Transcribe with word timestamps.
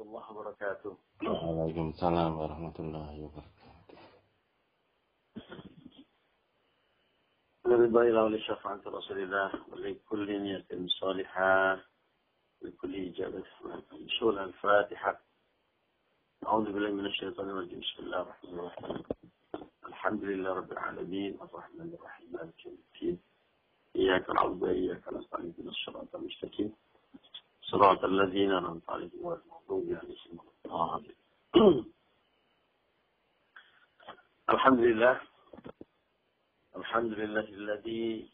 الله 0.00 0.32
وبركاته. 0.32 0.96
وعليكم 1.22 1.88
السلام 1.88 2.38
ورحمة 2.38 2.76
الله 2.78 3.10
وبركاته. 3.24 3.98
رضا 7.66 8.02
إلى 8.02 8.20
ولشفاعة 8.20 8.80
رسول 8.86 9.18
الله 9.22 9.50
ولكل 9.72 10.42
نية 10.42 10.66
صالحة 11.00 11.80
لكل 12.62 12.94
إجابة 13.08 13.44
سورة 14.20 14.44
الفاتحة. 14.44 15.20
أعوذ 16.46 16.72
بالله 16.72 16.90
من 16.90 17.06
الشيطان 17.06 17.48
الرجيم. 17.50 17.80
بسم 17.80 18.02
الله 18.02 18.20
الرحمن 18.22 18.54
الرحيم. 18.58 19.02
الحمد 19.86 20.22
لله 20.24 20.50
رب 20.52 20.72
العالمين. 20.72 21.32
الرحمن 21.40 21.88
الرحيم. 21.94 22.32
مالك 22.32 22.66
يوم 22.66 22.78
الدين. 22.94 23.18
إياك 23.96 24.30
نعبد 24.30 24.62
وإياك 24.62 25.08
نستعين. 25.12 25.46
اهدنا 25.46 25.70
الصراط 25.70 26.14
المستقيم. 26.14 26.72
صراط 27.65 28.03
الذين 28.03 28.51
أنعمت 28.51 28.89
عليهم 28.89 29.27
غير 29.27 29.39
المغضوب 29.45 29.85
عليهم 29.85 30.39
ولا 30.39 30.51
الضالين 30.65 31.85
الحمد 34.49 34.79
لله 34.79 35.21
الحمد 36.75 37.11
لله 37.11 37.47
الذي 37.61 38.29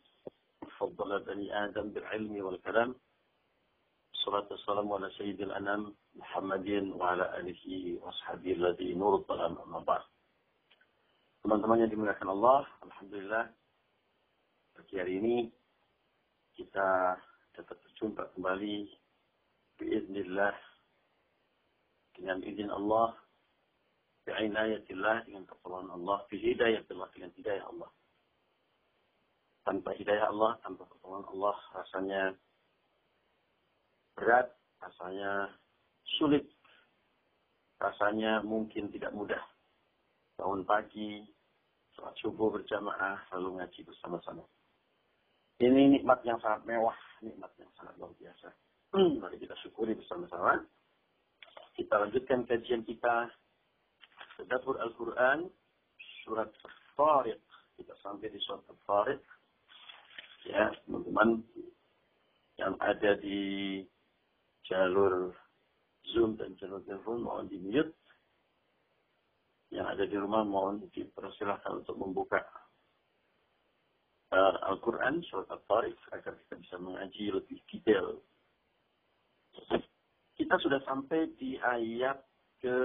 فضل 0.77 1.20
بني 1.20 1.66
آدم 1.66 1.89
بالعلم 1.89 2.45
والكلام 2.45 2.95
الصلاة 4.13 4.48
والسلام 4.52 4.94
على 4.94 5.09
سيد 5.09 5.41
الأنام 5.41 5.95
محمد 6.16 6.70
وعلى 6.95 7.39
آله 7.39 7.63
وأصحابه 8.02 8.52
الذي 8.52 8.94
نور 8.94 9.16
الظلام 9.16 9.57
أما 9.57 9.80
بعد 9.80 10.03
Teman-teman 11.48 11.80
yang 11.80 11.88
dimuliakan 11.88 12.27
Allah, 12.34 12.67
Alhamdulillah, 12.84 13.48
pagi 14.76 14.99
hari 14.99 15.16
ini 15.21 15.48
kita 16.59 17.16
dapat 17.55 17.77
berjumpa 17.88 18.35
kembali 18.35 19.01
biiznillah. 19.82 20.54
Dengan 22.14 22.38
izin 22.46 22.70
Allah. 22.70 23.18
Bi'inayatillah 24.23 25.27
dengan 25.27 25.43
pertolongan 25.51 25.98
Allah. 25.98 26.23
Bihidayatillah 26.30 27.09
dengan 27.10 27.30
hidayah 27.34 27.66
Allah. 27.66 27.90
Tanpa 29.66 29.90
hidayah 29.98 30.30
Allah. 30.30 30.54
Tanpa 30.62 30.87
pertolongan 30.87 31.26
Allah. 31.34 31.57
Rasanya 31.74 32.23
berat. 34.15 34.46
Rasanya 34.79 35.51
sulit. 36.18 36.46
Rasanya 37.82 38.46
mungkin 38.46 38.95
tidak 38.95 39.10
mudah. 39.10 39.42
Bangun 40.38 40.62
pagi. 40.62 41.26
Sholat 41.98 42.14
subuh 42.23 42.54
berjamaah. 42.54 43.26
Lalu 43.35 43.59
ngaji 43.59 43.80
bersama-sama. 43.82 44.46
Ini 45.59 45.98
nikmat 45.98 46.23
yang 46.23 46.38
sangat 46.38 46.62
mewah. 46.62 46.96
Nikmat 47.26 47.51
yang 47.59 47.70
sangat 47.74 47.98
luar 47.98 48.14
biasa 48.18 48.51
Mari 48.93 49.40
kita 49.40 49.57
syukuri 49.65 49.96
bersama-sama. 49.96 50.68
Kita 51.73 51.96
lanjutkan 51.96 52.45
kajian 52.45 52.85
kita. 52.85 53.24
Tadabur 54.37 54.76
Al-Quran. 54.85 55.48
Surat 56.21 56.52
Al-Tariq. 56.52 57.40
Kita 57.80 57.96
sampai 58.04 58.29
di 58.29 58.37
surat 58.45 58.60
Al-Tariq. 58.68 59.23
Ya, 60.45 60.76
teman-teman. 60.85 61.40
Yang 62.60 62.74
ada 62.85 63.10
di 63.16 63.40
jalur 64.69 65.32
Zoom 66.12 66.37
dan 66.37 66.53
jalur 66.60 66.84
telepon 66.84 67.25
mohon 67.25 67.48
di 67.48 67.56
mute. 67.65 67.97
Yang 69.72 69.87
ada 69.88 70.04
di 70.04 70.16
rumah 70.20 70.44
mohon 70.44 70.84
dipersilahkan 70.93 71.81
untuk 71.81 71.97
membuka 71.97 72.44
uh, 74.37 74.69
Al-Quran, 74.69 75.25
surat 75.25 75.48
Al-Tariq, 75.48 75.97
agar 76.12 76.37
kita 76.44 76.60
bisa 76.60 76.76
mengaji 76.76 77.32
lebih 77.32 77.56
detail 77.72 78.20
kita 80.36 80.54
sudah 80.58 80.81
sampai 80.84 81.31
di 81.38 81.56
ayat 81.60 82.19
ke 82.60 82.76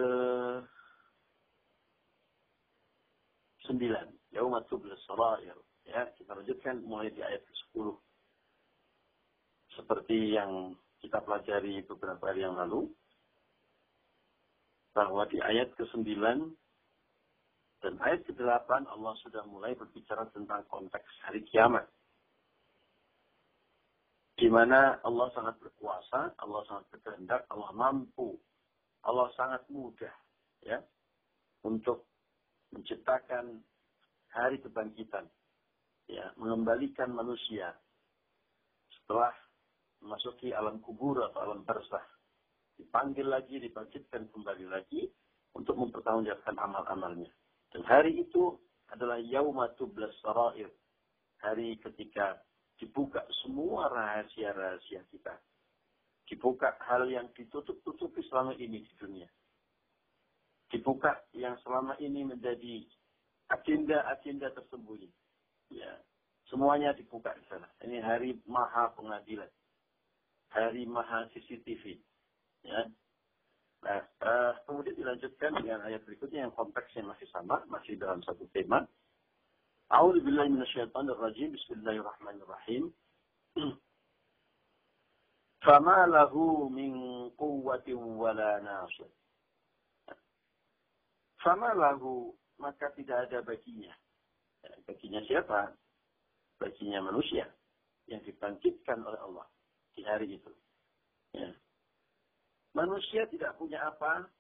9. 3.68 3.82
Yaumatubl 4.32 4.88
Sarair. 5.04 5.58
Ya, 5.88 6.08
kita 6.16 6.36
lanjutkan 6.36 6.84
mulai 6.84 7.12
di 7.12 7.24
ayat 7.24 7.44
ke-10. 7.44 7.96
Seperti 9.80 10.36
yang 10.36 10.76
kita 11.00 11.24
pelajari 11.24 11.84
beberapa 11.88 12.32
hari 12.32 12.44
yang 12.44 12.56
lalu. 12.56 12.88
Bahwa 14.96 15.28
di 15.30 15.42
ayat 15.44 15.74
ke-9 15.76 16.08
dan 17.84 17.94
ayat 18.02 18.26
ke-8 18.26 18.90
Allah 18.90 19.14
sudah 19.22 19.46
mulai 19.46 19.78
berbicara 19.78 20.26
tentang 20.34 20.66
konteks 20.72 21.10
hari 21.22 21.46
kiamat 21.46 21.86
di 24.38 24.48
mana 24.54 25.02
Allah 25.02 25.34
sangat 25.34 25.58
berkuasa, 25.58 26.38
Allah 26.38 26.62
sangat 26.70 26.86
berkehendak, 26.94 27.50
Allah 27.50 27.74
mampu, 27.74 28.38
Allah 29.02 29.34
sangat 29.34 29.66
mudah 29.74 30.14
ya 30.62 30.78
untuk 31.66 32.06
menciptakan 32.70 33.58
hari 34.30 34.62
kebangkitan, 34.62 35.26
ya 36.06 36.30
mengembalikan 36.38 37.10
manusia 37.10 37.74
setelah 38.94 39.34
memasuki 40.06 40.54
alam 40.54 40.78
kubur 40.86 41.18
atau 41.26 41.42
alam 41.42 41.66
barzah, 41.66 42.06
dipanggil 42.78 43.26
lagi, 43.26 43.58
dibangkitkan 43.58 44.30
kembali 44.30 44.70
lagi 44.70 45.10
untuk 45.58 45.74
mempertanggungjawabkan 45.82 46.62
amal-amalnya. 46.62 47.34
Dan 47.74 47.82
hari 47.90 48.22
itu 48.22 48.54
adalah 48.94 49.18
yaumatublas 49.18 50.14
sarair, 50.22 50.70
hari 51.42 51.82
ketika 51.82 52.38
dibuka 52.78 53.26
semua 53.44 53.90
rahasia-rahasia 53.90 55.06
kita. 55.10 55.36
Dibuka 56.28 56.76
hal 56.84 57.08
yang 57.08 57.32
ditutup-tutupi 57.34 58.20
selama 58.28 58.54
ini 58.60 58.84
di 58.84 58.94
dunia. 59.00 59.30
Dibuka 60.68 61.24
yang 61.32 61.56
selama 61.64 61.96
ini 62.04 62.28
menjadi 62.28 62.84
agenda-agenda 63.48 64.52
tersembunyi. 64.52 65.08
Ya, 65.72 66.04
semuanya 66.52 66.92
dibuka 66.92 67.32
di 67.36 67.44
sana. 67.48 67.68
Ini 67.84 68.04
hari 68.04 68.36
maha 68.44 68.92
pengadilan. 68.92 69.48
Hari 70.52 70.84
maha 70.84 71.32
CCTV. 71.32 71.96
Ya. 72.68 72.92
Nah, 73.88 74.02
uh, 74.26 74.52
kemudian 74.68 74.98
dilanjutkan 75.00 75.54
dengan 75.64 75.86
ayat 75.86 76.04
berikutnya 76.04 76.50
yang 76.50 76.54
konteksnya 76.56 77.06
masih 77.08 77.30
sama, 77.30 77.62
masih 77.72 77.96
dalam 77.96 78.20
satu 78.26 78.44
tema. 78.52 78.84
أعوذ 79.93 80.25
بالله 80.25 80.49
من 80.49 80.63
الشيطان 80.63 81.11
الرجيم 81.11 81.53
بسم 81.53 81.75
الله 81.75 81.93
الرحمن 81.93 82.37
الرحيم 82.43 82.85
فما 85.65 86.07
له 86.07 86.35
من 86.69 86.93
قوة 87.31 87.89
ولا 87.95 88.61
ناصر 88.61 89.09
فما 91.45 91.71
له 91.77 92.03
maka 92.63 92.95
tidak 92.95 93.27
ada 93.27 93.43
baginya. 93.43 93.91
Baginya 94.87 95.19
siapa? 95.27 95.75
Baginya 96.63 97.03
manusia 97.03 97.51
yang 98.07 98.23
dibangkitkan 98.23 99.03
oleh 99.03 99.19
Allah 99.19 99.47
di 99.99 100.07
hari 100.07 100.39
itu. 100.39 100.53
Ya. 101.35 101.51
Manusia 102.73 103.27
tidak 103.27 103.59
punya 103.59 103.83
apa? 103.83 104.31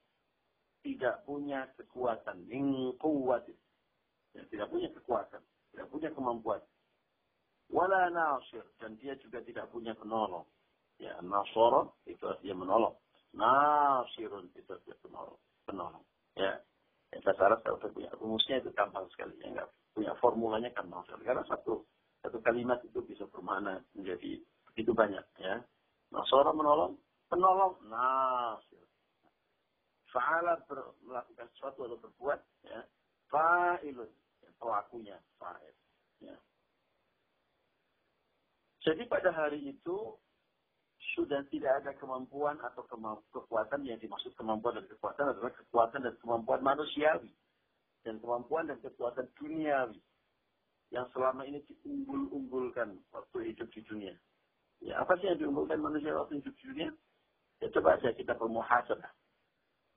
Tidak 0.86 1.26
punya 1.26 1.66
kekuatan. 1.74 2.46
Min 2.46 2.94
kuwatin 3.02 3.58
Ya, 4.35 4.41
tidak 4.51 4.67
punya 4.73 4.89
kekuatan, 4.91 5.41
tidak 5.71 5.87
punya 5.93 6.09
kemampuan. 6.11 6.61
Wala 7.67 8.07
nasir 8.07 8.63
dan 8.79 8.95
dia 8.99 9.15
juga 9.19 9.43
tidak 9.43 9.67
punya 9.71 9.91
penolong. 9.95 10.47
Ya, 10.97 11.19
nasara 11.19 11.85
itu 12.07 12.23
artinya 12.23 12.63
menolong. 12.63 12.95
Nasirun 13.35 14.49
itu 14.55 14.71
artinya 14.71 14.97
penolong. 15.03 15.39
penolong. 15.67 16.03
Ya, 16.39 16.63
ya 17.11 17.17
bahasa 17.27 17.43
Arab 17.51 17.59
kalau 17.67 17.77
punya 17.91 18.07
rumusnya 18.15 18.63
itu 18.63 18.71
gampang 18.71 19.03
sekali. 19.11 19.35
Ya, 19.43 19.51
enggak 19.51 19.69
punya 19.91 20.15
formulanya 20.23 20.71
gampang 20.71 21.03
sekali. 21.05 21.27
Karena 21.27 21.43
satu 21.43 21.83
satu 22.23 22.39
kalimat 22.39 22.79
itu 22.87 23.03
bisa 23.03 23.27
bermakna 23.27 23.83
menjadi 23.93 24.39
begitu 24.71 24.95
banyak. 24.95 25.25
Ya, 25.43 25.59
nasara 26.09 26.55
menolong, 26.55 26.95
penolong, 27.27 27.75
nasir. 27.91 28.83
Fa'ala 30.07 30.55
melakukan 31.03 31.51
sesuatu 31.51 31.83
atau 31.83 31.99
berbuat, 31.99 32.39
ya, 32.63 32.79
fa'ilun 33.31 34.11
pelakunya 34.57 35.17
fa'il. 35.37 35.75
Ya. 36.21 36.35
Jadi 38.83 39.03
pada 39.05 39.29
hari 39.35 39.61
itu 39.71 40.15
sudah 41.17 41.41
tidak 41.49 41.81
ada 41.81 41.91
kemampuan 41.97 42.61
atau 42.61 42.85
kekuatan 43.33 43.81
yang 43.85 43.97
dimaksud 43.97 44.37
kemampuan 44.37 44.77
dan 44.77 44.85
kekuatan 44.85 45.33
adalah 45.33 45.49
kekuatan 45.49 46.05
dan 46.05 46.13
kemampuan 46.21 46.61
manusiawi 46.61 47.33
dan 48.05 48.21
kemampuan 48.21 48.69
dan 48.69 48.77
kekuatan 48.79 49.25
duniawi 49.35 49.97
yang 50.93 51.09
selama 51.11 51.43
ini 51.43 51.59
diunggul-unggulkan 51.67 52.95
waktu 53.11 53.51
hidup 53.51 53.67
di 53.75 53.81
dunia. 53.83 54.15
Ya, 54.79 55.01
apa 55.01 55.17
sih 55.19 55.27
yang 55.27 55.41
diunggulkan 55.41 55.81
manusia 55.81 56.15
waktu 56.15 56.39
hidup 56.39 56.53
di 56.61 56.63
dunia? 56.69 56.89
Ya 57.59 57.67
coba 57.73 57.97
saja 57.97 58.13
kita 58.13 58.37
bermuhasabah. 58.37 59.11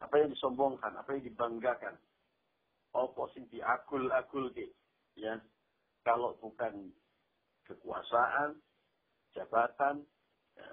Apa 0.00 0.14
yang 0.16 0.32
disombongkan, 0.32 0.96
apa 0.96 1.12
yang 1.12 1.28
dibanggakan, 1.28 2.00
apa 2.90 3.22
sing 3.34 3.46
diagul-agul 3.50 4.50
ke 4.50 4.66
ya 5.14 5.38
kalau 6.02 6.34
bukan 6.42 6.90
kekuasaan 7.66 8.58
jabatan 9.34 10.02
ya. 10.58 10.68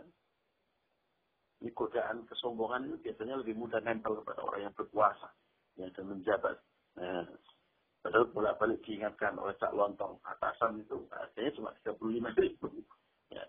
Ini 1.57 1.73
godaan 1.73 2.21
kesombongan 2.29 2.85
itu 2.85 2.97
biasanya 3.01 3.41
lebih 3.41 3.57
mudah 3.57 3.81
nempel 3.81 4.21
kepada 4.21 4.45
orang 4.45 4.69
yang 4.69 4.75
berkuasa. 4.77 5.33
Yang 5.73 5.97
dan 5.97 6.05
menjabat. 6.05 6.57
Nah, 7.01 7.25
padahal 8.05 8.29
bolak-balik 8.29 8.77
diingatkan 8.85 9.33
oleh 9.41 9.57
Cak 9.57 9.73
Lontong. 9.73 10.21
Atasan 10.21 10.85
itu 10.85 11.09
harganya 11.09 11.51
cuma 11.57 11.73
35 11.81 12.37
ribu. 12.37 12.69
Ya. 13.33 13.41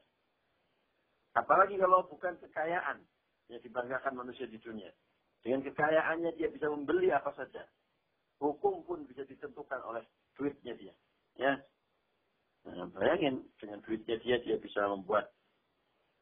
Apalagi 1.36 1.76
kalau 1.76 2.08
bukan 2.08 2.40
kekayaan 2.40 3.04
yang 3.52 3.60
dibanggakan 3.60 4.16
manusia 4.16 4.48
di 4.48 4.56
dunia. 4.56 4.88
Dengan 5.44 5.64
kekayaannya 5.68 6.32
dia 6.36 6.48
bisa 6.48 6.72
membeli 6.72 7.12
apa 7.12 7.32
saja. 7.36 7.64
Hukum 8.38 8.86
pun 8.86 9.02
bisa 9.10 9.26
ditentukan 9.26 9.82
oleh 9.82 10.06
duitnya 10.38 10.74
dia. 10.78 10.94
Ya. 11.34 11.58
Nah, 12.66 12.86
bayangin 12.94 13.46
dengan 13.58 13.82
duitnya 13.82 14.18
dia 14.22 14.36
dia 14.38 14.56
bisa 14.58 14.86
membuat 14.86 15.30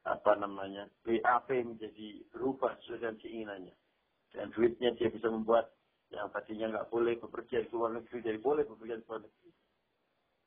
apa 0.06 0.38
namanya 0.38 0.86
BAP 1.02 1.50
menjadi 1.66 2.22
berubah 2.30 2.78
sesuai 2.80 3.02
dengan 3.02 3.16
keinginannya. 3.20 3.74
Dengan 4.30 4.48
duitnya 4.54 4.90
dia 4.94 5.08
bisa 5.10 5.28
membuat 5.28 5.74
yang 6.14 6.30
tadinya 6.30 6.70
nggak 6.70 6.88
boleh 6.88 7.18
bepergian 7.18 7.66
ke 7.66 7.74
luar 7.74 7.90
negeri 7.98 8.22
jadi 8.22 8.38
boleh 8.38 8.62
bepergian 8.64 9.02
ke 9.02 9.08
luar 9.10 9.22
negeri. 9.26 9.50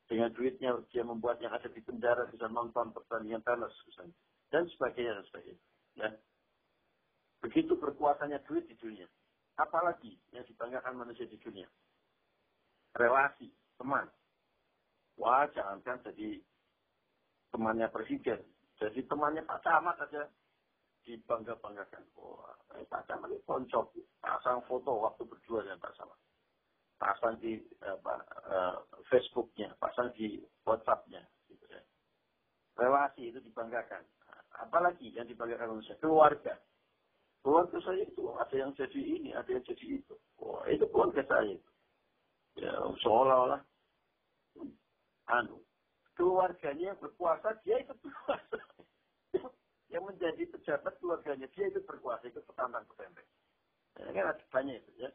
Dengan 0.10 0.30
duitnya 0.34 0.70
dia 0.90 1.04
membuat 1.06 1.38
yang 1.44 1.54
ada 1.54 1.70
di 1.70 1.82
penjara 1.84 2.26
bisa 2.32 2.50
nonton 2.50 2.96
pertandingan 2.96 3.46
tenis 3.46 3.76
misalnya. 3.86 4.16
dan 4.50 4.66
sebagainya 4.74 5.14
dan 5.14 5.26
sebagainya. 5.30 5.64
Ya. 5.94 6.10
Begitu 7.46 7.78
berkuasanya 7.78 8.42
duit 8.50 8.66
di 8.66 8.76
dunia. 8.80 9.06
Apalagi 9.60 10.16
yang 10.32 10.48
dibanggakan 10.48 10.96
manusia 10.96 11.28
di 11.28 11.36
dunia. 11.36 11.68
Relasi, 12.96 13.52
teman. 13.76 14.08
Wah, 15.20 15.44
jangankan 15.52 16.00
jadi 16.08 16.40
temannya 17.52 17.92
presiden. 17.92 18.40
Jadi 18.80 19.04
temannya 19.12 19.44
Pak 19.44 19.60
Camat 19.68 20.00
saja 20.00 20.24
dibangga-banggakan. 21.04 22.08
Wah, 22.16 22.56
eh, 22.80 22.88
Pak 22.88 23.04
Camat 23.12 23.36
ini 23.36 23.44
poncok. 23.44 23.92
Pasang 24.24 24.64
foto 24.64 24.96
waktu 25.04 25.28
berdua 25.28 25.68
dengan 25.68 25.84
Pak 25.84 25.96
Camat. 26.00 26.20
Pasang 27.00 27.40
di 27.40 27.56
apa, 27.80 28.16
uh, 28.52 28.76
Facebooknya, 29.08 29.72
pasang 29.80 30.12
di 30.16 30.40
WhatsAppnya. 30.68 31.24
Gitu 31.48 31.64
ya. 31.68 31.80
Relasi 32.80 33.32
itu 33.32 33.40
dibanggakan. 33.44 34.04
Apalagi 34.60 35.12
yang 35.16 35.28
dibanggakan 35.28 35.80
manusia? 35.80 35.96
Keluarga. 36.00 36.60
Keluarga 37.40 37.78
saya 37.80 38.04
itu 38.04 38.24
ada 38.36 38.56
yang 38.56 38.72
jadi 38.76 39.00
ini, 39.00 39.32
ada 39.32 39.48
yang 39.48 39.64
jadi 39.64 39.86
itu. 40.04 40.16
Wah, 40.44 40.68
itu 40.68 40.84
keluarga 40.92 41.24
saya 41.24 41.56
itu. 41.56 41.72
Ya, 42.60 42.76
seolah-olah 43.00 43.64
anu 45.30 45.64
keluarganya 46.20 46.92
yang 46.92 47.00
berkuasa, 47.00 47.56
dia 47.64 47.80
itu 47.80 47.96
berkuasa. 48.04 48.60
yang 49.94 50.04
menjadi 50.04 50.44
pejabat 50.52 51.00
keluarganya, 51.00 51.48
dia 51.56 51.72
itu 51.72 51.80
berkuasa, 51.88 52.28
itu 52.28 52.44
petantang 52.44 52.84
petenteng. 52.92 53.24
Ya, 53.96 54.12
kan 54.12 54.26
ada 54.36 54.44
banyak 54.52 54.76
itu 54.84 54.92
ya. 55.00 55.10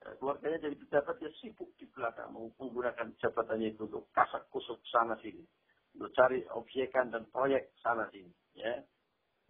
ya. 0.00 0.08
Keluarganya 0.16 0.58
jadi 0.64 0.76
pejabat, 0.88 1.20
dia 1.20 1.32
sibuk 1.36 1.68
di 1.76 1.84
belakang 1.92 2.32
menggunakan 2.32 3.12
jabatannya 3.20 3.76
itu 3.76 3.84
untuk 3.84 4.08
kasak 4.16 4.48
kusuk 4.48 4.80
sana 4.88 5.20
sini. 5.20 5.44
Untuk 5.92 6.16
cari 6.16 6.40
objekan 6.48 7.12
dan 7.12 7.28
proyek 7.28 7.76
sana 7.84 8.08
sini. 8.08 8.32
Ya 8.56 8.80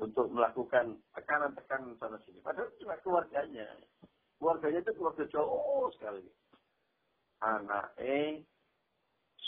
untuk 0.02 0.26
melakukan 0.34 0.98
tekanan-tekanan 1.14 1.94
sana 2.02 2.18
sini. 2.26 2.42
Padahal 2.42 2.74
cuma 2.82 2.98
keluarganya. 3.06 3.70
Keluarganya 4.42 4.82
itu 4.82 4.92
keluarga 4.98 5.24
jauh 5.30 5.86
sekali. 5.94 6.26
Anak 7.38 7.94
E, 8.02 8.42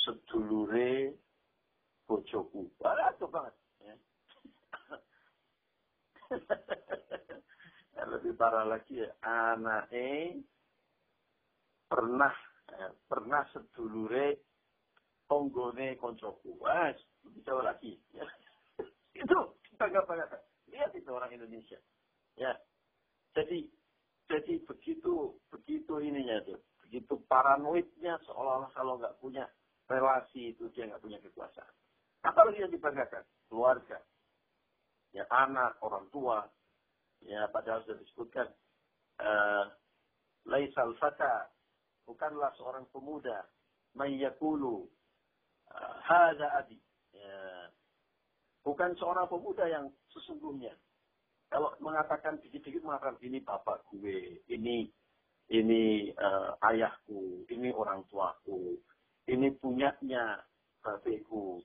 sedulure, 0.06 1.18
bojoku. 2.06 2.70
Itu 2.70 3.26
banget. 3.26 3.54
Ya. 3.82 3.94
lebih 8.14 8.38
parah 8.38 8.62
lagi 8.70 9.02
ya. 9.02 9.10
Anak 9.26 9.90
E, 9.90 10.38
pernah 11.90 12.34
ya, 12.70 12.94
pernah 13.10 13.42
sedulure 13.50 14.38
tonggone 15.26 15.98
koncoku. 15.98 16.62
Wah, 16.62 16.94
lebih 17.26 17.42
jauh 17.42 17.66
lagi. 17.66 17.98
Itu 19.18 19.58
bangga-bangga. 19.76 20.40
Lihat 20.70 20.90
itu 20.96 21.10
orang 21.10 21.30
Indonesia. 21.34 21.78
Ya. 22.34 22.54
Jadi 23.34 23.66
jadi 24.24 24.62
begitu 24.64 25.36
begitu 25.52 26.00
ininya 26.00 26.40
tuh, 26.46 26.60
begitu 26.86 27.20
paranoidnya 27.28 28.16
seolah-olah 28.24 28.70
kalau 28.72 28.96
nggak 28.96 29.18
punya 29.20 29.44
relasi 29.84 30.56
itu 30.56 30.70
dia 30.72 30.88
nggak 30.88 31.02
punya 31.04 31.20
kekuasaan. 31.20 31.74
Apalagi 32.24 32.64
yang 32.64 32.72
dibanggakan? 32.72 33.20
Keluarga. 33.52 34.00
Ya 35.12 35.28
anak, 35.28 35.76
orang 35.84 36.08
tua. 36.08 36.48
Ya 37.20 37.44
padahal 37.52 37.84
sudah 37.84 38.00
disebutkan. 38.00 38.48
Uh, 39.20 39.68
Laisal 40.48 40.96
fata. 40.96 41.52
Bukanlah 42.08 42.52
seorang 42.56 42.88
pemuda. 42.88 43.44
Mayyakulu. 43.92 44.88
Uh, 45.68 45.94
Hada 46.00 46.64
adi. 46.64 46.80
Ya, 47.12 47.63
Bukan 48.64 48.96
seorang 48.96 49.28
pemuda 49.28 49.68
yang 49.68 49.92
sesungguhnya. 50.08 50.72
Kalau 51.52 51.76
mengatakan 51.78 52.40
dikit-dikit 52.40 52.82
mengatakan 52.82 53.20
ini 53.20 53.38
bapak 53.44 53.84
gue, 53.92 54.40
ini 54.48 54.88
ini 55.52 56.08
uh, 56.16 56.56
ayahku, 56.72 57.44
ini 57.52 57.68
orang 57.76 58.02
tuaku, 58.08 58.80
ini 59.28 59.52
punyanya 59.60 60.40
babeku. 60.80 61.60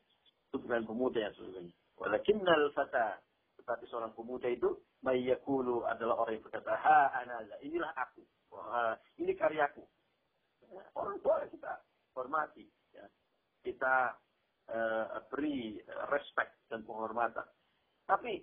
Itu 0.52 0.60
bukan 0.60 0.84
pemuda 0.84 1.24
yang 1.24 1.34
sesungguhnya. 1.40 1.74
Walakinnal 1.96 2.72
fata. 2.76 3.24
Tetapi 3.60 3.84
seorang 3.92 4.16
pemuda 4.16 4.48
itu, 4.48 4.72
mayyakulu 5.04 5.84
adalah 5.88 6.24
orang 6.24 6.40
yang 6.40 6.46
berkata, 6.48 6.72
ha 6.76 7.12
anaza, 7.22 7.56
inilah 7.64 7.92
aku. 7.96 8.24
Wah, 8.50 8.96
ini 9.20 9.36
karyaku. 9.36 9.84
Orang 10.96 11.20
tua 11.22 11.44
kita 11.48 11.84
hormati. 12.16 12.66
Ya. 12.96 13.06
Kita 13.62 14.16
uh, 14.70 15.22
beri 15.30 15.82
respect 16.14 16.56
dan 16.70 16.86
penghormatan. 16.86 17.46
Tapi 18.06 18.42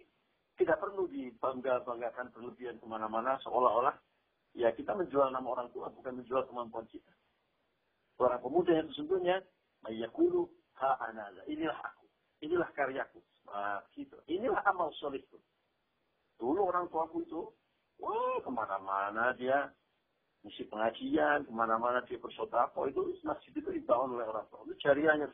tidak 0.57 0.81
perlu 0.81 1.07
dibangga-banggakan 1.11 2.33
berlebihan 2.33 2.81
ke 2.81 2.87
mana-mana 2.89 3.37
seolah-olah 3.45 3.93
ya 4.57 4.73
kita 4.73 4.97
menjual 4.97 5.29
nama 5.29 5.45
orang 5.45 5.69
tua 5.71 5.93
bukan 5.93 6.23
menjual 6.23 6.49
kemampuan 6.49 6.89
kita. 6.89 7.13
Orang 8.17 8.41
pemuda 8.41 8.73
yang 8.73 8.89
sesungguhnya 8.89 9.45
mayakulu 9.85 10.49
ha 10.81 10.97
anaza. 11.13 11.45
Inilah 11.45 11.77
aku. 11.77 12.09
Inilah 12.41 12.69
karyaku. 12.73 13.21
Nah, 13.47 13.85
gitu. 13.93 14.17
Inilah 14.33 14.65
amal 14.65 14.89
solihku. 14.97 15.37
Dulu 16.37 16.69
orang 16.69 16.89
tuaku 16.93 17.25
itu, 17.25 17.43
wah 18.01 18.37
ke 18.41 18.51
mana-mana 18.53 19.33
dia 19.37 19.73
misi 20.45 20.69
pengajian, 20.69 21.49
ke 21.49 21.53
mana-mana 21.53 22.05
dia 22.05 22.21
bersodako, 22.21 22.89
itu 22.89 23.17
masjid 23.25 23.53
itu 23.57 23.71
dibangun 23.73 24.21
oleh 24.21 24.29
orang 24.29 24.45
tua. 24.53 24.65
Itu 24.69 24.77
jariahnya 24.85 25.33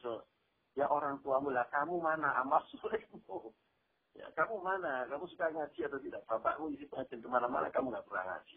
Ya 0.73 0.89
orang 0.89 1.21
tuamu 1.21 1.53
lah, 1.53 1.69
kamu 1.69 2.01
mana 2.01 2.33
amal 2.41 2.65
solehmu? 2.73 3.53
Ya 4.17 4.29
kamu 4.37 4.61
mana? 4.61 5.09
Kamu 5.09 5.25
suka 5.29 5.53
ngaji 5.53 5.89
atau 5.89 6.01
tidak? 6.01 6.25
Bapakmu 6.29 6.73
isi 6.73 6.89
pengajian 6.89 7.21
ke 7.25 7.29
mana-mana, 7.29 7.69
kamu 7.73 7.93
nggak 7.93 8.05
pernah 8.09 8.25
ngaji. 8.29 8.57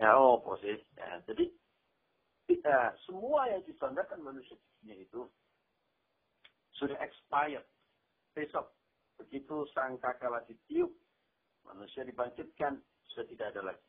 Ya 0.00 0.16
oh 0.16 0.40
posisi. 0.40 0.84
Ya, 0.96 1.20
jadi 1.28 1.52
kita 2.48 2.96
semua 3.04 3.48
yang 3.52 3.64
dibanggakan 3.68 4.20
manusia 4.24 4.56
itu 4.84 5.28
sudah 6.76 6.96
expired. 7.04 7.64
Besok 8.32 8.72
begitu 9.20 9.68
sangkakala 9.76 10.40
ditiup, 10.48 10.88
manusia 11.68 12.00
dibangkitkan 12.04 12.80
sudah 13.12 13.26
tidak 13.28 13.46
ada 13.52 13.74
lagi 13.74 13.88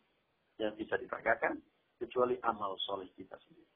yang 0.59 0.75
bisa 0.75 0.99
dibanggakan 0.99 1.63
kecuali 1.95 2.35
amal 2.43 2.75
soleh 2.83 3.07
kita 3.15 3.39
sendiri. 3.47 3.71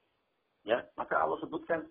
Ya, 0.66 0.82
maka 0.98 1.22
Allah 1.22 1.38
sebutkan 1.40 1.86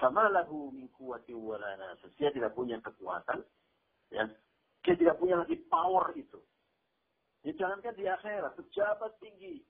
sama 0.00 0.32
min 0.72 0.88
kuwati 0.96 1.36
wala 1.36 1.76
Dia 2.16 2.32
tidak 2.32 2.56
punya 2.56 2.80
kekuatan. 2.80 3.44
Ya. 4.10 4.24
Dia 4.80 4.94
tidak 4.96 5.20
punya 5.20 5.44
lagi 5.44 5.60
power 5.68 6.16
itu. 6.16 6.40
Ya, 7.44 7.52
jangankan 7.56 7.96
di 7.96 8.04
akhirat, 8.08 8.52
pejabat 8.56 9.12
tinggi 9.20 9.60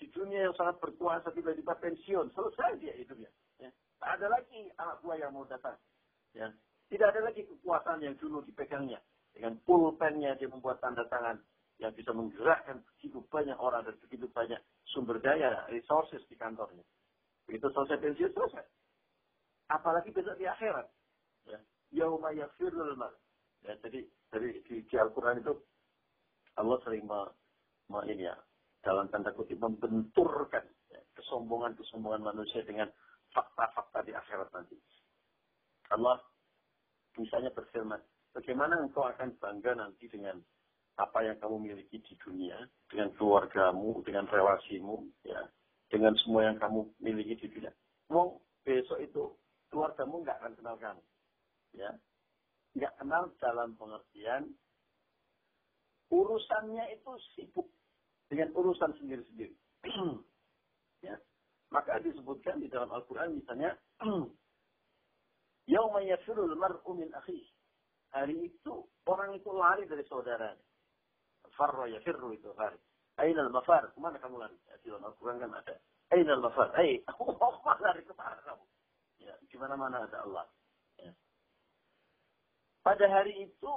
di 0.00 0.06
dunia 0.16 0.48
yang 0.48 0.56
sangat 0.56 0.80
berkuasa 0.80 1.28
tiba-tiba 1.32 1.76
pensiun, 1.76 2.32
selesai 2.32 2.80
dia 2.80 2.96
hidupnya. 2.96 3.28
Ya. 3.60 3.70
Tak 4.00 4.16
ada 4.16 4.32
lagi 4.32 4.72
anak 4.80 5.04
buah 5.04 5.16
yang 5.20 5.36
mau 5.36 5.44
datang. 5.44 5.76
Ya. 6.32 6.48
Tidak 6.88 7.06
ada 7.06 7.20
lagi 7.20 7.44
kekuasaan 7.44 8.00
yang 8.00 8.16
dulu 8.16 8.40
dipegangnya. 8.48 8.98
Dengan 9.30 9.60
pulpennya 9.62 10.34
dia 10.40 10.48
membuat 10.50 10.82
tanda 10.82 11.06
tangan 11.06 11.38
yang 11.78 11.92
bisa 11.94 12.10
menggerakkan 12.12 12.82
begitu 12.96 13.22
banyak 13.28 13.56
orang 13.56 13.86
dan 13.86 13.96
begitu 14.04 14.26
banyak 14.32 14.58
sumber 14.90 15.20
daya, 15.20 15.68
resources 15.70 16.20
di 16.28 16.36
kantornya. 16.36 16.82
Begitu 17.46 17.68
selesai 17.72 18.00
pensiun, 18.00 18.32
selesai. 18.34 18.64
Apalagi 19.70 20.10
besok 20.10 20.34
di 20.36 20.50
akhirat. 20.50 20.86
Ya. 21.46 21.58
Yauma 21.94 22.34
yafirul 22.34 22.98
mal. 22.98 23.14
Ya, 23.62 23.76
jadi 23.86 24.02
dari 24.32 24.58
di, 24.66 24.82
di 24.82 24.94
Al-Quran 24.96 25.44
itu 25.44 25.52
Allah 26.58 26.78
sering 26.82 27.06
me, 27.06 27.30
me, 27.92 28.02
ini 28.08 28.26
ya, 28.26 28.34
dalam 28.82 29.06
tanda 29.12 29.30
kutip 29.36 29.60
membenturkan 29.60 30.64
ya, 30.90 31.00
kesombongan-kesombongan 31.14 32.24
manusia 32.24 32.64
dengan 32.64 32.88
fakta-fakta 33.30 34.02
di 34.02 34.12
akhirat 34.16 34.48
nanti. 34.50 34.76
Allah 35.92 36.18
misalnya 37.20 37.52
berfirman, 37.52 38.00
bagaimana 38.32 38.80
engkau 38.80 39.06
akan 39.06 39.36
bangga 39.38 39.76
nanti 39.76 40.08
dengan 40.08 40.40
apa 40.98 41.24
yang 41.24 41.36
kamu 41.40 41.56
miliki 41.70 42.00
di 42.02 42.14
dunia, 42.20 42.60
dengan 42.90 43.12
keluargamu, 43.16 44.02
dengan 44.04 44.28
relasimu, 44.28 45.04
ya, 45.24 45.40
dengan 45.88 46.16
semua 46.20 46.48
yang 46.48 46.56
kamu 46.60 46.86
miliki 47.00 47.36
di 47.40 47.48
dunia. 47.48 47.72
Mau 48.10 48.40
besok 48.64 49.00
itu 49.00 49.24
keluargamu 49.70 50.26
nggak 50.26 50.38
akan 50.42 50.54
kenal 50.58 50.76
kamu, 50.76 51.02
ya, 51.78 51.90
nggak 52.74 52.94
kenal 52.98 53.24
dalam 53.38 53.74
pengertian 53.78 54.50
urusannya 56.10 56.84
itu 56.98 57.12
sibuk 57.34 57.70
dengan 58.26 58.50
urusan 58.54 58.92
sendiri-sendiri. 58.98 59.54
ya. 61.06 61.16
Maka 61.70 62.02
disebutkan 62.02 62.58
di 62.58 62.66
dalam 62.66 62.90
Al-Quran 62.90 63.38
misalnya, 63.38 63.78
Yawma 65.70 66.02
yafirul 66.02 66.58
mar'u 66.58 66.90
min 66.98 67.14
akhih. 67.14 67.46
Hari 68.10 68.50
itu, 68.50 68.74
orang 69.06 69.38
itu 69.38 69.54
lari 69.54 69.86
dari 69.86 70.02
saudaranya. 70.10 70.66
Farra 71.54 71.86
yafirru 71.86 72.34
itu 72.34 72.50
lari. 72.58 72.78
Aina 73.22 73.46
al-mafar? 73.46 73.94
Ke 73.94 73.98
mana 74.02 74.18
kamu 74.18 74.42
lari? 74.42 74.58
Ya, 74.66 74.74
di 74.82 74.90
dalam 74.90 75.06
Al-Quran 75.06 75.38
kan 75.38 75.50
ada. 75.54 75.78
Aina 76.10 76.34
al-mafar? 76.34 76.74
Hei, 76.74 76.98
aku 77.06 77.30
mau 77.38 77.54
lari 77.86 78.02
ke 78.02 78.14
mana 78.18 78.42
kamu? 78.42 78.64
Ya, 79.20 79.36
gimana 79.52 79.76
mana 79.76 80.08
ada 80.08 80.24
Allah. 80.24 80.46
Ya. 80.96 81.12
Pada 82.80 83.06
hari 83.08 83.46
itu, 83.46 83.72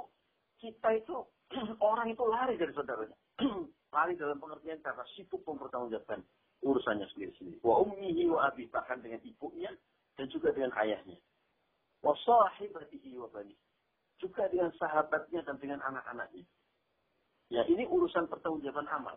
kita 0.58 0.88
itu, 0.96 1.16
orang 1.92 2.08
itu 2.08 2.24
lari 2.24 2.56
dari 2.56 2.72
saudaranya. 2.72 3.16
lari 3.94 4.18
dalam 4.18 4.42
pengertian 4.42 4.82
karena 4.82 5.04
sibuk 5.14 5.46
mempertanggungjawabkan 5.46 6.24
urusannya 6.64 7.06
sendiri-sendiri. 7.14 7.62
Wa 7.62 7.84
ummihi 7.84 8.26
wa 8.26 8.50
abi, 8.50 8.66
bahkan 8.66 8.98
dengan 8.98 9.22
ibunya 9.22 9.70
dan 10.18 10.26
juga 10.32 10.50
dengan 10.50 10.74
ayahnya 10.82 11.20
wasahibatihi 12.04 13.16
wa 13.16 13.28
bani. 13.32 13.56
Juga 14.20 14.46
dengan 14.52 14.70
sahabatnya 14.76 15.42
dan 15.42 15.56
dengan 15.58 15.80
anak-anaknya. 15.82 16.44
Ya, 17.50 17.64
ini 17.66 17.88
urusan 17.88 18.28
pertanggungjawaban 18.28 18.88
amal. 18.92 19.16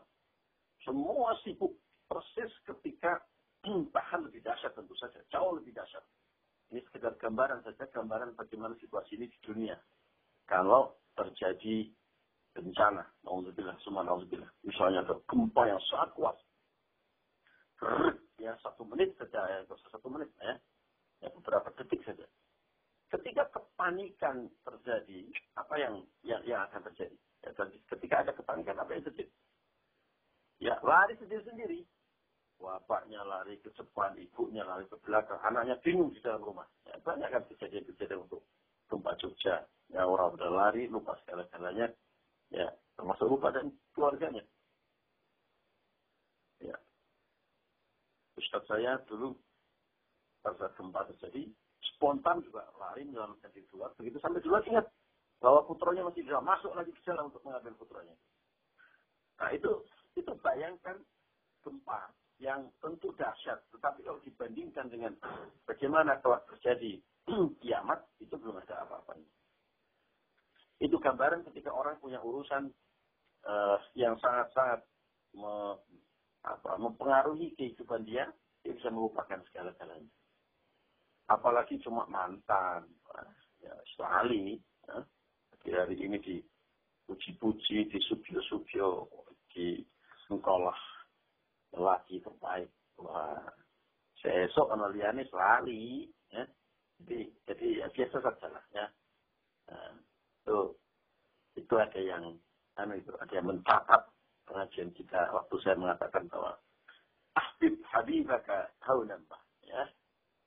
Semua 0.84 1.36
sibuk 1.44 1.76
persis 2.08 2.50
ketika 2.64 3.20
bahkan 3.92 4.24
lebih 4.26 4.44
dahsyat 4.44 4.74
tentu 4.76 4.94
saja, 5.00 5.20
jauh 5.32 5.56
lebih 5.58 5.74
dahsyat. 5.76 6.04
Ini 6.72 6.84
sekedar 6.90 7.16
gambaran 7.16 7.64
saja, 7.64 7.88
gambaran 7.88 8.36
bagaimana 8.36 8.76
situasi 8.80 9.16
ini 9.16 9.32
di 9.32 9.40
dunia. 9.40 9.80
Kalau 10.48 11.00
terjadi 11.16 11.88
bencana, 12.52 13.04
nauzubillah, 13.24 13.78
semua 13.84 14.04
nauzubillah. 14.04 14.52
Misalnya 14.68 15.08
ada 15.08 15.16
gempa 15.28 15.64
yang 15.68 15.82
sangat 15.88 16.10
kuat. 16.16 16.36
Ya, 18.38 18.54
satu 18.62 18.86
menit 18.86 19.18
saja, 19.18 19.44
ya, 19.50 19.60
satu 19.66 20.08
menit, 20.14 20.30
ya. 20.42 20.56
ya 21.26 21.30
beberapa 21.34 21.74
detik 21.78 22.06
saja 22.06 22.26
ketika 23.08 23.48
kepanikan 23.56 24.52
terjadi, 24.68 25.32
apa 25.56 25.76
yang 25.80 26.04
yang, 26.28 26.42
yang 26.44 26.62
akan 26.68 26.84
terjadi? 26.92 27.18
Ya, 27.44 27.50
ketika 27.96 28.16
ada 28.26 28.32
kepanikan, 28.36 28.76
apa 28.76 28.92
yang 28.92 29.04
terjadi? 29.08 29.34
Ya, 30.58 30.76
lari 30.84 31.16
sendiri-sendiri. 31.22 31.86
Bapaknya 32.58 33.22
lari 33.22 33.62
ke 33.62 33.70
depan, 33.78 34.18
ibunya 34.18 34.66
lari 34.66 34.90
ke 34.90 34.98
belakang, 35.06 35.38
anaknya 35.46 35.78
bingung 35.86 36.10
di 36.10 36.20
dalam 36.26 36.42
rumah. 36.42 36.66
Ya, 36.90 36.98
banyak 37.06 37.30
kan 37.30 37.44
kejadian-kejadian 37.54 38.26
untuk 38.26 38.42
gempa 38.90 39.14
Jogja. 39.22 39.62
Ya, 39.94 40.04
orang 40.04 40.34
udah 40.34 40.50
lari, 40.50 40.90
lupa 40.90 41.14
segala-galanya. 41.22 41.94
Ya, 42.50 42.74
termasuk 42.98 43.30
lupa 43.30 43.54
dan 43.54 43.70
keluarganya. 43.94 44.42
Ya. 46.58 46.74
Ustaz 48.42 48.66
saya 48.66 48.98
dulu 49.06 49.38
pada 50.42 50.74
gempa 50.74 51.06
terjadi, 51.14 51.46
spontan 51.94 52.42
juga 52.42 52.66
lari 52.82 53.06
menyelamatkan 53.06 53.54
diri 53.54 53.70
keluar. 53.70 53.94
Begitu 54.02 54.18
sampai 54.18 54.42
duluan 54.42 54.66
ingat 54.66 54.86
bahwa 55.38 55.62
putranya 55.70 56.10
masih 56.10 56.26
bisa 56.26 56.42
masuk 56.42 56.74
lagi 56.74 56.90
ke 56.90 57.02
jalan 57.06 57.30
untuk 57.30 57.46
mengambil 57.46 57.78
putranya. 57.78 58.16
Nah 59.38 59.50
itu 59.54 59.70
itu 60.18 60.34
bayangkan 60.42 60.98
gempa 61.62 62.10
yang 62.38 62.70
tentu 62.78 63.10
dahsyat, 63.18 63.66
tetapi 63.74 64.06
kalau 64.06 64.22
dibandingkan 64.22 64.88
dengan 64.94 65.14
bagaimana 65.66 66.22
kalau 66.22 66.38
terjadi 66.54 67.02
kiamat 67.62 68.06
itu 68.22 68.34
belum 68.38 68.62
ada 68.62 68.86
apa-apanya. 68.86 69.30
Itu 70.78 71.02
gambaran 71.02 71.42
ketika 71.50 71.74
orang 71.74 71.98
punya 71.98 72.22
urusan 72.22 72.70
uh, 73.50 73.78
yang 73.98 74.14
sangat-sangat 74.22 74.86
me, 75.34 75.82
apa, 76.46 76.78
mempengaruhi 76.78 77.58
kehidupan 77.58 78.06
dia, 78.06 78.30
dia 78.62 78.78
bisa 78.78 78.94
melupakan 78.94 79.42
segala-galanya 79.50 80.14
apalagi 81.28 81.80
cuma 81.84 82.08
mantan 82.08 82.88
ya 83.60 83.76
sekali 83.96 84.56
ya. 84.88 85.84
hari 85.84 86.00
ini 86.00 86.18
di 86.24 86.40
puji-puji 87.08 87.92
di 87.92 88.00
subyo-subyo 88.08 89.08
di 89.52 89.84
lagi 91.80 92.22
terbaik 92.22 92.70
wah 92.98 93.46
seesok 94.22 94.74
kalau 94.74 94.90
liane 94.92 95.24
selali 95.30 96.10
ya 96.34 96.44
jadi 97.02 97.20
jadi 97.46 97.68
ya 97.86 97.88
biasa 97.94 98.18
saja 98.22 98.48
lah 98.50 98.66
ya 98.74 98.86
nah, 99.70 99.94
itu 100.44 100.58
itu 101.58 101.74
ada 101.78 102.00
yang 102.02 102.24
anu 102.78 102.94
itu 102.98 103.14
ada 103.18 103.34
yang 103.34 103.48
mencatat 103.50 104.02
pengajian 104.50 104.90
kita 104.94 105.30
waktu 105.34 105.56
saya 105.62 105.76
mengatakan 105.78 106.26
bahwa 106.30 106.58
ahbib 107.38 107.78
habibaka 107.86 108.70
nambah 108.82 109.42
ya 109.66 109.86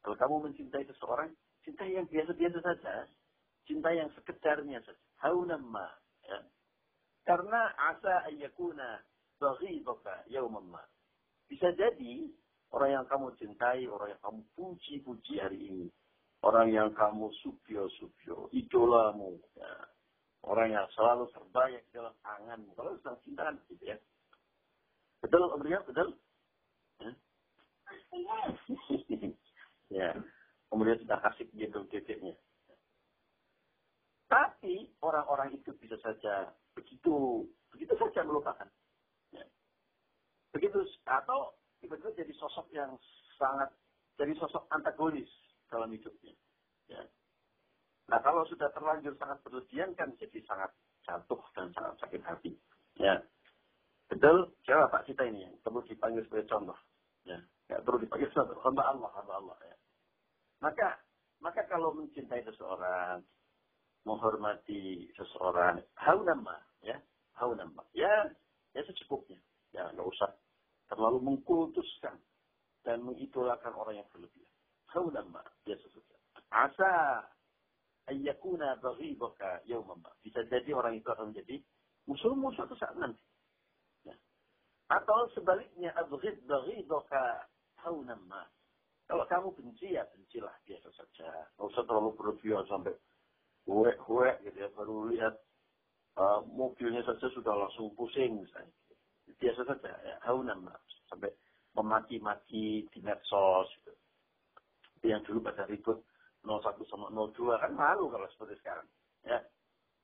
kalau 0.01 0.17
kamu 0.17 0.37
mencintai 0.51 0.85
seseorang, 0.89 1.29
cintai 1.65 1.93
yang 1.93 2.09
biasa-biasa 2.09 2.59
saja. 2.65 3.05
Cinta 3.69 3.93
yang 3.93 4.09
sekedarnya 4.17 4.81
saja. 4.81 5.05
Haunamma. 5.21 5.87
Ya. 6.25 6.41
Karena 7.29 7.71
asa 7.77 8.25
ayyakuna 8.33 9.05
baghidaka 9.37 10.25
yawmamma. 10.33 10.81
Bisa 11.51 11.75
jadi 11.75 12.31
orang 12.71 12.91
yang 12.95 13.07
kamu 13.11 13.35
cintai, 13.43 13.83
orang 13.91 14.15
yang 14.15 14.23
kamu 14.23 14.41
puji-puji 14.55 15.43
hari 15.43 15.59
ini. 15.67 15.87
Orang 16.41 16.73
yang 16.73 16.95
kamu 16.97 17.29
subyo-subyo, 17.43 18.49
idolamu. 18.55 19.37
Ya. 19.59 19.73
Orang 20.47 20.73
yang 20.73 20.89
selalu 20.97 21.29
terbayang 21.37 21.85
dalam 21.93 22.15
tanganmu. 22.25 22.73
Kalau 22.73 22.97
sedang 22.97 23.19
cinta 23.21 23.45
kan 23.45 23.61
gitu 23.69 23.85
ya. 23.85 23.99
Betul, 25.21 25.53
Om 25.53 25.61
Ria? 25.61 25.85
Betul? 25.85 26.17
Ya? 27.03 27.13
Ya. 29.91 30.11
Kemudian 30.71 30.97
sudah 31.03 31.19
kasih 31.21 31.51
gendong 31.53 31.91
dedeknya. 31.91 32.33
Tapi 34.31 34.87
orang-orang 35.03 35.59
itu 35.59 35.75
bisa 35.83 35.99
saja 35.99 36.55
begitu 36.79 37.43
begitu 37.75 37.91
saja 37.99 38.23
melupakan. 38.23 38.71
Begitu 40.51 40.79
atau 41.07 41.55
tiba-tiba 41.79 42.11
jadi 42.15 42.33
sosok 42.37 42.67
yang 42.75 42.95
sangat 43.39 43.71
jadi 44.19 44.35
sosok 44.37 44.67
antagonis 44.75 45.31
dalam 45.71 45.91
hidupnya. 45.95 46.35
Ya. 46.91 47.03
Nah 48.11 48.19
kalau 48.21 48.43
sudah 48.51 48.69
terlanjur 48.75 49.15
sangat 49.17 49.39
berlebihan 49.47 49.95
kan 49.95 50.11
jadi 50.19 50.43
sangat 50.45 50.75
jatuh 51.07 51.41
dan 51.55 51.71
sangat 51.73 51.95
sakit 52.03 52.23
hati. 52.27 52.53
Ya. 52.99 53.23
Betul? 54.11 54.51
Siapa 54.67 54.91
Pak 54.91 55.07
Cita 55.07 55.23
ini 55.23 55.47
yang 55.47 55.55
perlu 55.63 55.87
dipanggil 55.87 56.27
sebagai 56.27 56.51
contoh? 56.51 56.77
Ya. 57.23 57.39
Nggak 57.71 57.87
perlu 57.87 57.99
dipanggil 58.03 58.29
sebagai 58.35 58.59
hamba 58.67 58.83
Allah, 58.91 59.11
hamba 59.15 59.33
Allah. 59.39 59.57
Ya. 59.63 59.77
Maka 60.61 60.89
maka 61.41 61.65
kalau 61.73 61.97
mencintai 61.97 62.45
seseorang, 62.45 63.25
menghormati 64.05 65.09
seseorang, 65.17 65.81
hau 65.97 66.21
nama, 66.21 66.57
ya, 66.85 67.01
hau 67.41 67.57
nama, 67.57 67.81
ya, 67.97 68.29
ya 68.77 68.81
secukupnya, 68.85 69.41
ya 69.71 69.91
nggak 69.95 70.07
usah 70.07 70.31
terlalu 70.91 71.19
mengkultuskan 71.23 72.19
dan 72.83 73.05
mengidolakan 73.05 73.73
orang 73.77 74.03
yang 74.03 74.09
berlebihan. 74.11 74.49
Nama, 74.91 75.43
ya 75.71 75.79
sesuatu. 75.79 76.19
Asa 76.51 77.23
ayyakuna 78.11 78.75
baghibaka 78.83 79.63
yawmama. 79.71 80.11
Bisa 80.19 80.43
jadi 80.51 80.75
orang 80.75 80.99
itu 80.99 81.07
akan 81.07 81.31
menjadi 81.31 81.63
musuhmu 82.11 82.51
suatu 82.59 82.75
saat 82.75 82.99
nanti. 82.99 83.23
Ya. 84.03 84.19
Atau 84.91 85.31
sebaliknya, 85.31 85.95
abghid 85.95 86.43
baghibaka 86.43 87.47
haunamma. 87.87 88.51
Kalau 89.07 89.27
kamu 89.31 89.55
benci 89.55 89.95
ya 89.95 90.03
bencilah 90.11 90.55
biasa 90.67 90.91
saja. 90.91 91.31
Nggak 91.55 91.71
usah 91.71 91.83
terlalu 91.87 92.11
berlebihan 92.19 92.67
sampai 92.67 92.95
huek-huek 93.71 94.43
gitu 94.43 94.59
ya. 94.59 94.69
Baru 94.75 95.07
lihat 95.07 95.35
uh, 96.19 96.43
mobilnya 96.51 97.07
saja 97.07 97.31
sudah 97.31 97.55
langsung 97.55 97.95
pusing 97.95 98.43
misalnya. 98.43 98.75
Biasa 99.41 99.65
saja 99.65 99.91
ya. 100.05 100.17
Haunan 100.29 100.69
sampai 101.09 101.33
memaki-maki 101.75 102.85
di 102.93 102.99
medsos 103.01 103.73
gitu. 103.81 103.93
Yang 105.01 105.33
dulu 105.33 105.49
pada 105.49 105.65
ribut 105.65 106.05
01 106.45 106.77
sama 106.89 107.09
02 107.09 107.57
kan 107.57 107.73
malu 107.73 108.13
kalau 108.13 108.29
seperti 108.37 108.61
sekarang. 108.61 108.87
Ya. 109.25 109.41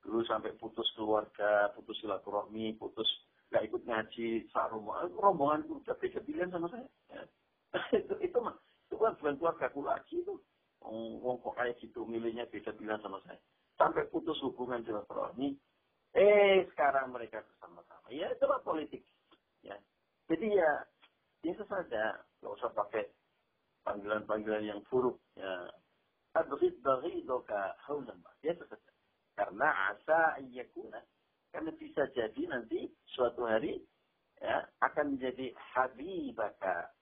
Dulu 0.00 0.24
sampai 0.24 0.56
putus 0.56 0.86
keluarga, 0.96 1.68
putus 1.76 2.00
silaturahmi, 2.00 2.76
putus 2.80 3.06
nggak 3.52 3.64
ikut 3.70 3.82
ngaji, 3.86 4.28
saat 4.50 4.74
rombongan, 4.74 5.12
rombongan 5.14 5.60
itu 5.62 5.74
udah 5.84 5.96
beda 6.00 6.20
pilihan 6.24 6.50
sama 6.50 6.66
saya. 6.72 6.88
Ya. 7.12 7.22
itu, 8.00 8.14
itu 8.24 8.38
mah 8.40 8.56
itu 8.86 8.96
kan 8.96 9.12
bukan 9.18 9.34
keluarga 9.36 9.66
aku 9.68 9.80
lagi 9.84 10.16
itu. 10.22 10.34
Wong 10.86 11.42
kok 11.42 11.58
kayak 11.58 11.76
gitu 11.82 12.06
milihnya 12.06 12.46
beda 12.46 12.70
pilihan 12.78 13.02
sama 13.02 13.18
saya. 13.26 13.40
sampai 13.76 14.08
putus 14.08 14.40
hubungan 14.40 14.80
silaturahmi. 14.88 15.52
Eh, 16.16 16.64
sekarang 16.72 17.12
mereka 17.12 17.44
bersama-sama. 17.44 18.08
Ya, 18.08 18.32
itulah 18.32 18.56
politik. 18.64 19.04
Ya. 19.66 19.76
Jadi 20.30 20.46
ya, 20.54 20.72
biasa 21.42 21.62
saja. 21.66 22.04
Nggak 22.38 22.54
usah 22.62 22.70
pakai 22.70 23.04
panggilan-panggilan 23.82 24.64
yang 24.64 24.80
buruk. 24.86 25.18
Ya. 25.34 25.70
Adrid 26.38 26.78
doka 27.26 27.74
haulan. 27.88 28.22
Biasa 28.38 28.62
saja. 28.70 28.90
Karena 29.34 29.68
asa 29.90 30.38
ayyakuna. 30.38 31.02
Karena 31.50 31.70
bisa 31.74 32.06
jadi 32.14 32.42
nanti 32.46 32.86
suatu 33.16 33.48
hari 33.48 33.82
ya, 34.38 34.62
akan 34.84 35.16
menjadi 35.16 35.50
habibaka 35.56 36.92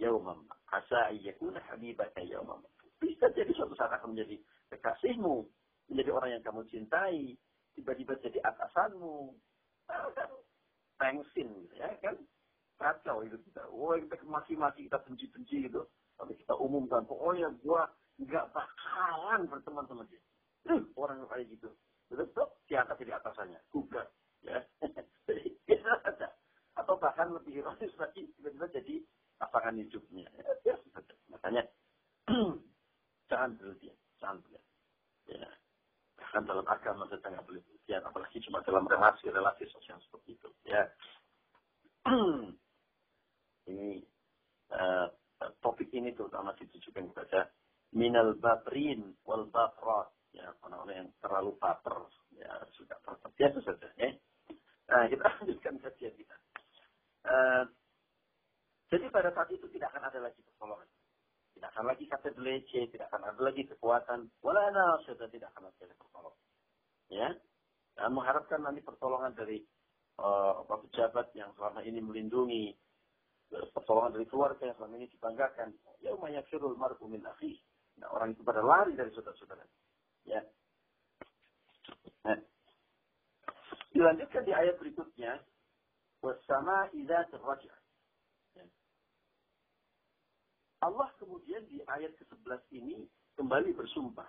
yaumam. 0.00 0.48
Asa 0.72 1.14
ayyakuna 1.14 1.62
habibaka 1.70 2.20
yaumam. 2.24 2.64
Bisa 2.98 3.30
jadi 3.30 3.54
suatu 3.54 3.78
saat 3.78 3.94
akan 3.94 4.16
menjadi 4.16 4.42
kekasihmu 4.74 5.46
menjadi 5.88 6.10
orang 6.12 6.30
yang 6.36 6.44
kamu 6.44 6.62
cintai, 6.68 7.36
tiba-tiba 7.72 8.12
jadi 8.20 8.38
atasanmu, 8.44 9.32
nah, 9.88 10.08
kan 10.12 10.28
thanksin 10.98 11.48
ya 11.74 11.88
kan. 12.02 12.18
Kacau 12.78 13.26
itu 13.26 13.34
kita. 13.42 13.66
Oh 13.74 13.94
kita 13.98 14.22
maki-maki, 14.22 14.86
kita 14.86 15.02
benci-benci 15.02 15.66
gitu. 15.66 15.82
Tapi 16.14 16.34
kita 16.38 16.54
umumkan, 16.58 17.06
pokoknya 17.06 17.50
gua 17.62 17.90
nggak 18.18 18.50
bakalan 18.54 19.46
berteman 19.50 19.86
sama 19.86 20.02
dia. 20.06 20.22
Uh, 20.66 20.82
orang 20.98 21.26
kayak 21.30 21.50
gitu. 21.50 21.70
Betul, 22.10 22.50
diangkat 22.66 22.98
jadi 23.02 23.18
atasannya. 23.18 23.58
Gugat. 23.70 24.06
Ya. 24.42 24.62
jadi 25.26 25.58
saja. 25.82 26.28
Atau 26.78 26.94
bahkan 27.02 27.34
lebih 27.34 27.62
ironis 27.62 27.90
lagi, 27.98 28.30
tiba-tiba 28.38 28.70
jadi 28.70 28.94
pasangan 29.38 29.74
hidupnya. 29.74 30.30
Ya, 30.38 30.74
ya, 30.74 30.76
Makanya, 31.30 31.62
jangan 33.30 33.58
berlebihan. 33.58 33.98
Jangan 34.22 34.38
berlebihan. 34.46 34.66
Ya 35.28 35.50
bahkan 36.18 36.42
dalam 36.44 36.66
agama 36.66 37.06
kita 37.06 37.30
nggak 37.30 37.46
boleh 37.46 37.62
berlebihan, 37.62 38.02
apalagi 38.02 38.36
cuma 38.42 38.58
dalam 38.66 38.84
relasi-relasi 38.90 39.64
sosial 39.70 39.98
seperti 40.02 40.34
itu. 40.34 40.48
Ya. 40.66 40.82
ini 43.70 44.02
uh, 44.74 45.06
topik 45.62 45.88
ini 45.94 46.10
terutama 46.12 46.52
ditujukan 46.58 47.14
kepada 47.14 47.52
minal 47.94 48.34
babrin 48.36 49.16
wal 49.24 49.48
bafrat 49.48 50.10
ya 50.36 50.52
orang-orang 50.60 51.06
yang 51.06 51.10
terlalu 51.24 51.56
baper 51.56 51.96
ya 52.36 52.52
sudah 52.76 52.98
terbiasa 53.00 53.58
saja 53.64 53.88
ya. 53.96 54.10
Nah 54.88 55.04
kita 55.08 55.24
lanjutkan 55.40 55.74
kajian 55.80 56.14
kita. 56.16 56.36
Uh, 57.28 57.64
jadi 58.88 59.04
pada 59.12 59.28
saat 59.36 59.52
itu 59.52 59.68
tidak 59.68 59.92
akan 59.92 60.08
ada 60.08 60.18
lagi 60.28 60.40
pertolongan. 60.40 60.88
Tidak 61.58 61.74
akan 61.74 61.90
lagi 61.90 62.06
kata 62.06 62.30
belece, 62.38 62.86
tidak 62.94 63.10
akan 63.10 63.34
ada 63.34 63.40
lagi 63.42 63.66
kekuatan. 63.66 64.30
Wala 64.46 64.70
sudah 65.02 65.26
tidak 65.26 65.50
akan 65.58 65.66
ada 65.66 65.90
pertolongan. 65.98 66.42
Ya. 67.10 67.28
Dan 67.98 68.14
mengharapkan 68.14 68.62
nanti 68.62 68.78
pertolongan 68.78 69.34
dari 69.34 69.66
uh, 70.22 70.62
pejabat 70.62 71.34
yang 71.34 71.50
selama 71.58 71.82
ini 71.82 71.98
melindungi, 71.98 72.78
pertolongan 73.74 74.14
dari 74.14 74.30
keluarga 74.30 74.70
yang 74.70 74.78
selama 74.78 74.94
ini 75.02 75.10
dibanggakan. 75.10 75.74
Ya 75.98 76.14
umayyah 76.14 76.46
firul 76.46 76.78
mar'u 76.78 77.10
min 77.10 77.26
akhi. 77.26 77.58
Nah, 77.98 78.06
orang 78.14 78.38
itu 78.38 78.46
pada 78.46 78.62
lari 78.62 78.94
dari 78.94 79.10
saudara-saudara. 79.10 79.66
Ya. 80.30 80.46
Nah. 82.22 82.38
Dilanjutkan 83.90 84.46
di 84.46 84.54
ayat 84.54 84.78
berikutnya. 84.78 85.42
Bersama 86.22 86.86
idza 86.94 87.26
terwajah. 87.34 87.77
Allah 90.78 91.10
kemudian 91.18 91.66
di 91.66 91.82
ayat 91.90 92.14
ke-11 92.22 92.62
ini 92.78 93.02
kembali 93.34 93.74
bersumpah. 93.74 94.28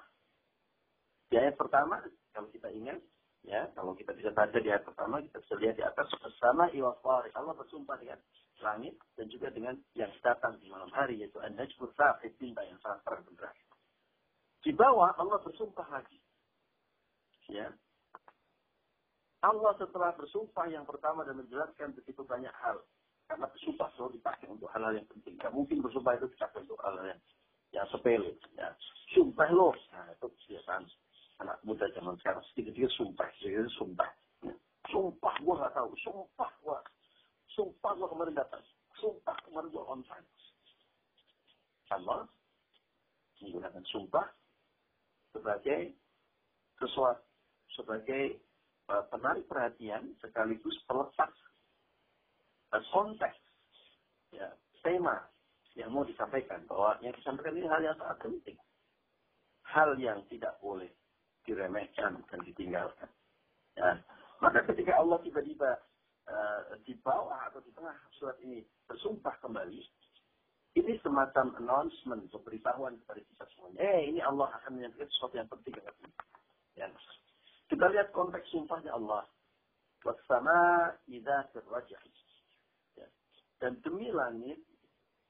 Di 1.29 1.37
ayat 1.37 1.53
pertama, 1.61 2.01
kalau 2.33 2.49
kita 2.49 2.73
ingat, 2.73 2.97
ya, 3.45 3.69
kalau 3.77 3.93
kita 3.93 4.17
bisa 4.17 4.33
baca 4.33 4.57
di 4.57 4.65
ayat 4.65 4.81
pertama, 4.81 5.21
kita 5.21 5.37
bisa 5.45 5.55
lihat 5.61 5.75
di 5.77 5.85
atas 5.85 6.09
bersama 6.17 6.65
iwafari. 6.73 7.29
Allah 7.37 7.53
bersumpah 7.53 8.01
dengan 8.01 8.17
langit 8.65 8.97
dan 9.13 9.29
juga 9.29 9.53
dengan 9.53 9.77
yang 9.93 10.09
datang 10.25 10.57
di 10.57 10.65
malam 10.73 10.89
hari, 10.89 11.21
yaitu 11.21 11.37
an-najmul 11.37 11.93
sa'id 11.93 12.33
bintang 12.41 12.65
yang 12.65 12.81
sangat 12.81 13.05
terang 13.05 13.23
benderang. 13.29 13.57
Di 14.65 14.71
bawah 14.73 15.13
Allah 15.21 15.37
bersumpah 15.45 15.87
lagi. 15.87 16.17
Ya. 17.49 17.69
Allah 19.39 19.71
setelah 19.79 20.11
bersumpah 20.17 20.67
yang 20.67 20.83
pertama 20.83 21.23
dan 21.23 21.39
menjelaskan 21.39 21.95
begitu 21.95 22.25
banyak 22.27 22.51
hal 22.59 22.83
karena 23.29 23.45
bersumpah 23.45 23.87
selalu 23.93 24.17
dipakai 24.17 24.49
untuk 24.49 24.65
hal-hal 24.73 24.97
yang 24.97 25.05
penting. 25.05 25.37
Gak 25.37 25.53
mungkin 25.53 25.85
bersumpah 25.85 26.17
itu 26.17 26.27
dipakai 26.33 26.65
untuk 26.65 26.81
hal-hal 26.81 27.13
yang, 27.13 27.21
yang 27.77 27.87
sepele. 27.93 28.33
Ya. 28.57 28.73
Sumpah 29.13 29.49
loh. 29.53 29.77
Nah, 29.93 30.09
itu 30.09 30.25
kebiasaan 30.25 30.83
anak 31.45 31.61
muda 31.61 31.85
zaman 31.93 32.17
sekarang. 32.17 32.41
Sedikit-sedikit 32.51 32.89
sumpah. 32.97 33.29
Sedikit-sedikit 33.37 33.77
sumpah. 33.77 34.09
Ya. 34.41 34.53
Sumpah 34.89 35.35
gua 35.45 35.53
gak 35.61 35.73
tahu. 35.77 35.89
Sumpah 36.01 36.51
gua. 36.65 36.81
Sumpah 37.53 37.91
gua 38.01 38.07
kemarin 38.09 38.33
datang. 38.33 38.63
Sumpah 38.97 39.37
kemarin 39.45 39.69
gua 39.69 39.85
on 39.93 40.01
time. 40.09 40.27
Sama 41.85 42.25
menggunakan 43.45 43.85
sumpah 43.93 44.25
sebagai 45.31 45.93
sesuatu 46.81 47.23
sebagai 47.77 48.41
uh, 48.91 49.05
penarik 49.07 49.47
perhatian 49.47 50.11
sekaligus 50.19 50.75
pelepas 50.83 51.31
konteks, 52.69 53.39
ya, 54.29 54.53
tema 54.85 55.17
yang 55.73 55.89
mau 55.93 56.05
disampaikan 56.05 56.61
bahwa 56.69 56.97
yang 57.01 57.13
disampaikan 57.17 57.57
ini 57.57 57.67
hal 57.67 57.81
yang 57.81 57.97
sangat 57.97 58.17
penting. 58.21 58.57
Hal 59.69 59.89
yang 60.01 60.25
tidak 60.29 60.57
boleh 60.61 60.89
diremehkan 61.45 62.21
dan 62.29 62.39
ditinggalkan. 62.45 63.09
Ya. 63.77 64.01
Maka 64.41 64.65
ketika 64.69 64.97
Allah 64.97 65.21
tiba-tiba 65.21 65.77
uh, 66.29 66.61
di 66.85 66.97
bawah 66.99 67.37
atau 67.49 67.61
di 67.61 67.69
tengah 67.75 67.93
surat 68.17 68.37
ini 68.41 68.65
bersumpah 68.89 69.35
kembali, 69.41 69.81
ini 70.77 70.93
semacam 71.01 71.53
announcement, 71.57 72.29
pemberitahuan 72.29 72.97
kepada 73.03 73.21
kita 73.25 73.43
semuanya. 73.55 73.79
Eh, 73.81 74.01
ini 74.13 74.19
Allah 74.21 74.53
akan 74.61 74.77
menyampaikan 74.77 75.09
sesuatu 75.09 75.35
yang 75.37 75.49
penting. 75.49 75.73
Ya. 76.77 76.87
Kita 77.69 77.85
lihat 77.89 78.13
konteks 78.13 78.49
sumpahnya 78.49 78.93
Allah. 78.93 79.25
Bersama 79.99 80.89
idza 81.11 81.51
terwajah. 81.51 81.99
Dan 83.59 83.75
demi 83.83 84.07
langit, 84.07 84.59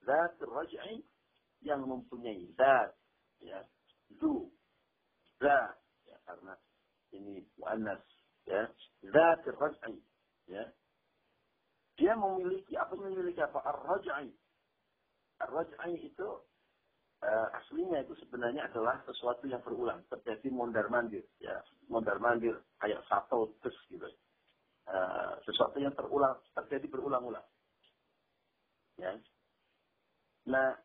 zat 0.05 0.37
raj'i 0.41 1.01
yang 1.65 1.81
mempunyai 1.83 2.45
zat, 2.53 2.93
ya, 3.41 3.65
zu, 4.21 4.47
zat, 5.41 5.75
ya, 6.05 6.17
karena 6.29 6.53
ini 7.09 7.41
muannas, 7.57 8.05
ya, 8.45 8.69
zat 9.09 9.43
raj'i, 9.49 9.97
ya. 10.45 10.63
Dia 11.99 12.15
memiliki 12.15 12.79
apa 12.79 12.95
memiliki 12.95 13.43
apa? 13.43 13.59
Ar-raj'i. 13.59 14.31
Ar-raj'i 15.43 15.99
itu 15.99 16.29
uh, 17.23 17.47
aslinya 17.59 18.07
itu 18.07 18.15
sebenarnya 18.23 18.71
adalah 18.71 19.03
sesuatu 19.03 19.43
yang 19.51 19.59
berulang, 19.65 19.99
terjadi 20.07 20.47
mondar 20.47 20.87
mandir, 20.87 21.27
ya, 21.43 21.59
mondar 21.91 22.15
mandir 22.23 22.55
kayak 22.79 23.03
satu 23.11 23.51
terus 23.59 23.75
gitu. 23.91 24.07
Uh, 24.89 25.37
sesuatu 25.45 25.77
yang 25.77 25.93
terulang, 25.93 26.39
terjadi 26.55 26.87
berulang-ulang. 26.89 27.45
Ya. 28.99 29.15
Nah, 30.49 30.75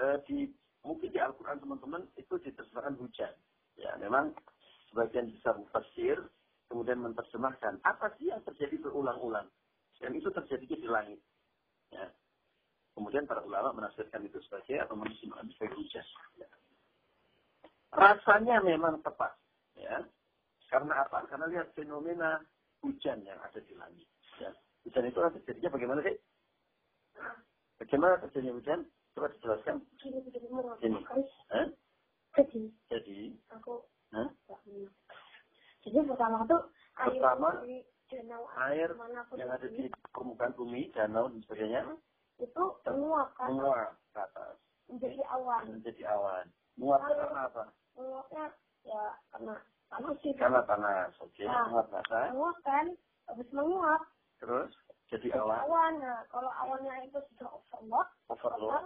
eh, 0.00 0.16
di 0.24 0.48
mungkin 0.82 1.12
di 1.12 1.20
Al-Quran 1.20 1.60
teman-teman 1.60 2.02
itu 2.16 2.34
diterjemahkan 2.40 2.96
hujan. 2.96 3.34
Ya, 3.76 3.94
memang 4.00 4.32
sebagian 4.90 5.30
besar 5.36 5.54
mufassir 5.60 6.18
kemudian 6.68 7.00
menerjemahkan 7.00 7.80
apa 7.84 8.12
sih 8.20 8.28
yang 8.28 8.44
terjadi 8.44 8.76
berulang-ulang 8.80 9.48
dan 10.00 10.10
itu 10.16 10.28
terjadi 10.32 10.64
di 10.64 10.88
langit. 10.88 11.20
Ya. 11.92 12.08
Kemudian 12.92 13.30
para 13.30 13.46
ulama 13.46 13.70
menafsirkan 13.72 14.26
itu 14.26 14.42
sebagai 14.48 14.82
atau 14.82 14.98
menerjemahkan 14.98 15.48
sebagai 15.54 15.76
hujan. 15.78 16.06
Ya. 16.36 16.48
Rasanya 17.88 18.60
memang 18.60 19.00
tepat, 19.00 19.32
ya. 19.78 20.04
Karena 20.68 21.06
apa? 21.06 21.24
Karena 21.30 21.48
lihat 21.48 21.72
fenomena 21.72 22.42
hujan 22.84 23.24
yang 23.24 23.40
ada 23.40 23.58
di 23.62 23.72
langit. 23.78 24.08
Ya. 24.36 24.52
Hujan 24.84 25.08
itu 25.08 25.18
terjadinya 25.18 25.70
bagaimana 25.72 26.00
sih? 26.04 26.16
Bagaimana 27.78 28.18
terjadinya 28.22 28.54
hujan? 28.58 28.80
Coba 29.14 29.30
dijelaskan. 29.34 29.76
Ini. 30.82 31.00
Hah? 31.50 31.66
Jadi. 32.38 32.62
Jadi. 32.90 33.18
Aku. 33.54 33.82
Hah? 34.14 34.28
Jadi 35.86 35.98
pertama 36.04 36.42
tuh 36.50 36.62
air 36.98 37.22
Pertama, 37.22 37.48
dari 37.62 37.78
danau 38.10 38.42
Air 38.58 38.90
yang 39.38 39.50
ada 39.54 39.66
di 39.70 39.86
permukaan 40.10 40.52
bumi, 40.58 40.90
danau 40.90 41.30
dan 41.30 41.40
sebagainya, 41.46 41.82
itu 42.42 42.64
menguap 42.88 43.30
kan 43.38 43.48
menguap 43.54 43.94
ke 44.10 44.18
atas. 44.18 44.54
menjadi 44.90 45.20
awan. 45.30 45.62
Menjadi 45.70 46.02
awan. 46.10 46.44
Menguap 46.76 47.00
karena 47.06 47.40
apa? 47.46 47.64
Menguapnya 47.94 48.44
ya 48.82 49.02
karena 49.30 49.54
panas 49.86 50.16
sih. 50.24 50.32
Karena 50.34 50.60
panas. 50.66 51.10
Oke, 51.22 51.44
Nah. 51.46 51.70
menguap 51.70 51.86
ke 51.92 51.96
atas. 52.02 52.28
menguap 52.34 52.58
kan 52.66 52.86
habis 53.30 53.48
menguap 53.54 54.02
Terus 54.38 54.70
jadi 55.08 55.28
awan. 55.40 55.58
awan. 55.64 55.92
Nah, 56.00 56.20
kalau 56.28 56.52
awannya 56.52 57.08
itu 57.08 57.18
sudah 57.34 57.48
overload, 57.48 58.08
Overload. 58.28 58.72
bakal 58.72 58.84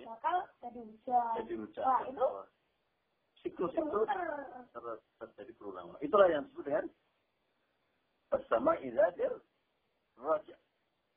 bakal 0.00 0.36
jadi 0.64 0.80
hujan. 0.84 1.32
Jadi 1.42 1.54
hujan. 1.60 1.84
Nah, 1.84 2.00
itu 2.08 2.26
siklus 3.38 3.72
itu 3.72 3.98
ter- 4.72 5.02
terjadi 5.20 5.52
berulang. 5.60 5.92
Itulah 6.00 6.28
yang 6.32 6.42
disebut 6.48 6.64
dengan 6.66 6.86
bersama 8.28 8.76
izadir 8.80 9.32
raja. 10.18 10.56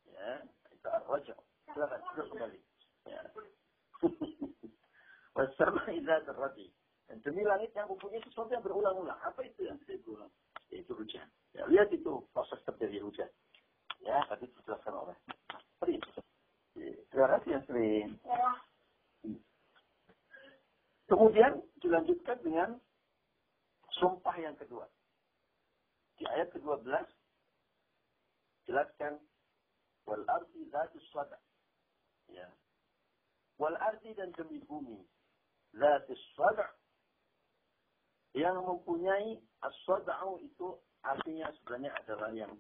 Ya, 0.07 0.31
itu 0.71 0.87
raja. 0.87 1.35
Silakan, 1.71 1.99
sudah 2.11 2.25
kembali. 2.29 2.59
Ya. 3.07 3.21
bersama 5.37 5.81
izadir 5.91 6.35
raja. 6.35 6.65
Dan 7.07 7.19
demi 7.27 7.43
langit 7.43 7.75
yang 7.75 7.91
mempunyai 7.91 8.23
sesuatu 8.23 8.51
yang 8.55 8.63
berulang-ulang. 8.63 9.19
Apa 9.19 9.43
itu 9.43 9.67
yang 9.67 9.75
bisa 9.83 9.99
berulang? 10.03 10.31
Yaitu 10.71 10.95
hujan. 10.95 11.27
Ya, 11.51 11.67
lihat 11.67 11.91
itu 11.91 12.23
proses 12.31 12.59
terjadi 12.63 13.03
hujan. 13.03 13.27
Ya, 14.01 14.17
tadi 14.25 14.49
dijelaskan 14.49 14.93
oleh 14.97 15.15
Sri. 15.81 15.95
Terima 17.13 17.27
kasih 17.37 17.49
ya 17.53 17.61
Sri. 17.69 17.89
Kemudian 21.05 21.59
dilanjutkan 21.83 22.37
dengan 22.41 22.69
sumpah 23.99 24.35
yang 24.39 24.55
kedua. 24.57 24.87
Di 26.17 26.25
ayat 26.25 26.49
ke-12 26.55 26.87
jelaskan 28.69 29.19
wal 30.07 30.23
ardi 30.31 30.65
zatus 30.71 31.05
sada. 31.11 31.37
Ya. 32.31 32.47
Wal 33.59 33.75
ardi 33.77 34.15
dan 34.17 34.31
demi 34.33 34.63
bumi 34.65 35.03
zatus 35.75 36.21
sada 36.33 36.71
yang 38.31 38.63
mempunyai 38.63 39.35
as-sada'u 39.59 40.39
itu 40.39 40.79
artinya 41.03 41.51
sebenarnya 41.59 41.91
adalah 42.05 42.31
yang 42.31 42.53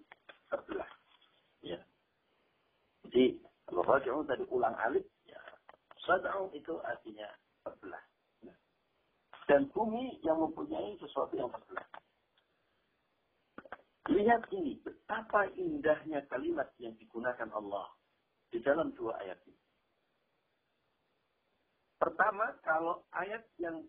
terbelah. 0.51 0.91
Ya. 1.61 1.79
Jadi 3.05 3.37
kalau 3.69 3.83
raja'u 3.85 4.21
tadi 4.25 4.43
ulang 4.49 4.75
alif, 4.81 5.05
ya. 5.25 5.39
Sada'u 6.05 6.49
itu 6.57 6.77
artinya 6.81 7.29
terbelah. 7.63 8.03
Ya. 8.41 8.55
Dan 9.45 9.69
bumi 9.71 10.21
yang 10.25 10.41
mempunyai 10.41 10.97
sesuatu 10.97 11.33
yang 11.37 11.49
terbelah. 11.53 11.85
Lihat 14.09 14.49
ini, 14.51 14.81
betapa 14.81 15.45
indahnya 15.55 16.25
kalimat 16.27 16.73
yang 16.81 16.97
digunakan 16.97 17.47
Allah 17.53 17.87
di 18.49 18.59
dalam 18.59 18.91
dua 18.97 19.15
ayat 19.21 19.37
ini. 19.45 19.61
Pertama, 22.01 22.57
kalau 22.65 23.05
ayat 23.13 23.45
yang 23.61 23.85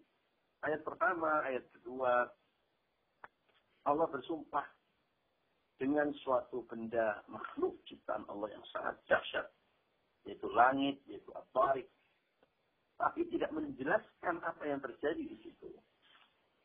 ayat 0.63 0.85
pertama, 0.85 1.43
ayat 1.49 1.65
kedua, 1.73 2.29
Allah 3.89 4.07
bersumpah 4.13 4.69
dengan 5.83 6.15
suatu 6.23 6.63
benda 6.71 7.27
makhluk 7.27 7.75
ciptaan 7.91 8.23
Allah 8.31 8.55
yang 8.55 8.63
sangat 8.71 8.95
dahsyat, 9.11 9.51
yaitu 10.23 10.47
langit, 10.55 11.03
yaitu 11.11 11.35
at 11.35 11.51
tapi 13.03 13.27
tidak 13.35 13.51
menjelaskan 13.51 14.39
apa 14.47 14.63
yang 14.63 14.79
terjadi 14.79 15.27
di 15.27 15.35
situ. 15.43 15.75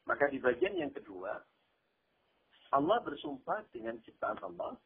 Maka 0.06 0.30
di 0.30 0.38
bagian 0.38 0.78
yang 0.78 0.94
kedua, 0.94 1.34
Allah 2.70 2.98
bersumpah 3.02 3.66
dengan 3.74 3.98
ciptaan 4.06 4.38
Allah 4.46 4.78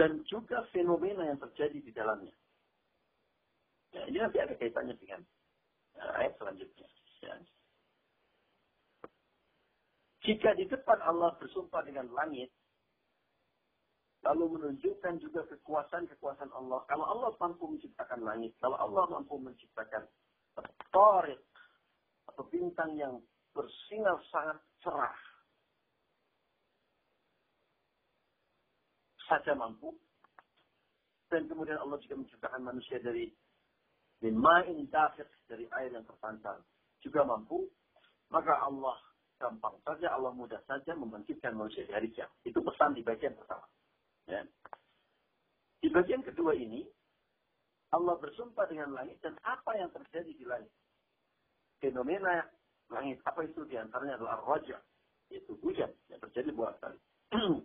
dan 0.00 0.24
juga 0.24 0.64
fenomena 0.72 1.28
yang 1.28 1.36
terjadi 1.36 1.76
di 1.76 1.92
dalamnya. 1.92 2.32
Ya, 3.92 4.08
ini 4.08 4.18
nanti 4.18 4.40
ada 4.40 4.56
kaitannya 4.56 4.96
dengan 4.96 5.20
uh, 6.00 6.12
ayat 6.24 6.34
selanjutnya. 6.40 6.88
Ya. 7.20 7.36
Jika 10.24 10.56
di 10.56 10.64
depan 10.64 11.04
Allah 11.04 11.36
bersumpah 11.36 11.84
dengan 11.84 12.08
langit, 12.16 12.48
lalu 14.24 14.56
menunjukkan 14.56 15.20
juga 15.20 15.44
kekuasaan-kekuasaan 15.52 16.48
Allah. 16.56 16.80
Kalau 16.88 17.04
Allah 17.04 17.30
mampu 17.36 17.68
menciptakan 17.68 18.24
langit, 18.24 18.56
kalau 18.56 18.80
Allah 18.80 19.04
mampu 19.12 19.36
menciptakan 19.36 20.08
tarik 20.88 21.44
atau 22.32 22.44
bintang 22.48 22.96
yang 22.96 23.20
bersinar 23.52 24.16
sangat 24.32 24.58
cerah, 24.80 25.18
saja 29.28 29.52
mampu. 29.52 29.92
Dan 31.28 31.44
kemudian 31.44 31.76
Allah 31.84 32.00
juga 32.00 32.24
menciptakan 32.24 32.64
manusia 32.64 32.96
dari 33.04 33.28
ma'in 34.24 34.88
dafiq, 34.88 35.28
dari 35.44 35.68
air 35.68 35.92
yang 35.92 36.06
terpancar. 36.08 36.64
Juga 37.04 37.28
mampu. 37.28 37.68
Maka 38.32 38.56
Allah 38.64 38.96
gampang 39.38 39.76
saja, 39.82 40.14
Allah 40.14 40.32
mudah 40.32 40.60
saja 40.66 40.94
membangkitkan 40.94 41.54
manusia 41.54 41.84
dari 41.86 42.10
kiamat. 42.10 42.34
Itu 42.46 42.60
pesan 42.62 42.94
di 42.94 43.02
bagian 43.02 43.34
pertama. 43.36 43.66
Ya. 44.30 44.42
Di 45.84 45.88
bagian 45.92 46.24
kedua 46.24 46.56
ini, 46.56 46.86
Allah 47.92 48.16
bersumpah 48.18 48.66
dengan 48.66 48.90
langit 48.96 49.20
dan 49.22 49.38
apa 49.46 49.76
yang 49.78 49.92
terjadi 49.94 50.32
di 50.34 50.44
langit. 50.48 50.72
Fenomena 51.78 52.42
langit, 52.90 53.20
apa 53.22 53.44
itu 53.44 53.62
di 53.68 53.76
antaranya 53.78 54.18
adalah 54.18 54.40
raja, 54.42 54.80
yaitu 55.30 55.54
hujan 55.60 55.92
yang 56.10 56.20
terjadi 56.24 56.50
buat 56.50 56.74
kali. 56.80 56.98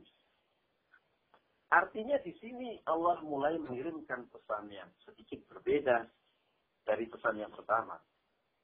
Artinya 1.69 2.17
di 2.25 2.33
sini 2.41 2.81
Allah 2.89 3.21
mulai 3.21 3.57
mengirimkan 3.61 4.25
pesan 4.33 4.73
yang 4.73 4.89
sedikit 5.05 5.45
berbeda 5.53 6.01
dari 6.81 7.05
pesan 7.05 7.37
yang 7.37 7.53
pertama. 7.53 7.93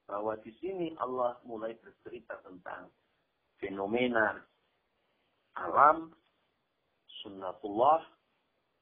Bahwa 0.06 0.38
di 0.40 0.54
sini 0.62 0.94
Allah 1.02 1.38
mulai 1.44 1.74
bercerita 1.82 2.38
tentang 2.46 2.94
fenomena 3.58 4.38
alam, 5.56 6.12
sunnatullah, 7.24 8.06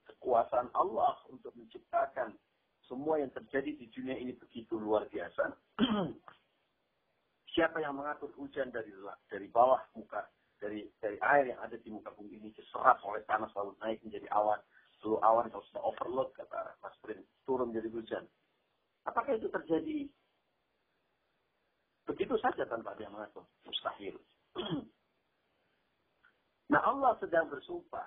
kekuasaan 0.09 0.67
Allah 0.75 1.15
untuk 1.31 1.55
menciptakan 1.55 2.35
semua 2.89 3.21
yang 3.21 3.31
terjadi 3.31 3.71
di 3.77 3.87
dunia 3.93 4.19
ini 4.19 4.35
begitu 4.35 4.75
luar 4.75 5.07
biasa. 5.07 5.55
Siapa 7.53 7.79
yang 7.79 7.95
mengatur 7.95 8.33
hujan 8.35 8.73
dari 8.73 8.89
dari 9.29 9.47
bawah 9.47 9.79
muka 9.93 10.25
dari 10.57 10.89
dari 10.97 11.21
air 11.21 11.53
yang 11.53 11.59
ada 11.61 11.77
di 11.77 11.89
muka 11.93 12.09
bumi 12.17 12.41
ini 12.41 12.49
diserap 12.55 12.99
oleh 13.05 13.21
tanah 13.29 13.47
selalu 13.53 13.77
naik 13.79 14.01
menjadi 14.01 14.27
awan. 14.33 14.59
Lalu 15.03 15.19
awan 15.19 15.45
kalau 15.51 15.65
sudah 15.67 15.83
overload 15.83 16.29
kata 16.33 16.79
Mas 16.79 16.95
Prin 17.03 17.19
turun 17.43 17.69
menjadi 17.71 17.89
hujan. 17.91 18.23
Apakah 19.03 19.35
itu 19.35 19.51
terjadi 19.51 20.07
begitu 22.13 22.37
saja 22.37 22.63
tanpa 22.69 22.93
dia 22.95 23.09
mengatur? 23.09 23.41
Mustahil. 23.65 24.15
nah 26.71 26.81
Allah 26.85 27.17
sedang 27.17 27.49
bersumpah 27.49 28.05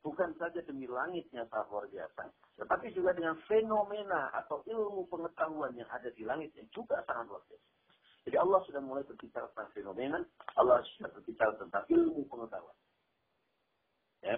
bukan 0.00 0.32
saja 0.40 0.62
demi 0.64 0.88
langit 0.88 1.28
yang 1.34 1.44
sangat 1.52 1.66
luar 1.68 1.86
biasa, 1.90 2.30
tetapi 2.56 2.94
juga 2.94 3.10
dengan 3.12 3.34
fenomena 3.50 4.30
atau 4.38 4.62
ilmu 4.64 5.04
pengetahuan 5.10 5.74
yang 5.76 5.90
ada 5.90 6.08
di 6.14 6.22
langit 6.22 6.54
yang 6.54 6.70
juga 6.70 7.02
sangat 7.04 7.26
luar 7.26 7.42
biasa. 7.50 7.68
Jadi 8.26 8.36
Allah 8.42 8.58
sudah 8.66 8.82
mulai 8.82 9.02
berbicara 9.06 9.46
tentang 9.54 9.70
fenomena, 9.74 10.18
Allah 10.58 10.82
sudah 10.94 11.10
berbicara 11.14 11.52
tentang 11.58 11.84
ilmu 11.90 12.26
pengetahuan. 12.26 12.78
Ya. 14.22 14.36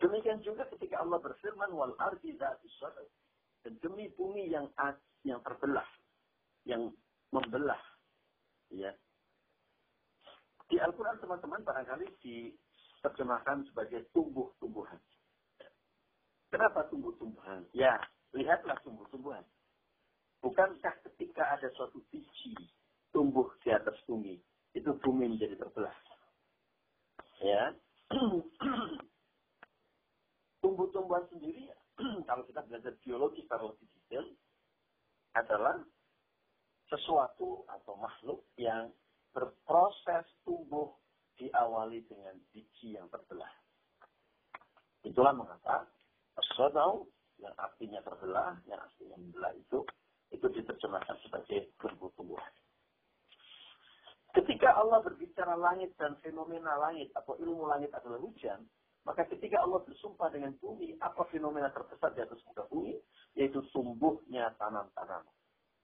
Demikian 0.00 0.40
juga 0.40 0.64
ketika 0.72 1.04
Allah 1.04 1.20
berfirman 1.20 1.76
wal 1.76 1.92
ardi 2.00 2.36
dan 2.40 3.76
demi 3.84 4.08
bumi 4.16 4.48
yang 4.48 4.72
yang 5.28 5.44
terbelah, 5.44 5.84
yang 6.64 6.92
membelah. 7.30 7.80
Ya. 8.70 8.94
Di 10.70 10.78
Al-Quran 10.78 11.18
teman-teman 11.18 11.66
barangkali 11.66 12.06
diterjemahkan 12.22 13.66
sebagai 13.70 14.06
tumbuh-tumbuhan. 14.14 14.98
Kenapa 16.50 16.86
tumbuh-tumbuhan? 16.90 17.66
Ya, 17.74 17.98
lihatlah 18.34 18.78
tumbuh-tumbuhan. 18.82 19.42
Bukankah 20.40 20.94
ketika 21.10 21.46
ada 21.58 21.68
suatu 21.76 22.00
biji 22.08 22.54
tumbuh 23.10 23.50
di 23.60 23.70
atas 23.74 23.98
bumi, 24.06 24.38
itu 24.72 24.90
bumi 25.02 25.36
menjadi 25.36 25.58
terbelah? 25.58 25.94
Ya. 27.42 27.74
Tumbuh-tumbuhan 30.60 31.24
sendiri, 31.32 31.72
kalau 32.28 32.44
kita 32.44 32.60
belajar 32.68 32.92
biologi 33.00 33.44
secara 33.44 33.64
lebih 33.68 33.88
detail, 33.96 34.26
adalah 35.34 35.76
sesuatu 36.90 37.62
atau 37.70 37.94
makhluk 37.96 38.42
yang 38.58 38.90
berproses 39.30 40.26
tumbuh 40.42 40.90
diawali 41.38 42.02
dengan 42.10 42.36
biji 42.50 42.98
yang 42.98 43.06
terbelah. 43.08 43.50
Itulah 45.06 45.32
mengapa 45.32 45.88
Sodau 46.58 47.08
yang 47.40 47.54
artinya 47.56 48.04
terbelah, 48.04 48.58
yang 48.68 48.80
artinya 48.82 49.16
membelah 49.16 49.54
itu 49.56 49.80
itu 50.30 50.46
diterjemahkan 50.46 51.16
sebagai 51.26 51.74
tumbuh-tumbuhan. 51.80 52.52
Ketika 54.30 54.78
Allah 54.78 55.02
berbicara 55.02 55.58
langit 55.58 55.90
dan 55.98 56.14
fenomena 56.22 56.78
langit 56.78 57.10
atau 57.18 57.34
ilmu 57.34 57.66
langit 57.66 57.90
adalah 57.90 58.22
hujan, 58.22 58.62
maka 59.02 59.26
ketika 59.26 59.58
Allah 59.58 59.82
bersumpah 59.82 60.30
dengan 60.30 60.54
bumi, 60.62 60.94
apa 61.02 61.26
fenomena 61.34 61.72
terbesar 61.74 62.14
di 62.14 62.22
atas 62.22 62.38
muka 62.46 62.62
bumi? 62.70 62.94
Yaitu 63.34 63.64
tumbuhnya 63.74 64.54
tanam-tanam, 64.54 65.26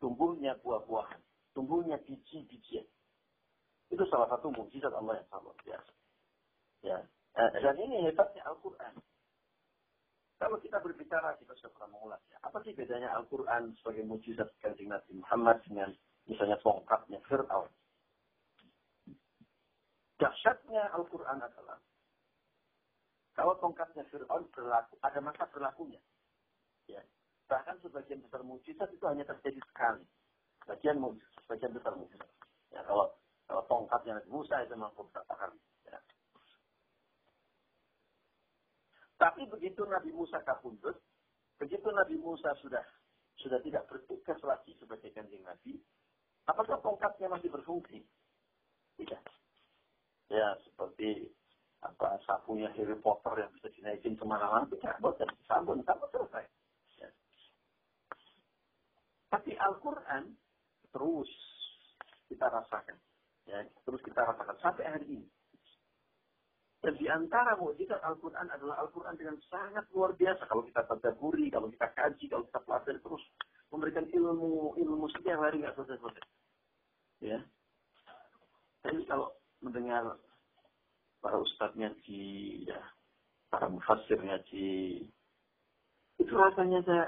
tumbuhnya 0.03 0.59
buah-buahan, 0.61 1.21
tumbuhnya 1.53 1.97
biji-bijian. 2.05 2.87
Itu 3.93 4.03
salah 4.11 4.27
satu 4.33 4.51
mujizat 4.51 4.91
Allah 4.93 5.23
yang 5.23 5.29
sangat 5.31 5.57
biasa. 5.63 5.93
Ya. 6.83 6.99
Eh, 7.37 7.51
dan 7.61 7.77
ini 7.79 8.07
hebatnya 8.09 8.43
Al-Quran. 8.49 8.99
Kalau 10.37 10.61
kita 10.61 10.81
berbicara, 10.85 11.33
kita 11.41 11.57
sudah 11.57 11.73
pernah 11.73 11.97
mengulasnya. 11.97 12.37
Apa 12.45 12.61
sih 12.61 12.77
bedanya 12.77 13.09
Al-Quran 13.17 13.73
sebagai 13.81 14.05
mujizat 14.05 14.53
kanjeng 14.61 14.93
Nabi 14.93 15.17
Muhammad 15.17 15.65
dengan 15.65 15.91
Misalnya 16.27 16.59
tongkatnya 16.59 17.23
Fir'aun. 17.31 17.71
Dahsyatnya 20.19 20.91
Al-Quran 20.99 21.39
adalah 21.39 21.79
kalau 23.39 23.55
tongkatnya 23.63 24.03
Fir'aun 24.11 24.51
berlaku, 24.51 24.99
ada 25.07 25.21
masa 25.23 25.47
berlakunya. 25.55 26.03
Ya. 26.91 27.03
Bahkan 27.47 27.79
sebagian 27.83 28.23
besar 28.27 28.43
mujizat 28.43 28.91
itu 28.91 29.05
hanya 29.07 29.23
terjadi 29.23 29.63
sekali. 29.71 30.03
Sebagian 30.67 30.99
sebagian 31.47 31.73
besar 31.75 31.95
mujizat. 31.95 32.31
Ya, 32.75 32.83
kalau 32.83 33.15
kalau 33.47 33.63
tongkatnya 33.71 34.19
Nabi 34.19 34.31
Musa 34.35 34.59
itu 34.67 34.75
mampu 34.75 35.07
berapa 35.15 35.35
kali. 35.39 35.59
Ya. 35.87 35.99
Tapi 39.17 39.47
begitu 39.47 39.87
Nabi 39.87 40.11
Musa 40.11 40.43
kabundut, 40.43 40.99
begitu 41.63 41.87
Nabi 41.95 42.19
Musa 42.19 42.51
sudah 42.59 42.83
sudah 43.39 43.63
tidak 43.63 43.87
bertugas 43.87 44.41
lagi 44.43 44.75
sebagai 44.83 45.15
kanjeng 45.15 45.47
Nabi, 45.47 45.79
apakah 46.51 46.83
tongkatnya 46.83 47.31
masih 47.31 47.53
berfungsi? 47.53 48.03
Tidak. 48.99 49.23
Ya, 50.33 50.59
seperti 50.67 51.31
apa 51.85 52.19
sapunya 52.27 52.67
Harry 52.75 52.99
Potter 52.99 53.47
yang 53.47 53.53
bisa 53.55 53.71
dinaikin 53.79 54.19
ke 54.19 54.25
mana-mana 54.27 54.67
tidak 54.73 54.99
dan 54.99 55.31
sabun 55.47 55.85
sabun 55.87 56.09
selesai. 56.11 56.45
Tapi 59.37 59.53
Al-Quran 59.61 60.33
terus 60.89 61.29
kita 62.33 62.49
rasakan 62.49 62.97
ya 63.45 63.61
terus 63.85 64.01
kita 64.01 64.25
rasakan 64.25 64.57
sampai 64.65 64.85
hari 64.89 65.07
ini 65.21 65.29
dan 66.81 66.95
di 66.97 67.07
antara 67.11 67.53
mukjizat 67.61 68.01
Al-Quran 68.01 68.49
adalah 68.49 68.81
Al-Quran 68.81 69.19
dengan 69.21 69.37
sangat 69.53 69.85
luar 69.93 70.15
biasa 70.15 70.47
kalau 70.47 70.63
kita 70.63 70.87
tadaburi, 70.87 71.51
kalau 71.51 71.67
kita 71.67 71.89
kaji, 71.99 72.25
kalau 72.31 72.47
kita 72.47 72.61
pelajari 72.63 73.01
terus 73.03 73.25
memberikan 73.75 74.07
ilmu 74.07 74.79
ilmu 74.79 75.07
setiap 75.11 75.43
hari 75.43 75.67
nggak 75.67 75.75
selesai-selesai. 75.75 76.25
Ya. 77.27 77.43
Jadi 78.87 79.03
kalau 79.11 79.35
mendengar 79.67 80.15
para 81.19 81.43
ustadznya 81.43 81.91
di 82.07 82.63
ya, 82.71 82.79
para 83.51 83.67
mufassirnya 83.67 84.39
di 84.47 85.01
itu 86.23 86.33
rasanya 86.39 86.87
saya 86.87 87.05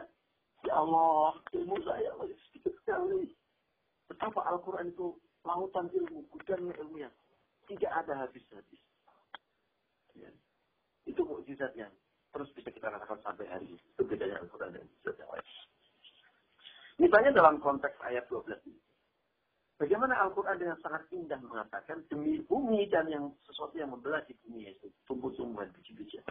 ya 0.67 0.75
Allah 0.75 1.39
ilmu 1.55 1.77
saya 1.87 2.11
masih 2.19 2.39
sedikit 2.51 2.75
sekali. 2.83 3.31
Betapa 4.09 4.41
Al-Quran 4.49 4.91
itu 4.91 5.15
lautan 5.45 5.87
ilmu 5.93 6.25
gudangnya 6.33 6.75
ilmu 6.83 6.97
yang 6.99 7.15
tidak 7.69 7.93
ada 8.05 8.27
habis-habis. 8.27 8.83
Ya. 10.19 10.31
itu 11.07 11.23
mukjizat 11.23 11.79
yang 11.79 11.95
terus 12.35 12.51
bisa 12.59 12.75
kita 12.75 12.91
rasakan 12.91 13.23
sampai 13.23 13.47
hari 13.47 13.71
ini. 13.71 13.83
Itu 13.95 14.03
bedanya 14.03 14.43
Al-Quran 14.43 14.75
dan 14.75 14.83
mukjizat 14.83 15.17
yang 15.21 15.31
lain. 15.31 15.47
Misalnya 16.99 17.31
dalam 17.31 17.63
konteks 17.63 17.95
ayat 18.03 18.27
12 18.27 18.59
ini. 18.67 18.83
Bagaimana 19.79 20.19
Al-Quran 20.27 20.59
dengan 20.59 20.75
sangat 20.83 21.07
indah 21.15 21.39
mengatakan 21.39 22.03
demi 22.11 22.43
bumi 22.43 22.91
dan 22.91 23.07
yang 23.07 23.31
sesuatu 23.47 23.79
yang 23.79 23.95
membelah 23.95 24.27
di 24.27 24.35
bumi 24.43 24.67
yaitu 24.67 24.91
tumbuh-tumbuhan 25.07 25.71
biji-bijian. 25.71 26.27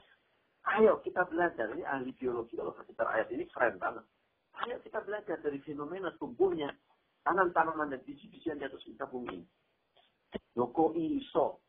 Ayo 0.67 0.99
kita 0.99 1.23
belajar, 1.31 1.71
ini 1.71 1.87
ahli 1.87 2.11
biologi 2.11 2.59
kalau 2.59 2.75
sekitar 2.75 3.07
ayat 3.07 3.31
ini 3.31 3.47
keren 3.47 3.79
banget. 3.79 4.03
Ayo 4.65 4.81
kita 4.81 5.05
belajar 5.05 5.37
dari 5.43 5.61
fenomena 5.61 6.09
tumbuhnya 6.17 6.73
tanam-tanaman 7.21 7.93
dan 7.93 8.01
biji-bijian 8.07 8.57
di 8.57 8.65
atas 8.65 8.81
muka 8.89 9.05
bumi. 9.05 9.45
Yoko 10.57 10.97
iso, 10.97 11.61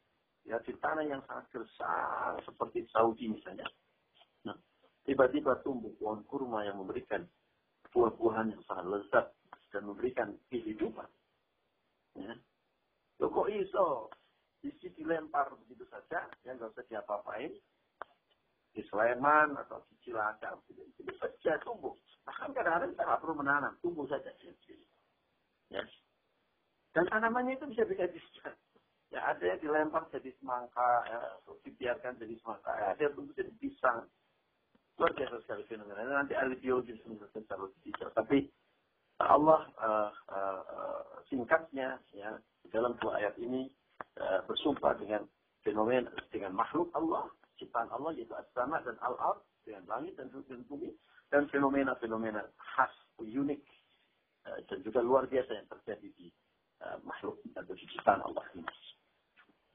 ya 0.48 0.56
di 0.64 0.72
tanah 0.80 1.04
yang 1.04 1.20
sangat 1.28 1.46
gersang 1.52 2.40
seperti 2.48 2.88
Saudi 2.88 3.28
misalnya. 3.28 3.68
Nah, 4.48 4.56
tiba-tiba 5.04 5.60
tumbuh 5.60 5.92
pohon 6.00 6.24
kurma 6.24 6.64
yang 6.64 6.80
memberikan 6.80 7.28
buah-buahan 7.92 8.56
yang 8.56 8.62
sangat 8.64 8.86
lezat 8.88 9.26
dan 9.68 9.84
memberikan 9.84 10.32
kehidupan 10.48 11.06
Ya. 12.18 12.34
Loh 13.22 13.30
kok 13.30 13.46
iso? 13.46 14.10
Isi 14.66 14.90
dilempar 14.98 15.54
begitu 15.54 15.86
saja, 15.86 16.26
yang 16.42 16.58
nggak 16.58 16.74
usah 16.74 16.86
diapa-apain. 16.90 17.54
Di 18.78 18.86
Sleman 18.86 19.58
atau 19.58 19.82
di 19.90 19.98
Cilacap, 20.06 20.62
itu 20.70 21.10
saja 21.18 21.58
tumbuh. 21.66 21.98
Bahkan 22.22 22.54
kadang-kadang 22.54 22.94
kita 22.94 23.02
nggak 23.02 23.20
perlu 23.26 23.34
menanam, 23.42 23.74
tumbuh 23.82 24.06
saja. 24.06 24.30
Ya. 25.74 25.82
Dan 26.94 27.10
tanamannya 27.10 27.58
itu 27.58 27.66
bisa 27.74 27.82
bisa. 27.90 28.54
Ya 29.10 29.34
ada 29.34 29.42
yang 29.42 29.58
dilempar 29.58 30.06
jadi 30.14 30.30
semangka, 30.38 31.02
ya, 31.10 31.18
dibiarkan 31.66 32.22
jadi 32.22 32.38
semangka, 32.38 32.70
ya, 32.70 32.86
ada 32.94 33.00
yang 33.02 33.14
tumbuh 33.18 33.34
jadi 33.34 33.50
pisang. 33.58 34.06
Luar 34.94 35.10
biasa 35.18 35.42
sekali 35.42 35.66
fenomena. 35.66 36.06
Nanti 36.06 36.38
ahli 36.38 36.54
biologi 36.62 36.94
menjelaskan 37.02 37.42
secara 37.42 37.66
detail. 37.82 38.10
Tapi 38.14 38.46
Allah 39.18 39.66
uh, 39.82 40.10
uh, 40.30 41.02
singkatnya 41.26 41.98
ya 42.14 42.38
dalam 42.70 42.94
dua 43.02 43.18
ayat 43.18 43.34
ini 43.42 43.66
uh, 44.22 44.46
bersumpah 44.46 44.94
dengan 45.02 45.26
fenomena 45.66 46.10
dengan 46.30 46.54
makhluk 46.54 46.86
Allah 46.94 47.26
ciptaan 47.58 47.90
Allah 47.90 48.14
yaitu 48.14 48.32
as-sama 48.32 48.80
dan 48.86 48.96
al-ard 49.02 49.42
dengan 49.66 49.84
langit 49.90 50.16
dan 50.16 50.30
bumi 50.32 50.94
dan 51.28 51.44
fenomena-fenomena 51.52 52.46
khas 52.56 52.94
unik 53.18 53.60
uh, 54.48 54.58
dan 54.70 54.78
juga 54.80 55.02
luar 55.04 55.28
biasa 55.28 55.52
yang 55.52 55.68
terjadi 55.68 56.08
di 56.16 56.26
uh, 56.80 56.96
makhluk 57.04 57.36
atau 57.52 57.74
ciptaan 57.74 58.22
Allah 58.24 58.44
ini. 58.54 58.64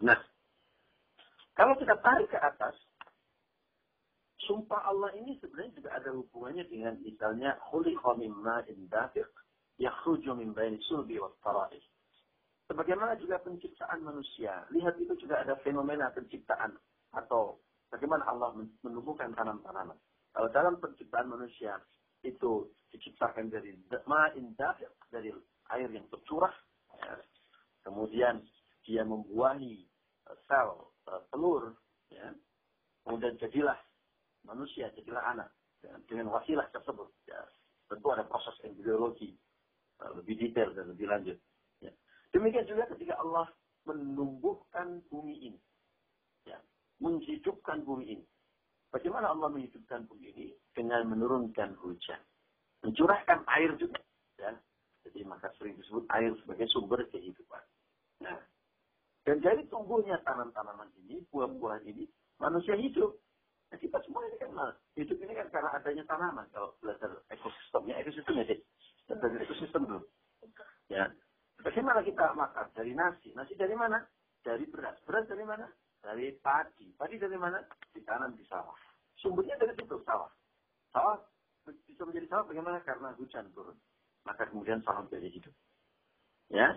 Nah, 0.01 0.17
kalau 1.53 1.77
kita 1.77 1.93
tarik 2.01 2.33
ke 2.33 2.39
atas, 2.39 2.73
sumpah 4.49 4.89
Allah 4.89 5.13
ini 5.15 5.37
sebenarnya 5.37 5.77
juga 5.77 5.89
ada 5.93 6.09
hubungannya 6.11 6.65
dengan 6.65 6.97
misalnya 7.03 7.55
khuliqa 7.69 8.17
mimma 8.17 8.65
indafiq 8.67 9.29
yakhruju 9.77 10.33
min 10.33 10.51
baini 10.51 10.81
sulbi 10.89 11.21
wa 11.21 11.29
tara'ih. 11.45 11.83
Sebagaimana 12.67 13.19
juga 13.19 13.37
penciptaan 13.43 14.01
manusia, 14.01 14.63
lihat 14.71 14.95
itu 14.97 15.13
juga 15.19 15.43
ada 15.43 15.59
fenomena 15.61 16.09
penciptaan 16.15 16.73
atau 17.13 17.59
bagaimana 17.93 18.25
Allah 18.25 18.57
menumbuhkan 18.81 19.37
tanam-tanaman. 19.37 19.93
Kalau 20.33 20.49
dalam 20.49 20.81
penciptaan 20.81 21.29
manusia 21.29 21.77
itu 22.25 22.73
diciptakan 22.89 23.53
dari 23.53 23.77
ma'in 24.09 24.57
dari 24.57 25.29
air 25.77 25.89
yang 25.93 26.09
tercurah, 26.09 26.53
ya. 26.97 27.21
kemudian 27.85 28.41
dia 28.81 29.05
membuahi 29.05 29.85
uh, 30.25 30.37
sel 30.49 30.89
uh, 31.05 31.21
telur, 31.29 31.77
ya. 32.09 32.33
kemudian 33.05 33.37
jadilah 33.37 33.77
manusia, 34.41 34.89
jadilah 34.97 35.21
anak 35.29 35.49
ya. 35.85 35.93
dengan 36.09 36.33
wasilah 36.33 36.65
tersebut. 36.73 37.13
Tentu 37.85 38.07
ada 38.09 38.25
proses 38.25 38.57
embriologi 38.65 39.37
lebih 40.17 40.35
detail 40.35 40.73
dan 40.73 40.89
lebih 40.89 41.05
lanjut. 41.05 41.37
Demikian 42.33 42.65
juga 42.65 42.89
ketika 42.89 43.13
Allah 43.21 43.45
menumbuhkan 43.85 45.05
bumi 45.13 45.53
ini, 45.53 45.59
menghidupkan 46.99 47.81
bumi 47.85 48.19
ini. 48.19 48.25
Bagaimana 48.93 49.33
Allah 49.33 49.49
menghidupkan 49.49 50.05
bumi 50.05 50.29
ini? 50.35 50.47
Dengan 50.73 51.09
menurunkan 51.09 51.77
hujan. 51.81 52.21
Mencurahkan 52.85 53.41
air 53.57 53.73
juga. 53.79 53.97
Ya. 54.37 54.53
Jadi 55.07 55.25
maka 55.25 55.49
sering 55.57 55.77
disebut 55.77 56.05
air 56.13 56.31
sebagai 56.43 56.67
sumber 56.69 57.01
kehidupan. 57.09 57.63
Nah, 58.23 58.39
dan 59.23 59.39
dari 59.39 59.63
tumbuhnya 59.67 60.19
tanam-tanaman 60.23 60.91
ini, 61.03 61.23
buah-buahan 61.31 61.83
ini, 61.87 62.07
manusia 62.39 62.75
hidup. 62.75 63.17
Nah, 63.71 63.77
kita 63.81 63.97
semua 64.05 64.23
ini 64.29 64.37
kan 64.37 64.51
hidup 64.93 65.17
ini 65.17 65.33
kan 65.33 65.47
karena 65.49 65.69
adanya 65.73 66.03
tanaman. 66.05 66.45
Kalau 66.53 66.77
belajar 66.79 67.09
ekosistemnya, 67.33 67.97
ekosistemnya 67.99 68.45
sih 68.47 68.59
dari 69.09 69.35
ekosistem 69.43 69.83
dulu. 69.83 70.03
Ya. 70.87 71.09
Bagaimana 71.63 72.03
kita 72.03 72.35
makan? 72.35 72.67
Dari 72.75 72.91
nasi. 72.91 73.31
Nasi 73.35 73.55
dari 73.55 73.75
mana? 73.75 74.03
Dari 74.43 74.67
beras. 74.67 74.99
Beras 75.07 75.27
dari 75.27 75.43
mana? 75.47 75.67
Dari 76.03 76.35
padi. 76.43 76.91
Padi 76.99 77.15
dari 77.15 77.39
mana? 77.39 77.63
Ditanam 77.95 78.35
di 78.35 78.43
sawah. 78.51 78.75
Sumbernya 79.15 79.55
dari 79.55 79.71
situ, 79.79 79.95
sawah. 80.03 80.27
Sawah 80.91 81.15
bisa 81.87 82.03
menjadi 82.03 82.27
sawah 82.27 82.45
bagaimana? 82.51 82.83
Karena 82.83 83.15
hujan 83.15 83.47
turun. 83.55 83.79
Maka 84.27 84.51
kemudian 84.51 84.83
sawah 84.83 85.07
menjadi 85.07 85.31
hidup. 85.31 85.53
Ya. 86.51 86.75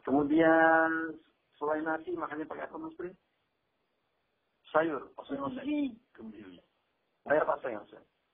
Kemudian 0.00 1.12
selain 1.60 1.84
nasi 1.84 2.16
makannya 2.16 2.48
pakai 2.48 2.64
apa 2.64 2.80
mas 2.80 2.96
Sayur. 4.72 5.12
Oseng-oseng. 5.20 6.00
Kembali. 6.16 6.56
Saya 7.28 7.44
apa 7.44 7.60
sayur? 7.60 7.84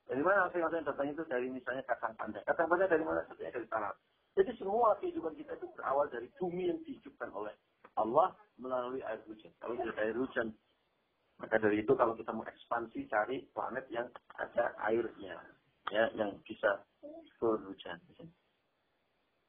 Dari 0.05 0.23
mana 0.23 0.47
yang 0.55 0.71
datang 0.71 1.11
itu 1.11 1.27
dari 1.27 1.51
misalnya 1.51 1.83
kacang 1.91 2.15
panjang. 2.15 2.45
Kacang 2.47 2.71
panjang 2.71 2.91
dari 2.91 3.03
mana? 3.03 3.27
Sebenarnya 3.27 3.59
dari 3.59 3.67
tanah. 3.67 3.93
Jadi 4.35 4.51
semua 4.59 4.99
kehidupan 4.99 5.35
kita 5.39 5.55
itu 5.55 5.67
berawal 5.79 6.11
dari 6.11 6.27
bumi 6.39 6.71
yang 6.71 6.79
dihidupkan 6.83 7.31
oleh 7.31 7.55
Allah 7.95 8.35
melalui 8.59 9.03
air 9.03 9.21
hujan. 9.27 9.51
Kalau 9.59 9.75
tidak 9.79 9.99
air 9.99 10.17
hujan, 10.17 10.49
maka 11.39 11.59
dari 11.59 11.83
itu 11.83 11.93
kalau 11.95 12.15
kita 12.15 12.31
mau 12.31 12.47
ekspansi 12.47 13.07
cari 13.11 13.43
planet 13.55 13.87
yang 13.91 14.07
ada 14.39 14.75
airnya, 14.87 15.39
ya, 15.91 16.11
yang 16.15 16.39
bisa 16.47 16.83
berhujan. 17.39 17.99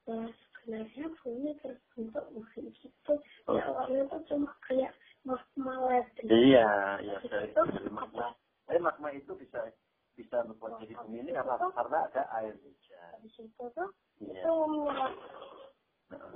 Ya, 0.06 0.22
sebenarnya 0.30 1.06
bumi 1.22 1.50
terbentuk 1.62 2.24
bukan 2.30 2.64
gitu. 2.78 3.14
Oh. 3.50 3.58
Ya, 3.58 3.66
awalnya 3.66 4.06
itu 4.06 4.18
cuma 4.30 4.50
kayak 4.66 4.94
magma 5.26 5.74
lagi. 5.82 6.22
Iya, 6.26 7.02
iya. 7.02 7.18
Dari, 7.26 7.50
magma. 7.90 8.30
Tapi 8.66 8.78
magma 8.78 9.08
itu 9.14 9.34
bisa 9.34 9.70
bisa 10.14 10.46
membuat 10.46 10.80
jadi 10.82 10.94
bumi 11.02 11.26
ini 11.26 11.30
karena 11.34 11.54
karena 11.74 11.98
ada 12.10 12.22
air 12.40 12.54
hujan. 12.62 13.14
Di 13.22 13.30
situ 13.34 13.64
tuh 13.74 13.90
Iya. 14.16 14.42
itu 14.42 14.52
menyerap 14.72 15.12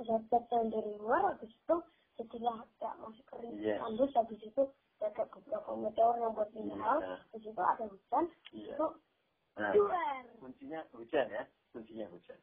zat 0.05 0.43
dari 0.51 0.91
luar 1.01 1.33
habis 1.33 1.49
itu 1.49 1.75
setelah 2.21 2.61
gak 2.77 2.93
masuk 3.01 3.25
ke 3.25 3.35
Yes. 3.57 3.81
tandus 3.81 4.11
habis 4.13 4.39
itu 4.41 4.61
ada 5.01 5.23
beberapa 5.25 5.71
meteor 5.73 6.15
yang 6.21 6.31
buat 6.37 6.49
mineral 6.53 6.97
Iya. 7.01 7.15
habis 7.33 7.47
itu 7.49 7.61
ada 7.61 7.83
hujan 7.89 8.25
Iya. 8.53 8.75
itu 8.77 8.87
Nah, 9.51 9.71
luar 9.75 10.23
kuncinya 10.39 10.79
hujan 10.95 11.27
ya. 11.27 11.43
Kuncinya 11.73 12.05
hujan. 12.07 12.39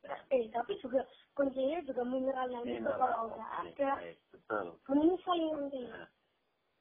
Ya. 0.00 0.16
eh 0.32 0.48
tapi 0.48 0.76
juga 0.80 1.04
kuncinya 1.32 1.78
juga 1.84 2.02
mineral 2.04 2.48
yang 2.48 2.64
itu 2.64 2.80
Mineral. 2.80 2.98
kalau 3.00 3.24
nggak 3.32 3.50
Oke, 3.64 3.84
ada 3.84 3.90
baik. 4.00 4.16
Betul. 4.32 4.66
menyesal 4.88 5.38
nanti 5.40 5.82
Nah. 5.88 6.08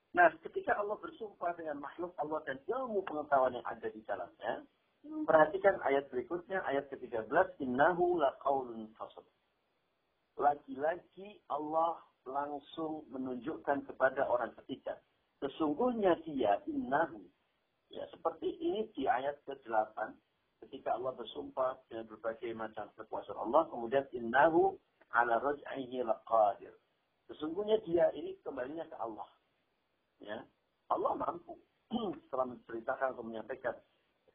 Nah, 0.09 0.27
ketika 0.41 0.73
Allah 0.73 0.97
bersumpah 0.97 1.53
dengan 1.53 1.77
makhluk 1.79 2.17
Allah 2.17 2.41
dan 2.41 2.57
ilmu 2.65 3.05
pengetahuan 3.05 3.53
yang 3.53 3.67
ada 3.69 3.87
di 3.87 4.01
dalamnya, 4.03 4.65
Hmm. 5.05 5.23
perhatikan 5.23 5.77
ayat 5.85 6.09
berikutnya, 6.09 6.59
ayat 6.65 6.89
ke-13, 6.89 7.29
innahu 7.61 8.17
laqaulun 8.19 8.89
fasl. 8.97 9.21
Lagi-lagi 10.35 11.39
Allah 11.47 11.99
langsung 12.27 13.07
menunjukkan 13.13 13.87
kepada 13.87 14.27
orang 14.27 14.51
ketiga. 14.63 14.97
Sesungguhnya 15.39 16.19
dia 16.27 16.59
innahu. 16.67 17.23
Ya, 17.89 18.05
seperti 18.11 18.53
ini 18.59 18.85
di 18.93 19.07
ayat 19.07 19.39
ke-8. 19.47 19.95
Ketika 20.59 20.99
Allah 20.99 21.15
bersumpah 21.15 21.79
dengan 21.87 22.11
berbagai 22.11 22.51
macam 22.51 22.91
kekuasaan 22.99 23.39
Allah. 23.39 23.63
Kemudian 23.71 24.05
innahu 24.11 24.75
ala 25.15 25.39
raj'ihi 25.39 26.03
laqadir. 26.03 26.75
Sesungguhnya 27.31 27.79
dia 27.85 28.11
ini 28.17 28.35
kembalinya 28.43 28.83
ke 28.89 28.97
Allah. 28.99 29.29
Ya, 30.19 30.43
Allah 30.91 31.13
mampu 31.15 31.55
setelah 32.27 32.49
menceritakan 32.49 33.15
atau 33.15 33.23
menyampaikan 33.23 33.75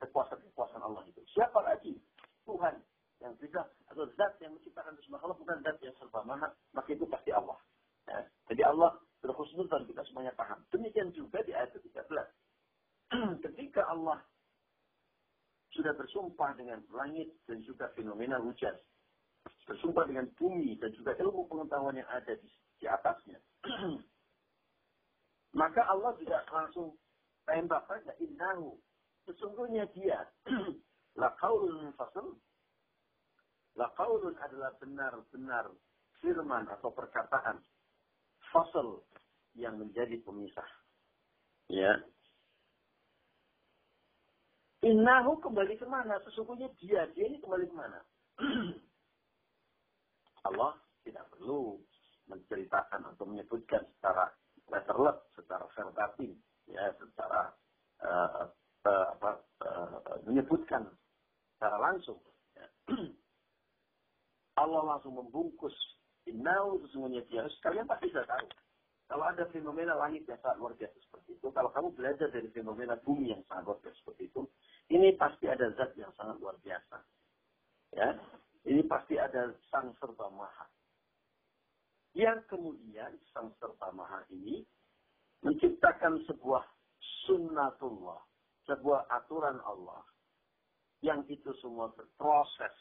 kekuasaan-kekuasaan 0.01 0.83
Allah 0.83 1.03
itu. 1.11 1.21
Siapa 1.35 1.61
lagi 1.61 1.99
Tuhan 2.49 2.81
yang 3.23 3.35
bisa 3.39 3.67
atau 3.89 4.05
zat 4.19 4.37
yang 4.43 4.55
menciptakan 4.55 4.95
semua 5.03 5.23
kalau 5.23 5.37
bukan 5.39 5.61
zat 5.63 5.79
yang 5.83 5.95
serba 5.99 6.23
maha, 6.27 6.49
maka 6.75 6.89
itu 6.91 7.05
pasti 7.07 7.31
Allah. 7.31 7.59
Ya. 8.09 8.21
Jadi 8.53 8.63
Allah 8.65 8.97
berhusnudzon 9.25 9.89
kita 9.89 10.05
semuanya 10.09 10.37
paham. 10.37 10.61
Demikian 10.69 11.13
juga 11.17 11.41
di 11.45 11.57
ayat 11.57 11.73
ke-13. 11.73 12.09
Ketika 13.49 13.89
Allah 13.89 14.21
sudah 15.73 15.97
bersumpah 15.97 16.55
dengan 16.55 16.85
langit 16.93 17.33
dan 17.49 17.65
juga 17.65 17.91
fenomena 17.97 18.39
hujan, 18.39 18.77
bersumpah 19.65 20.05
dengan 20.07 20.29
bumi 20.37 20.77
dan 20.79 20.93
juga 20.93 21.17
ilmu 21.19 21.49
pengetahuan 21.49 21.97
yang 21.97 22.09
ada 22.13 22.37
di, 22.37 22.49
di 22.79 22.87
atasnya, 22.87 23.41
maka 25.61 25.83
Allah 25.89 26.13
juga 26.21 26.45
langsung 26.53 26.95
tembak 27.45 27.85
saja 27.89 28.13
innahu 28.21 28.77
sesungguhnya 29.25 29.89
dia 29.93 30.29
laqaulun 31.21 31.93
fasl 31.97 32.37
laqaulun 33.77 34.37
adalah 34.41 34.73
benar-benar 34.81 35.73
firman 36.21 36.69
atau 36.69 36.93
perkataan 36.93 37.61
fasl 38.55 39.03
yang 39.59 39.75
menjadi 39.83 40.15
pemisah 40.23 40.71
ya 41.67 41.99
innahu 44.87 45.43
kembali 45.43 45.75
ke 45.75 45.87
mana 45.91 46.23
sesungguhnya 46.23 46.71
dia 46.79 47.11
dia 47.19 47.27
ini 47.27 47.43
kembali 47.43 47.67
ke 47.67 47.75
mana 47.75 47.99
Allah 50.47 50.79
tidak 51.03 51.27
perlu 51.35 51.81
menceritakan 52.29 53.01
atau 53.15 53.25
menyebutkan 53.29 53.85
secara 53.97 54.33
letterless, 54.73 55.21
secara 55.37 55.65
verbatim, 55.77 56.37
ya, 56.69 56.93
secara 56.97 57.53
uh, 58.05 58.49
uh, 58.89 59.07
apa, 59.17 59.31
uh, 59.65 60.19
menyebutkan 60.25 60.89
secara 61.57 61.77
langsung. 61.81 62.21
Ya. 62.57 62.69
Allah 64.63 64.83
langsung 64.97 65.19
membungkus 65.19 65.75
inau 66.29 66.81
sesungguhnya 66.85 67.23
dia. 67.29 67.45
Kalian 67.61 67.89
pasti 67.89 68.09
sudah 68.13 68.27
tahu. 68.29 68.47
Kalau 69.05 69.25
ada 69.29 69.45
fenomena 69.53 69.93
langit 69.95 70.25
yang 70.25 70.41
sangat 70.41 70.57
luar 70.57 70.73
biasa 70.81 70.97
seperti 70.97 71.37
itu, 71.37 71.47
kalau 71.53 71.69
kamu 71.77 71.93
belajar 71.93 72.29
dari 72.33 72.49
fenomena 72.51 72.97
bumi 73.05 73.37
yang 73.37 73.45
sangat 73.45 73.69
luar 73.69 73.79
biasa 73.85 73.97
seperti 74.01 74.23
itu, 74.33 74.43
ini 74.89 75.13
pasti 75.15 75.45
ada 75.45 75.67
zat 75.77 75.93
yang 76.01 76.13
sangat 76.17 76.41
luar 76.41 76.57
biasa. 76.65 76.97
Ya, 77.95 78.17
ini 78.65 78.83
pasti 78.89 79.21
ada 79.21 79.53
sang 79.69 79.93
serba 80.01 80.33
maha. 80.33 80.67
Yang 82.17 82.49
kemudian 82.49 83.13
sang 83.31 83.53
serba 83.61 83.93
maha 83.93 84.25
ini 84.33 84.65
menciptakan 85.45 86.25
sebuah 86.25 86.65
sunnatullah, 87.29 88.25
sebuah 88.65 89.13
aturan 89.13 89.61
Allah 89.69 90.01
yang 91.05 91.21
itu 91.29 91.53
semua 91.61 91.93
berproses 91.93 92.73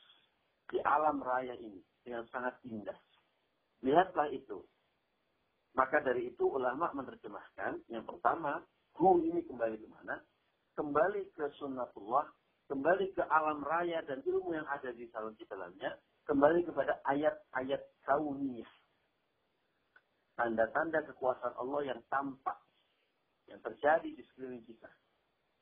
di 0.71 0.79
alam 0.88 1.19
raya 1.19 1.53
ini 1.60 1.84
dengan 2.08 2.23
sangat 2.32 2.56
indah. 2.63 2.95
Lihatlah 3.84 4.32
itu. 4.32 4.63
Maka 5.74 6.00
dari 6.06 6.32
itu 6.32 6.48
ulama 6.48 6.93
menerjemahkan 6.96 7.84
yang 7.89 8.06
pertama, 8.06 8.62
hu 8.96 9.19
ini 9.26 9.43
kembali 9.43 9.76
ke 9.78 9.88
mana? 9.89 10.22
Kembali 10.78 11.28
ke 11.34 11.50
sunnatullah, 11.58 12.30
kembali 12.69 13.12
ke 13.13 13.24
alam 13.28 13.65
raya 13.65 14.00
dan 14.06 14.22
ilmu 14.24 14.54
yang 14.54 14.65
ada 14.69 14.93
di 14.93 15.10
dalam 15.10 15.34
di 15.36 15.46
dalamnya, 15.50 15.98
kembali 16.30 16.63
kepada 16.63 17.02
ayat-ayat 17.10 17.82
kauniyah 18.06 18.69
tanda-tanda 20.34 21.06
kekuasaan 21.13 21.54
Allah 21.58 21.93
yang 21.93 22.02
tampak 22.10 22.58
yang 23.50 23.60
terjadi 23.62 24.10
di 24.10 24.24
sekeliling 24.34 24.65
kita. 24.65 24.89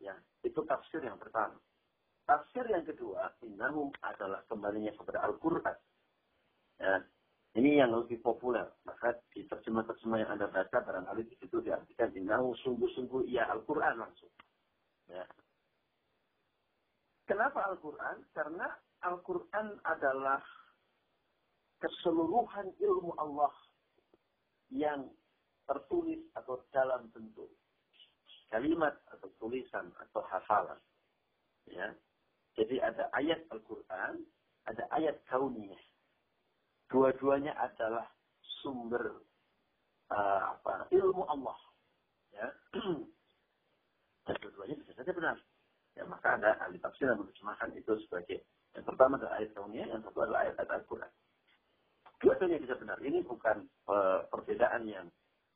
Ya, 0.02 0.18
itu 0.42 0.58
tafsir 0.66 1.04
yang 1.04 1.20
pertama. 1.20 1.60
Tafsir 2.26 2.66
yang 2.70 2.86
kedua, 2.86 3.36
innahum 3.44 3.92
adalah 4.02 4.42
kembalinya 4.48 4.94
kepada 4.96 5.26
Al-Quran. 5.28 5.78
Ya, 6.82 7.06
ini 7.60 7.84
yang 7.84 7.92
lebih 7.92 8.24
populer. 8.24 8.64
Maka 8.88 9.20
di 9.36 9.44
terjemah-terjemah 9.44 10.18
yang 10.24 10.32
Anda 10.32 10.48
baca, 10.48 10.78
barangkali 10.80 11.28
di 11.28 11.36
situ 11.36 11.60
diartikan 11.60 12.16
innahu 12.16 12.56
sungguh-sungguh 12.64 13.28
ia 13.28 13.44
Al-Quran 13.52 14.00
langsung. 14.00 14.32
Ya. 15.12 15.28
Kenapa 17.28 17.68
Al-Quran? 17.68 18.24
Karena 18.32 18.72
Al-Quran 19.04 19.84
adalah 19.84 20.40
keseluruhan 21.84 22.72
ilmu 22.80 23.12
Allah 23.20 23.52
yang 24.72 25.12
tertulis 25.68 26.24
atau 26.40 26.64
dalam 26.72 27.12
bentuk 27.12 27.52
kalimat 28.48 28.96
atau 29.12 29.28
tulisan 29.40 29.92
atau 30.00 30.24
hafalan. 30.24 30.80
Ya. 31.68 31.92
Jadi 32.56 32.80
ada 32.80 33.12
ayat 33.16 33.44
Al-Quran, 33.52 34.24
ada 34.68 34.84
ayat 34.96 35.20
kauniyah. 35.28 35.80
Dua-duanya 36.92 37.56
adalah 37.56 38.06
sumber 38.60 39.24
uh, 40.12 40.42
apa 40.60 40.92
ilmu 40.92 41.24
Allah. 41.32 41.58
Ya. 42.36 42.48
Dan 44.28 44.36
dua-duanya 44.44 44.76
bisa 44.84 44.92
saja 45.00 45.12
benar. 45.16 45.40
Ya, 45.96 46.04
maka 46.08 46.36
ada 46.40 46.56
ahli 46.64 46.80
tafsir 46.80 47.08
yang 47.08 47.20
menerjemahkan 47.24 47.76
itu 47.76 47.96
sebagai 48.08 48.44
yang 48.72 48.86
pertama 48.88 49.20
adalah 49.20 49.36
ayat 49.40 49.52
kauniyah, 49.52 49.88
yang 49.92 50.04
kedua 50.04 50.24
adalah 50.28 50.42
ayat 50.48 50.56
Al-Quran. 50.64 51.12
Dua-duanya 52.22 52.58
bisa 52.64 52.76
benar. 52.80 52.98
Ini 53.04 53.20
bukan 53.28 53.58
uh, 53.92 54.24
perbedaan 54.32 54.88
yang 54.88 55.08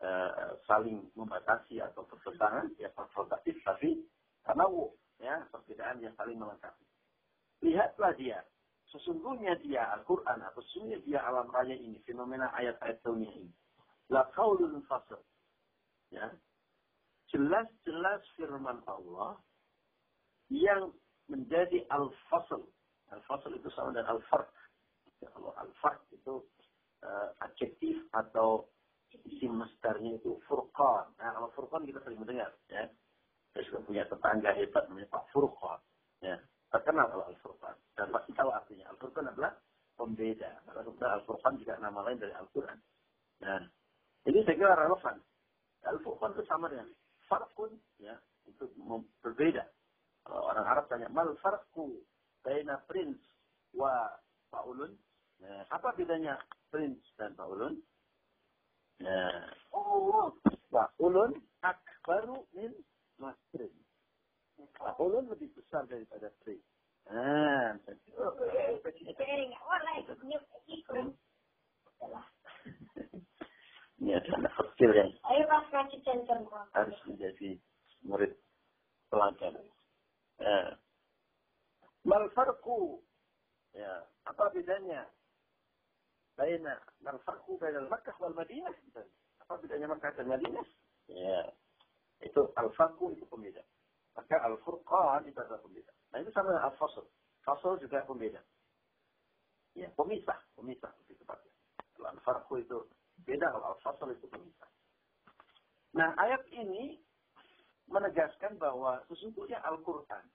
uh, 0.04 0.60
saling 0.68 1.00
membatasi 1.16 1.80
atau 1.80 2.04
bertentangan, 2.10 2.74
ya 2.76 2.92
konfrontatif, 2.92 3.56
tapi 3.64 4.04
karena 4.44 4.66
ya 5.22 5.36
perbedaan 5.48 6.04
yang 6.04 6.12
saling 6.20 6.36
melengkapi. 6.36 6.84
Lihatlah 7.64 8.12
dia, 8.20 8.44
sesungguhnya 8.96 9.60
dia 9.60 9.92
Al-Quran 10.00 10.40
atau 10.40 10.64
sesungguhnya 10.64 11.00
dia 11.04 11.20
alam 11.28 11.52
raya 11.52 11.76
ini, 11.76 12.00
fenomena 12.08 12.48
ayat-ayat 12.56 13.04
dunia 13.04 13.32
ini. 13.36 13.52
La 14.10 14.24
qaulun 14.32 14.80
fasl. 14.88 15.20
Ya. 16.14 16.32
Jelas-jelas 17.34 18.24
firman 18.40 18.80
Allah 18.88 19.36
yang 20.54 20.94
menjadi 21.28 21.84
al-fasl. 21.90 22.64
Al-fasl 23.12 23.52
itu 23.58 23.70
sama 23.74 23.92
dengan 23.92 24.18
al-farq. 24.18 24.50
Ya, 25.20 25.28
kalau 25.34 25.52
al-farq 25.58 26.02
itu 26.14 26.46
uh, 27.02 27.30
adjektif 27.44 27.98
atau 28.14 28.70
isim 29.26 29.58
masdarnya 29.58 30.20
itu 30.20 30.38
furqan. 30.46 31.10
Nah, 31.18 31.34
kalau 31.34 31.50
furqan 31.56 31.88
kita 31.88 32.00
sering 32.04 32.22
mendengar, 32.22 32.52
ya. 32.70 32.86
Saya 33.56 33.64
juga 33.72 33.88
punya 33.88 34.04
tetangga 34.12 34.52
hebat 34.52 34.84
namanya 34.92 35.08
Pak 35.16 35.32
Furqan. 35.32 35.80
Ya, 36.20 36.36
terkenal 36.76 37.08
kalau 37.08 37.26
Al-Furqan. 37.32 37.76
Dan 37.96 38.12
pasti 38.12 38.32
tahu 38.36 38.52
artinya. 38.52 38.92
Al-Furqan 38.92 39.32
adalah 39.32 39.56
pembeda. 39.96 40.52
Karena 40.68 40.82
sebenarnya 40.84 41.16
Al-Furqan 41.24 41.54
juga 41.64 41.74
nama 41.80 42.00
lain 42.04 42.20
dari 42.20 42.34
Al-Quran. 42.36 42.80
Nah, 43.48 43.64
ini 44.28 44.40
saya 44.44 44.56
kira 44.60 44.76
relevan. 44.76 45.16
Al-Furqan 45.88 46.36
itu 46.36 46.44
sama 46.50 46.68
dengan 46.68 46.92
farkun, 47.32 47.72
ya, 47.98 48.14
itu 48.46 48.68
berbeda. 49.24 49.64
Kalau 50.26 50.42
orang 50.50 50.66
Arab 50.66 50.86
tanya, 50.90 51.08
mal 51.14 51.30
farku 51.40 52.02
baina 52.42 52.82
prince 52.90 53.22
wa 53.74 54.10
faulun. 54.50 54.94
Nah, 55.42 55.62
apa 55.70 55.94
bedanya 55.94 56.42
prince 56.74 57.06
dan 57.18 57.38
faulun? 57.38 57.78
Nah, 59.02 59.54
oh, 59.76 60.34
faulun 60.74 61.38
akbaru 61.62 62.42
min 62.58 62.74
masrin. 63.22 63.74
Faulun 64.80 65.28
lebih 65.28 65.52
besar 65.56 65.84
daripada 65.88 66.32
prince. 66.44 66.64
Nah, 67.06 67.76
kecil 74.76 74.92
yang 74.92 75.12
Ayo 75.32 75.44
pas 75.48 75.66
ngaji 75.72 75.98
center 76.04 76.38
harus 76.76 77.00
menjadi 77.08 77.56
murid 78.04 78.36
pelajar. 79.08 79.56
Ya. 80.36 80.76
Mal 82.04 82.28
farqu 82.36 83.00
ya, 83.72 84.04
apa 84.28 84.52
bedanya? 84.52 85.08
Baina 86.36 86.76
mal 87.00 87.18
farqu 87.24 87.56
baina 87.56 87.88
Makkah 87.88 88.14
wal 88.20 88.36
Madinah? 88.36 88.76
Apa 89.48 89.62
bedanya 89.64 89.88
Makkah 89.90 90.12
dan 90.20 90.28
Madinah? 90.28 90.66
Ya. 91.08 91.54
Itu 92.20 92.52
al-farqu 92.60 93.16
itu 93.16 93.26
pembeda. 93.28 93.62
Maka 94.16 94.36
al-furqan 94.48 95.28
itu 95.28 95.38
adalah 95.38 95.60
pembeda. 95.60 95.92
Nah 96.12 96.18
itu 96.24 96.32
sama 96.32 96.56
dengan 96.56 96.72
al-fasl. 96.72 97.04
Fasl 97.44 97.76
juga 97.84 98.02
pembeda. 98.08 98.42
Ya, 99.76 99.92
pemisah, 99.92 100.40
pemisah 100.56 100.92
lebih 101.04 101.20
tepatnya. 101.20 101.52
Kalau 102.00 102.08
al-farqu 102.16 102.54
itu 102.64 102.78
beda, 103.28 103.52
kalau 103.52 103.76
al-fasl 103.76 104.08
itu 104.16 104.26
pemisah. 104.32 104.72
Nah, 105.96 106.16
ayat 106.16 106.44
ini 106.52 107.00
menegaskan 107.92 108.56
bahwa 108.60 109.04
sesungguhnya 109.12 109.60
Al-Quran 109.64 110.26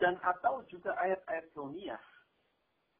dan 0.00 0.16
atau 0.24 0.64
juga 0.72 0.96
ayat-ayat 0.96 1.52
kauniyah 1.52 2.00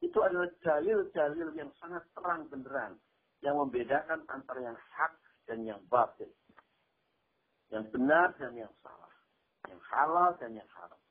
itu 0.01 0.17
adalah 0.21 0.49
dalil-dalil 0.61 1.49
yang 1.57 1.69
sangat 1.81 2.05
terang 2.13 2.45
benderang 2.49 2.97
yang 3.41 3.57
membedakan 3.57 4.21
antara 4.29 4.61
yang 4.61 4.77
hak 4.77 5.13
dan 5.49 5.65
yang 5.65 5.81
batil. 5.89 6.29
Yang 7.73 7.89
benar 7.89 8.33
dan 8.37 8.53
yang 8.53 8.73
salah. 8.85 9.00
Yang 9.69 9.81
halal 9.91 10.29
dan 10.41 10.57
yang 10.57 10.69
haram. 10.73 11.01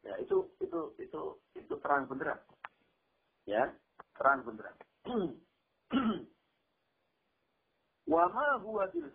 Ya, 0.00 0.14
itu 0.22 0.48
itu 0.62 0.80
itu 0.96 1.20
itu 1.56 1.74
terang 1.80 2.06
benderang. 2.08 2.40
Ya, 3.44 3.74
terang 4.16 4.44
benderang. 4.46 4.76
Wa 8.12 8.24
ma 8.28 8.58
huwa 8.58 8.86
bil. 8.90 9.10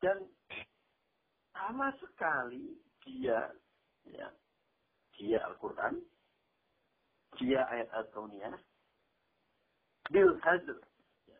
Dan 0.00 0.28
sama 1.56 1.88
sekali 1.98 2.76
dia 3.00 3.48
ya, 4.04 4.28
dia 5.16 5.38
Al-Quran, 5.48 6.04
dia 7.40 7.64
ayat 7.72 7.88
Al-Kauniyah, 7.96 8.54
bil 10.12 10.36
hazl. 10.44 10.78
Ya. 11.26 11.38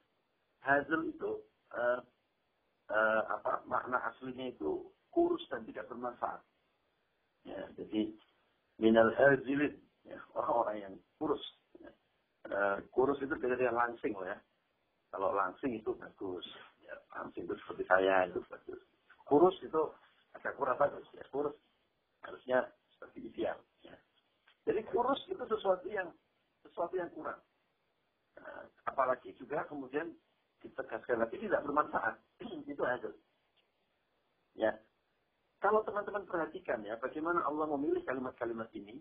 Hazl 0.64 1.12
itu 1.12 1.30
uh, 1.76 2.00
uh, 2.90 3.22
apa 3.38 3.62
makna 3.68 4.00
aslinya 4.08 4.50
itu 4.50 4.88
kurus 5.16 5.40
dan 5.48 5.64
tidak 5.64 5.88
bermanfaat. 5.88 6.44
Ya, 7.48 7.64
jadi 7.72 8.12
minal 8.76 9.08
hazilin, 9.16 9.72
ya, 10.04 10.20
orang-orang 10.36 10.76
yang 10.76 10.94
kurus. 11.16 11.40
Ya. 11.80 11.88
Uh, 12.44 12.76
kurus 12.92 13.16
itu 13.24 13.32
beda 13.32 13.56
dengan 13.56 13.80
langsing 13.80 14.12
ya. 14.12 14.36
Kalau 15.08 15.32
langsing 15.32 15.80
itu 15.80 15.96
bagus. 15.96 16.44
Ya, 16.84 16.92
langsing 17.16 17.48
itu 17.48 17.56
seperti 17.64 17.88
saya 17.88 18.28
itu 18.28 18.44
bagus. 18.52 18.76
Kurus 19.24 19.56
itu 19.64 19.82
agak 20.36 20.52
kurang 20.60 20.76
bagus. 20.76 21.08
Ya, 21.16 21.24
kurus 21.32 21.56
harusnya 22.20 22.68
seperti 22.92 23.32
ideal. 23.32 23.56
Ya. 23.80 23.96
Jadi 24.68 24.84
kurus 24.92 25.24
itu 25.32 25.40
sesuatu 25.48 25.88
yang 25.88 26.12
sesuatu 26.60 26.92
yang 26.92 27.08
kurang. 27.16 27.40
Nah, 28.36 28.68
apalagi 28.84 29.32
juga 29.40 29.64
kemudian 29.64 30.12
ditegaskan 30.60 31.24
lagi 31.24 31.40
tidak 31.40 31.64
bermanfaat. 31.64 32.20
itu 32.68 32.82
hasil. 32.84 33.16
Ya. 34.58 34.76
Kalau 35.60 35.80
teman-teman 35.82 36.28
perhatikan 36.28 36.84
ya, 36.84 37.00
bagaimana 37.00 37.40
Allah 37.48 37.66
memilih 37.76 38.04
kalimat-kalimat 38.04 38.68
ini, 38.76 39.00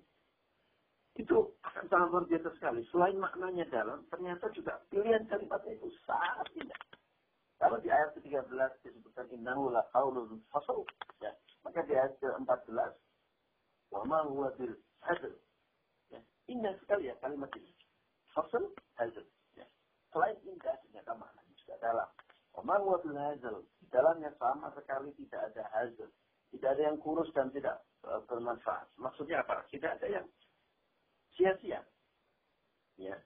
itu 1.15 1.35
akan 1.63 1.85
sangat 1.87 2.07
luar 2.11 2.25
biasa 2.27 2.49
sekali. 2.59 2.83
Selain 2.91 3.15
maknanya 3.15 3.63
dalam, 3.71 4.03
ternyata 4.11 4.51
juga 4.51 4.79
pilihan 4.91 5.23
kalimatnya 5.31 5.79
itu 5.79 5.87
sangat 6.03 6.47
indah. 6.59 6.81
Kalau 7.55 7.79
di 7.79 7.87
ayat 7.87 8.11
ke-13 8.19 8.51
disebutkan 8.83 9.31
innahu 9.31 9.71
la 9.71 9.87
qaulun 9.95 10.43
ya. 11.23 11.31
Maka 11.63 11.87
di 11.87 11.95
ayat 11.95 12.19
ke-14 12.19 12.91
wa 13.95 14.01
ma 14.03 14.19
huwa 14.27 14.51
bil 14.59 14.75
hazl. 15.07 15.31
Ya. 16.11 16.19
Indah 16.51 16.75
sekali 16.83 17.07
ya 17.07 17.15
kalimat 17.23 17.47
ini. 17.55 17.71
Fasal 18.35 18.67
hazl. 18.99 19.23
Ya. 19.55 19.63
Selain 20.11 20.35
indah 20.43 20.75
ternyata 20.83 21.15
maknanya 21.15 21.53
juga 21.63 21.75
dalam. 21.79 22.09
Wa 22.59 22.61
ma 22.67 22.75
huwa 22.83 22.99
bil 22.99 23.15
hazl. 23.15 23.63
Di 23.79 23.87
dalamnya 23.87 24.35
sama 24.35 24.67
sekali 24.75 25.15
tidak 25.15 25.55
ada 25.55 25.63
hazl. 25.71 26.11
Tidak 26.55 26.71
ada 26.71 26.83
yang 26.87 26.97
kurus 27.03 27.27
dan 27.35 27.51
tidak 27.51 27.83
uh, 28.07 28.23
bermanfaat. 28.23 28.87
Maksudnya 28.95 29.43
apa? 29.43 29.67
Tidak 29.67 29.91
ada 29.99 30.07
yang 30.07 30.25
sia-sia. 31.35 31.83
Ya. 32.95 33.19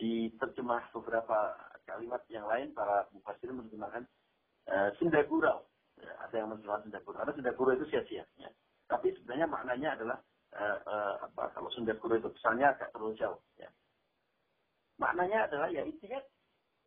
Di 0.00 0.32
terjemah 0.40 0.88
beberapa 0.96 1.52
kalimat 1.84 2.24
yang 2.32 2.48
lain, 2.48 2.72
para 2.72 3.04
mufasir 3.12 3.52
menerjemahkan 3.52 4.08
uh, 4.72 4.88
sendagurau. 4.96 5.68
Ya, 6.00 6.12
ada 6.24 6.34
yang 6.34 6.48
menerjemahkan 6.48 6.88
sendagurau. 6.88 7.18
Karena 7.20 7.34
sendagurau 7.36 7.72
itu 7.76 7.86
sia-sia. 7.92 8.24
Ya. 8.40 8.48
Tapi 8.88 9.12
sebenarnya 9.20 9.46
maknanya 9.46 10.00
adalah 10.00 10.18
uh, 10.56 10.78
uh, 10.88 11.14
apa 11.28 11.52
kalau 11.52 11.68
sendagurau 11.76 12.16
itu 12.16 12.32
pesannya 12.32 12.72
agak 12.72 12.88
terlalu 12.96 13.14
jauh. 13.20 13.40
Ya. 13.60 13.68
Maknanya 14.96 15.50
adalah 15.50 15.68
ya 15.68 15.84
intinya 15.84 16.24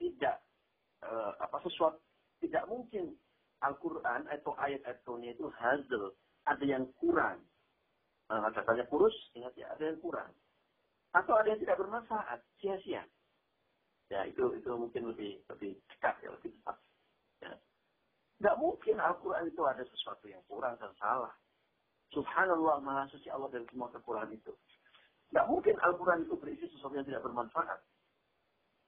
tidak 0.01 0.41
uh, 1.05 1.37
apa 1.37 1.57
sesuatu 1.61 1.99
tidak 2.41 2.63
mungkin 2.69 3.17
Al-Quran 3.65 4.29
atau 4.29 4.53
ayat-ayat 4.57 5.01
itu 5.33 5.45
hasil 5.49 6.03
ada 6.45 6.65
yang 6.65 6.85
kurang 7.01 7.41
Nah, 8.27 8.51
katanya 8.51 8.83
kurus, 8.91 9.15
ingat 9.31 9.55
ya, 9.55 9.71
ada 9.71 9.87
yang 9.87 9.99
kurang. 10.03 10.27
Atau 11.15 11.31
ada 11.39 11.47
yang 11.47 11.63
tidak 11.63 11.79
bermanfaat, 11.79 12.43
sia-sia. 12.59 13.07
Ya, 14.11 14.23
itu 14.27 14.43
itu 14.55 14.67
mungkin 14.75 15.11
lebih 15.11 15.43
lebih 15.47 15.79
dekat 15.87 16.15
ya, 16.23 16.31
lebih 16.35 16.51
tepat. 16.59 16.77
Ya. 17.43 17.51
Nggak 18.43 18.55
mungkin 18.59 18.95
Al-Quran 18.99 19.47
itu 19.47 19.61
ada 19.63 19.83
sesuatu 19.83 20.27
yang 20.27 20.43
kurang 20.47 20.75
dan 20.79 20.91
salah. 20.99 21.31
Subhanallah, 22.11 22.79
maha 22.83 23.03
suci 23.11 23.27
Allah 23.31 23.51
dari 23.51 23.67
semua 23.71 23.91
kekurangan 23.91 24.31
itu. 24.31 24.55
Nggak 25.31 25.47
mungkin 25.47 25.75
Al-Quran 25.79 26.23
itu 26.27 26.35
berisi 26.39 26.65
sesuatu 26.71 26.95
yang 26.95 27.07
tidak 27.07 27.23
bermanfaat. 27.23 27.79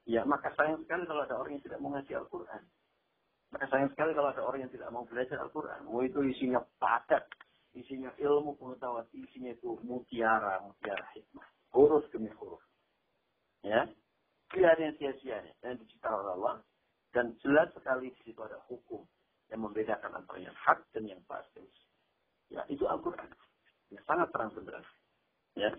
Ya, 0.07 0.23
maka 0.23 0.51
sayang 0.55 0.83
sekali 0.83 1.03
kalau 1.03 1.23
ada 1.23 1.35
orang 1.35 1.59
yang 1.59 1.63
tidak 1.63 1.79
mau 1.79 1.91
ngaji 1.95 2.11
Al-Quran. 2.15 2.63
Maka 3.49 3.65
sayang 3.69 3.89
sekali 3.93 4.13
kalau 4.13 4.29
ada 4.29 4.45
orang 4.45 4.67
yang 4.67 4.73
tidak 4.73 4.89
mau 4.93 5.05
belajar 5.09 5.41
Al-Quran. 5.41 5.89
Mau 5.89 6.05
itu 6.05 6.21
isinya 6.21 6.61
padat, 6.77 7.25
isinya 7.77 8.09
ilmu 8.17 8.57
pengetahuan, 8.57 9.05
isinya 9.13 9.53
itu 9.53 9.77
mutiara, 9.85 10.61
mutiara 10.65 11.05
hikmah. 11.13 11.45
Huruf 11.73 12.05
demi 12.09 12.29
huruf. 12.33 12.61
Ya. 13.61 13.85
Tidak 14.49 14.65
ada 14.65 14.81
yang 14.81 14.95
sia-sianya. 14.97 15.53
Dan 15.61 15.77
diciptakan 15.77 16.25
oleh 16.25 16.33
Allah. 16.41 16.55
Dan 17.13 17.37
jelas 17.41 17.69
sekali 17.73 18.09
di 18.13 18.21
situ 18.25 18.41
ada 18.41 18.57
hukum 18.69 19.05
yang 19.49 19.61
membedakan 19.65 20.13
antara 20.13 20.41
yang 20.41 20.57
hak 20.57 20.81
dan 20.93 21.05
yang 21.05 21.21
batil. 21.29 21.65
Ya, 22.49 22.65
itu 22.69 22.85
Al-Quran. 22.89 23.29
Yang 23.93 24.05
sangat 24.09 24.29
terang 24.33 24.49
benderang. 24.57 24.85
Ya. 25.53 25.69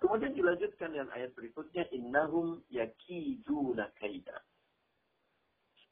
Kemudian 0.00 0.32
dilanjutkan 0.32 0.92
dengan 0.92 1.12
ayat 1.12 1.32
berikutnya, 1.36 1.84
Innahum 1.92 2.64
yakiduna 2.72 3.92
kaida. 4.00 4.40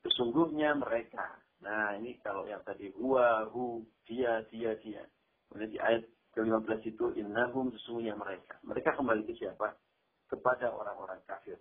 Sesungguhnya 0.05 0.73
mereka 0.77 1.41
Nah, 1.59 1.99
ini 1.99 2.15
kalau 2.23 2.47
yang 2.47 2.63
tadi 2.63 2.95
huwa, 2.95 3.51
hu, 3.51 3.83
dia, 4.07 4.47
dia, 4.47 4.79
dia. 4.79 5.03
Kemudian 5.51 5.71
di 5.75 5.79
ayat 5.83 6.07
ke-15 6.39 6.81
itu 6.87 7.05
innahum 7.19 7.75
sesungguhnya 7.75 8.15
mereka. 8.15 8.63
Mereka 8.63 8.95
kembali 8.95 9.27
ke 9.27 9.35
siapa? 9.35 9.75
Kepada 10.31 10.71
orang-orang 10.71 11.19
kafir. 11.27 11.59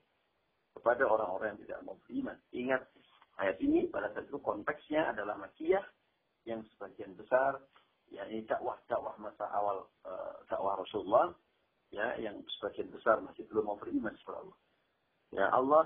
Kepada 0.78 1.10
orang-orang 1.10 1.58
yang 1.58 1.62
tidak 1.66 1.80
mau 1.82 1.98
beriman. 2.06 2.38
Ingat, 2.54 2.86
ayat 3.42 3.58
ini 3.58 3.90
pada 3.90 4.14
saat 4.14 4.30
itu 4.30 4.38
konteksnya 4.38 5.18
adalah 5.18 5.34
makiyah 5.42 5.82
yang 6.46 6.62
sebagian 6.76 7.18
besar 7.18 7.60
ya 8.08 8.24
ini 8.32 8.48
dakwah-dakwah 8.48 9.20
masa 9.20 9.52
awal 9.52 9.84
uh, 10.08 10.40
dakwah 10.48 10.80
Rasulullah 10.80 11.36
ya 11.92 12.16
yang 12.24 12.40
sebagian 12.56 12.88
besar 12.88 13.20
masih 13.20 13.44
belum 13.52 13.68
mau 13.68 13.78
beriman 13.80 14.16
kepada 14.24 14.48
Allah. 14.48 14.58
Ya 15.36 15.46
Allah 15.52 15.84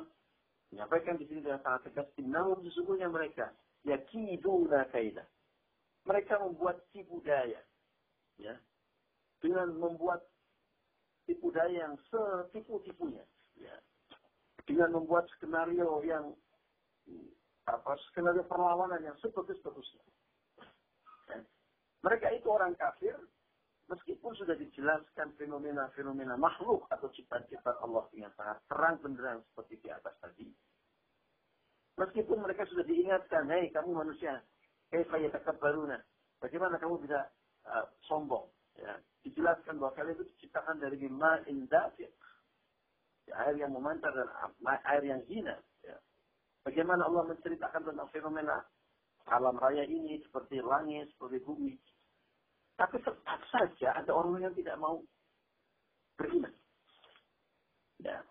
menyampaikan 0.72 1.20
di 1.20 1.28
sini 1.28 1.44
dengan 1.44 1.60
sangat 1.66 1.92
tegas 1.92 2.08
innahum 2.16 2.64
sesungguhnya 2.64 3.11
mereka 3.22 3.54
yakiduna 3.86 4.90
kaidah. 4.90 5.30
Mereka 6.10 6.42
membuat 6.42 6.82
tipu 6.90 7.22
daya. 7.22 7.62
Ya. 8.42 8.58
Dengan 9.38 9.78
membuat 9.78 10.26
tipu 11.30 11.54
daya 11.54 11.86
yang 11.86 11.96
setipu-tipunya. 12.10 13.22
Ya. 13.62 13.78
Dengan 14.66 14.98
membuat 14.98 15.30
skenario 15.38 16.02
yang 16.02 16.34
apa 17.70 17.94
skenario 18.10 18.42
perlawanan 18.50 19.06
yang 19.06 19.14
sebagus-bagusnya. 19.22 20.02
Ya. 21.30 21.46
Mereka 22.02 22.34
itu 22.34 22.50
orang 22.50 22.74
kafir, 22.74 23.14
meskipun 23.86 24.34
sudah 24.34 24.58
dijelaskan 24.58 25.38
fenomena-fenomena 25.38 26.34
makhluk 26.42 26.90
atau 26.90 27.06
ciptaan-ciptaan 27.14 27.78
Allah 27.86 28.10
yang 28.18 28.34
sangat 28.34 28.58
terang 28.66 28.98
benderang 29.06 29.46
seperti 29.54 29.78
di 29.86 29.90
atas 29.94 30.18
tadi, 30.18 30.50
Meskipun 32.00 32.40
mereka 32.40 32.64
sudah 32.72 32.88
diingatkan, 32.88 33.52
hei 33.52 33.68
kamu 33.72 33.92
manusia, 33.92 34.40
hei 34.92 35.04
baruna. 35.60 36.00
Bagaimana 36.42 36.80
kamu 36.82 37.04
bisa 37.04 37.30
uh, 37.68 37.86
sombong? 38.08 38.48
Ya. 38.80 38.98
Dijelaskan 39.22 39.78
bahwa 39.78 39.94
kalian 39.94 40.18
itu 40.18 40.26
diciptakan 40.34 40.82
dari 40.82 40.98
ma'in 41.06 41.70
dafiq. 41.70 42.10
Ya, 43.30 43.34
air 43.46 43.56
yang 43.62 43.78
memantar 43.78 44.10
dan 44.18 44.30
air 44.90 45.04
yang 45.06 45.22
hina. 45.30 45.54
Ya. 45.86 45.94
Bagaimana 46.66 47.06
Allah 47.06 47.30
menceritakan 47.30 47.86
tentang 47.86 48.10
fenomena 48.10 48.66
alam 49.30 49.54
raya 49.62 49.86
ini 49.86 50.18
seperti 50.26 50.58
langit, 50.66 51.14
seperti 51.14 51.46
bumi. 51.46 51.78
Tapi 52.74 52.98
tetap 52.98 53.42
saja 53.54 53.94
ada 53.94 54.10
orang 54.10 54.42
yang 54.42 54.56
tidak 54.58 54.74
mau 54.82 54.98
beriman. 56.18 56.50
Ya. 58.02 58.26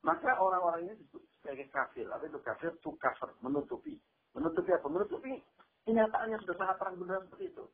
Maka 0.00 0.40
orang-orang 0.40 0.88
ini 0.88 0.94
disebut 1.04 1.20
sebagai 1.46 1.70
kafir. 1.70 2.10
Apa 2.10 2.26
itu 2.26 2.42
kafir? 2.42 2.74
Itu 2.74 2.90
kafir, 2.98 3.30
menutupi. 3.38 3.94
Menutupi 4.34 4.74
apa? 4.74 4.90
Menutupi 4.90 5.38
kenyataannya 5.86 6.42
sudah 6.42 6.56
sangat 6.58 6.76
terang 6.82 6.98
benerang 6.98 7.22
seperti 7.30 7.54
itu. 7.54 7.64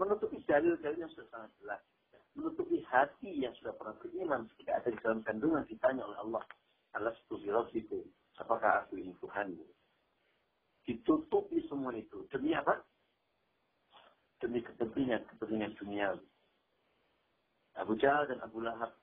Menutupi 0.00 0.36
dalil-dalil 0.48 0.98
yang 1.04 1.12
sudah 1.12 1.28
sangat 1.28 1.50
jelas. 1.60 1.82
Menutupi 2.32 2.80
hati 2.88 3.44
yang 3.44 3.52
sudah 3.60 3.76
pernah 3.76 3.92
beriman 4.00 4.48
ketika 4.56 4.80
ada 4.80 4.88
di 4.88 4.98
dalam 5.04 5.20
kandungan 5.20 5.62
ditanya 5.68 6.08
oleh 6.08 6.18
Allah. 6.24 6.44
Allah 6.96 7.12
itu. 7.76 8.00
Apakah 8.40 8.88
aku 8.88 8.96
ini 8.96 9.12
Tuhanmu? 9.20 9.66
Ditutupi 10.88 11.60
semua 11.68 11.92
itu. 11.92 12.24
Demi 12.32 12.56
apa? 12.56 12.80
Demi 14.40 14.64
kepentingan, 14.64 15.28
kepentingan 15.36 15.76
dunia. 15.76 16.16
Abu 17.76 17.98
Jahal 18.00 18.30
dan 18.30 18.40
Abu 18.40 18.64
Lahab 18.64 18.94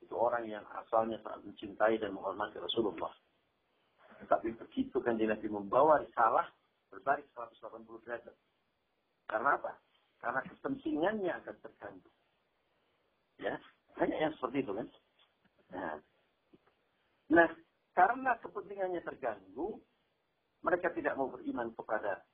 itu 0.00 0.14
orang 0.14 0.46
yang 0.46 0.64
asalnya 0.72 1.20
sangat 1.20 1.42
mencintai 1.44 1.98
dan 2.00 2.14
menghormati 2.14 2.56
Rasulullah. 2.62 3.10
Tetapi 4.18 4.48
begitu 4.58 4.96
kan 4.98 5.14
Nabi 5.14 5.48
membawa 5.48 6.02
risalah 6.02 6.46
berbalik 6.90 7.26
180 7.36 8.04
derajat. 8.04 8.34
Karena 9.28 9.50
apa? 9.54 9.72
Karena 10.18 10.40
kepentingannya 10.42 11.32
akan 11.44 11.56
terganggu. 11.62 12.10
Ya, 13.38 13.54
hanya 14.02 14.16
yang 14.18 14.32
seperti 14.34 14.66
itu 14.66 14.72
kan. 14.74 14.88
Nah, 15.70 15.94
nah 17.30 17.48
karena 17.94 18.34
kepentingannya 18.42 19.02
terganggu, 19.06 19.78
mereka 20.66 20.90
tidak 20.90 21.14
mau 21.14 21.30
beriman 21.30 21.70
kepada 21.76 22.26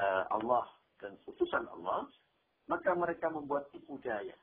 uh, 0.00 0.24
Allah 0.32 0.64
dan 1.02 1.20
putusan 1.28 1.68
Allah, 1.68 2.08
maka 2.64 2.96
mereka 2.96 3.28
membuat 3.28 3.68
tipu 3.74 4.00
daya, 4.00 4.34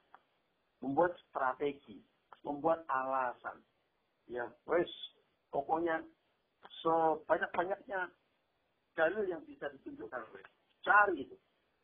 membuat 0.84 1.18
strategi, 1.30 1.98
membuat 2.46 2.86
alasan. 2.86 3.58
Ya, 4.30 4.46
wes, 4.70 4.90
pokoknya 5.50 6.06
sebanyak-banyaknya 6.82 8.12
dalil 8.94 9.26
yang 9.26 9.42
bisa 9.46 9.70
ditunjukkan. 9.74 10.22
Cari 10.84 11.16
itu. 11.24 11.36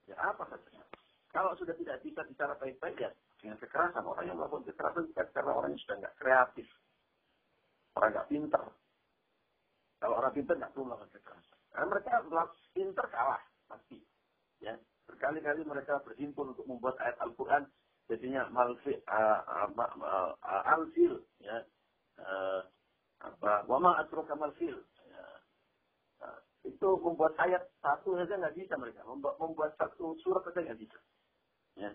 Ya, 0.09 0.15
apa 0.19 0.45
saja. 0.49 0.82
Kalau 1.30 1.53
sudah 1.57 1.77
tidak 1.77 2.01
bisa 2.01 2.25
bicara 2.25 2.57
baik-baik 2.57 2.97
ya 2.97 3.11
dengan 3.41 3.57
kekerasan. 3.61 4.03
Orang 4.05 4.25
yang 4.25 4.38
melakukan 4.38 4.65
kekerasan 4.73 5.05
karena 5.13 5.51
orang 5.53 5.71
yang 5.77 5.82
sudah 5.86 5.97
nggak 6.01 6.17
kreatif. 6.17 6.67
Orang 7.97 8.09
nggak 8.17 8.30
pinter. 8.30 8.63
Kalau 9.99 10.15
orang 10.17 10.34
pinter 10.34 10.53
nggak 10.57 10.71
perlu 10.73 10.86
melakukan 10.89 11.13
kekerasan. 11.13 11.57
Karena 11.69 11.88
mereka 11.88 12.11
pinter 12.73 13.05
kalah 13.13 13.41
pasti. 13.69 13.97
Ya, 14.59 14.75
berkali-kali 15.07 15.61
mereka 15.63 16.01
berhimpun 16.03 16.51
untuk 16.57 16.65
membuat 16.67 16.99
ayat 16.99 17.17
Al-Quran 17.23 17.63
jadinya 18.09 18.49
malfi 18.49 18.97
uh, 19.05 20.34
alfil 20.65 21.21
ya 21.38 21.61
uh, 22.17 22.65
apa? 23.20 23.67
Wama 23.67 23.99
atroka 23.99 24.36
malfil 24.36 24.80
ya. 25.11 25.26
uh, 26.24 26.39
itu 26.63 26.89
membuat 27.03 27.36
ayat 27.39 27.67
satu 27.84 28.15
saja 28.15 28.39
nggak 28.39 28.55
bisa 28.55 28.74
mereka. 28.80 29.03
Membuat, 29.03 29.36
membuat 29.39 29.72
satu 29.76 30.15
surat 30.24 30.43
saja 30.47 30.63
nggak 30.63 30.80
bisa. 30.80 30.99
Ya. 31.76 31.91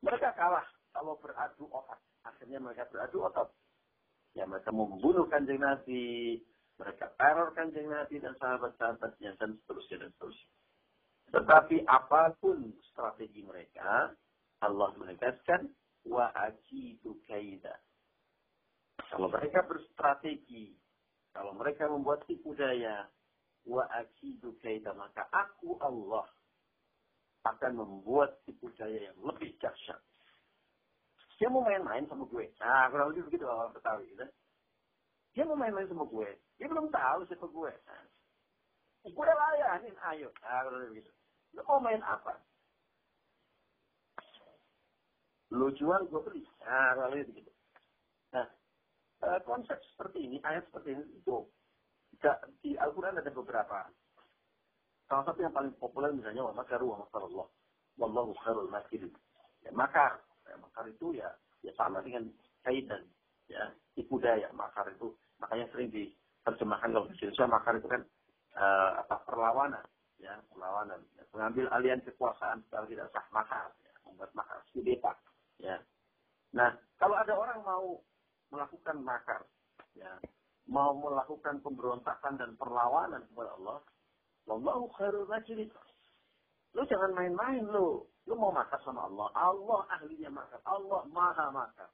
Mereka 0.00 0.34
kalah 0.38 0.66
kalau 0.94 1.18
beradu 1.18 1.66
otak. 1.70 1.98
Akhirnya 2.22 2.62
mereka 2.62 2.86
beradu 2.88 3.26
otak. 3.26 3.50
Ya 4.38 4.46
mereka 4.46 4.70
membunuh 4.70 5.26
kanjeng 5.26 5.58
nabi 5.58 6.38
mereka 6.80 7.12
teror 7.20 7.52
kanjeng 7.52 7.92
nabi 7.92 8.16
dan 8.22 8.32
sahabat-sahabatnya 8.40 9.36
dan 9.36 9.58
seterusnya 9.60 10.06
dan 10.06 10.10
seterusnya. 10.16 10.50
Tetapi 11.30 11.76
apa 11.84 12.34
pun 12.40 12.72
strategi 12.88 13.44
mereka 13.44 14.10
Allah 14.64 14.90
menegaskan 14.96 15.68
wa 16.08 16.32
ajidu 16.32 17.20
kaida. 17.28 17.76
Kalau 19.10 19.26
mereka 19.26 19.66
berstrategi, 19.66 20.70
kalau 21.34 21.50
mereka 21.58 21.90
membuat 21.90 22.22
tipu 22.30 22.54
daya, 22.54 23.10
wa 23.66 23.82
ajidu 23.98 24.54
kaida, 24.62 24.94
maka 24.94 25.26
aku 25.34 25.74
Allah 25.82 26.30
akan 27.50 27.72
membuat 27.82 28.38
tipu 28.46 28.70
daya 28.78 29.10
yang 29.10 29.18
lebih 29.18 29.50
dahsyat. 29.58 29.98
Dia 31.40 31.48
mau 31.48 31.64
main-main 31.64 32.04
sama 32.06 32.28
gue. 32.28 32.52
Nah, 32.60 32.92
kurang 32.92 33.16
lebih 33.16 33.32
begitu 33.32 33.48
orang 33.48 33.72
Betawi. 33.72 34.04
Gitu. 34.12 34.28
Dia 35.32 35.42
mau 35.48 35.56
main-main 35.56 35.88
sama 35.88 36.04
gue. 36.04 36.28
Dia 36.60 36.68
belum 36.68 36.92
tahu 36.92 37.18
siapa 37.26 37.48
gue. 37.48 37.72
Nah, 37.72 38.04
gue 39.08 39.24
udah 39.24 39.36
layanin, 39.40 39.96
ayo. 40.12 40.28
Nah, 40.44 40.68
kurang 40.68 40.80
lebih 40.84 41.00
begitu. 41.00 41.10
Lu 41.56 41.64
mau 41.64 41.80
main 41.80 42.04
apa? 42.04 42.36
Lu 45.50 45.72
jual, 45.74 46.06
gue 46.12 46.20
beli. 46.28 46.44
Nah, 46.60 46.92
kalau 46.94 47.16
begitu. 47.16 47.50
Eh, 49.20 49.40
konsep 49.44 49.76
seperti 49.92 50.24
ini, 50.24 50.40
ayat 50.40 50.64
seperti 50.72 50.96
ini 50.96 51.04
itu 51.12 51.44
di 52.64 52.72
Al-Quran 52.76 53.20
ada 53.20 53.28
beberapa. 53.28 53.84
Salah 55.04 55.24
satu 55.28 55.40
yang 55.44 55.52
paling 55.52 55.76
populer 55.76 56.08
misalnya 56.12 56.48
wa 56.48 56.56
makaru 56.56 56.96
wa 56.96 57.04
makarullah. 57.04 57.48
Wallahu 58.00 58.32
khairul 58.40 58.72
makirin. 58.72 59.12
Ya, 59.60 59.70
makar. 59.76 60.24
Ya, 60.48 60.56
makar 60.56 60.88
itu 60.88 61.12
ya 61.12 61.28
ya 61.60 61.72
sama 61.76 62.00
dengan 62.00 62.32
kaidan. 62.64 63.04
Ya, 63.50 63.68
tipu 63.92 64.16
daya. 64.16 64.48
Makar 64.56 64.88
itu 64.88 65.12
makanya 65.36 65.68
sering 65.72 65.92
diterjemahkan 65.92 66.88
kalau 66.88 67.08
di 67.08 67.16
Indonesia 67.20 67.44
makar 67.48 67.72
itu 67.76 67.88
kan 67.88 68.02
uh, 68.56 68.90
apa 69.04 69.16
perlawanan 69.24 69.84
ya 70.20 70.36
perlawanan 70.52 71.00
ya, 71.16 71.24
mengambil 71.32 71.64
alian 71.72 72.00
kekuasaan 72.04 72.60
secara 72.68 72.84
tidak 72.84 73.08
sah 73.08 73.24
makar 73.32 73.72
ya, 73.80 73.92
membuat 74.04 74.30
makar 74.36 74.60
kudeta 74.72 75.12
Ya. 75.60 75.76
Nah, 76.56 76.72
kalau 76.96 77.20
ada 77.20 77.36
orang 77.36 77.60
mau 77.60 78.00
melakukan 78.50 79.02
makar, 79.02 79.46
ya, 79.94 80.10
mau 80.66 80.94
melakukan 80.94 81.62
pemberontakan 81.62 82.38
dan 82.38 82.54
perlawanan 82.58 83.22
kepada 83.30 83.50
Allah, 83.58 83.78
Wallahu 84.50 84.90
khairul 84.98 85.30
makirin. 85.30 85.70
Lu 86.74 86.82
jangan 86.86 87.14
main-main 87.14 87.62
lu. 87.66 88.02
Lu 88.26 88.34
mau 88.34 88.50
makar 88.54 88.78
sama 88.86 89.06
Allah. 89.06 89.30
Allah 89.34 89.80
ahlinya 89.98 90.30
makar. 90.30 90.58
Allah 90.66 91.06
maha 91.10 91.46
makar. 91.54 91.90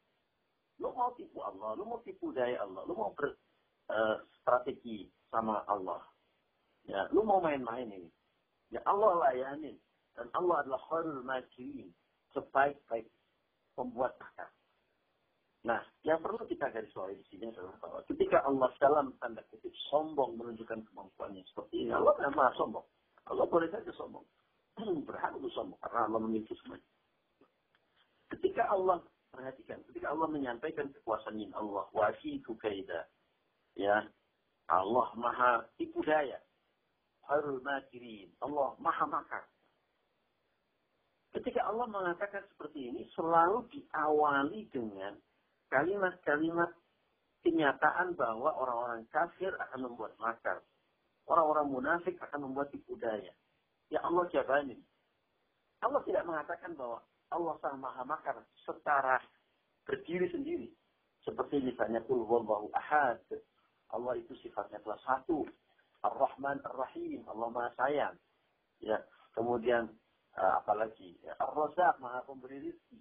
Lu 0.81 0.89
mau 0.93 1.13
tipu 1.17 1.45
Allah. 1.45 1.77
Lu 1.77 1.85
mau 1.89 2.01
tipu 2.05 2.33
daya 2.33 2.65
Allah. 2.65 2.85
Lu 2.89 2.97
mau 2.97 3.13
eh, 3.21 3.33
uh, 3.93 5.07
sama 5.33 5.65
Allah. 5.69 6.01
Ya, 6.89 7.05
lu 7.11 7.25
mau 7.25 7.45
main-main 7.45 7.89
ini. 7.93 8.09
Ya 8.73 8.81
Allah 8.89 9.21
layanin. 9.29 9.77
Dan 10.17 10.33
Allah 10.33 10.65
adalah 10.65 10.81
khairul 10.89 11.25
makirin. 11.25 11.93
Sebaik-baik 12.33 13.09
pembuat 13.77 14.17
akar. 14.21 14.49
Nah, 15.67 15.83
yang 16.07 16.23
perlu 16.23 16.47
kita 16.47 16.71
garis 16.71 16.95
bawahi 16.95 17.19
di 17.19 17.27
sini 17.27 17.51
adalah 17.51 17.75
bahwa 17.83 17.99
ketika 18.07 18.39
Allah 18.47 18.71
dalam 18.79 19.11
tanda 19.19 19.43
kutip 19.51 19.75
sombong 19.91 20.39
menunjukkan 20.39 20.87
kemampuannya 20.87 21.43
seperti 21.51 21.83
ini, 21.83 21.91
Allah 21.91 22.15
memang 22.23 22.55
sombong. 22.55 22.87
Allah 23.27 23.51
boleh 23.51 23.67
saja 23.75 23.91
sombong. 23.99 24.23
Berhak 24.79 25.35
untuk 25.35 25.51
sombong 25.51 25.75
karena 25.83 26.07
Allah 26.07 26.21
memiliki 26.23 26.55
semuanya. 26.63 26.87
Ketika 28.31 28.71
Allah 28.71 29.03
perhatikan, 29.35 29.83
ketika 29.91 30.15
Allah 30.15 30.31
menyampaikan 30.31 30.87
kekuasaan 30.95 31.43
Allah, 31.51 31.91
wasitu 31.91 32.55
kaida, 32.63 33.11
ya, 33.75 34.07
Allah 34.71 35.09
maha 35.19 35.67
tipu 35.83 35.99
daya, 36.07 36.39
harul 37.27 37.59
makirin, 37.67 38.31
Allah 38.39 38.79
maha 38.79 39.03
makar. 39.11 39.43
Ketika 41.35 41.67
Allah 41.67 41.91
mengatakan 41.91 42.47
seperti 42.55 42.87
ini, 42.95 43.03
selalu 43.19 43.67
diawali 43.75 44.71
dengan 44.71 45.19
kalimat-kalimat 45.73 46.71
kenyataan 47.43 48.15
bahwa 48.19 48.51
orang-orang 48.55 49.07
kafir 49.11 49.55
akan 49.55 49.91
membuat 49.91 50.15
makar. 50.19 50.63
Orang-orang 51.27 51.67
munafik 51.71 52.19
akan 52.23 52.51
membuat 52.51 52.71
tipu 52.71 52.95
daya. 52.99 53.35
Ya 53.91 54.03
Allah 54.03 54.27
jabanin. 54.31 54.79
Allah 55.83 56.03
tidak 56.07 56.27
mengatakan 56.27 56.75
bahwa 56.79 57.03
Allah 57.31 57.55
sang 57.63 57.79
maha 57.83 58.03
makar 58.07 58.39
secara 58.63 59.19
berdiri 59.87 60.31
sendiri. 60.31 60.69
Seperti 61.27 61.59
misalnya 61.63 62.03
kul 62.07 62.23
wallahu 62.23 62.71
ahad. 62.75 63.19
Allah 63.91 64.15
itu 64.19 64.35
sifatnya 64.43 64.79
kelas 64.83 65.03
satu. 65.03 65.47
Ar-Rahman 66.07 66.63
Ar-Rahim. 66.63 67.27
Allah 67.27 67.49
maha 67.51 67.71
sayang. 67.75 68.15
Ya. 68.79 69.03
Kemudian 69.35 69.91
uh, 70.37 70.53
apalagi 70.63 71.17
ya, 71.25 71.33
Ar-Razak 71.41 71.99
maha 71.99 72.23
pemberi 72.25 72.61
rezeki 72.61 73.01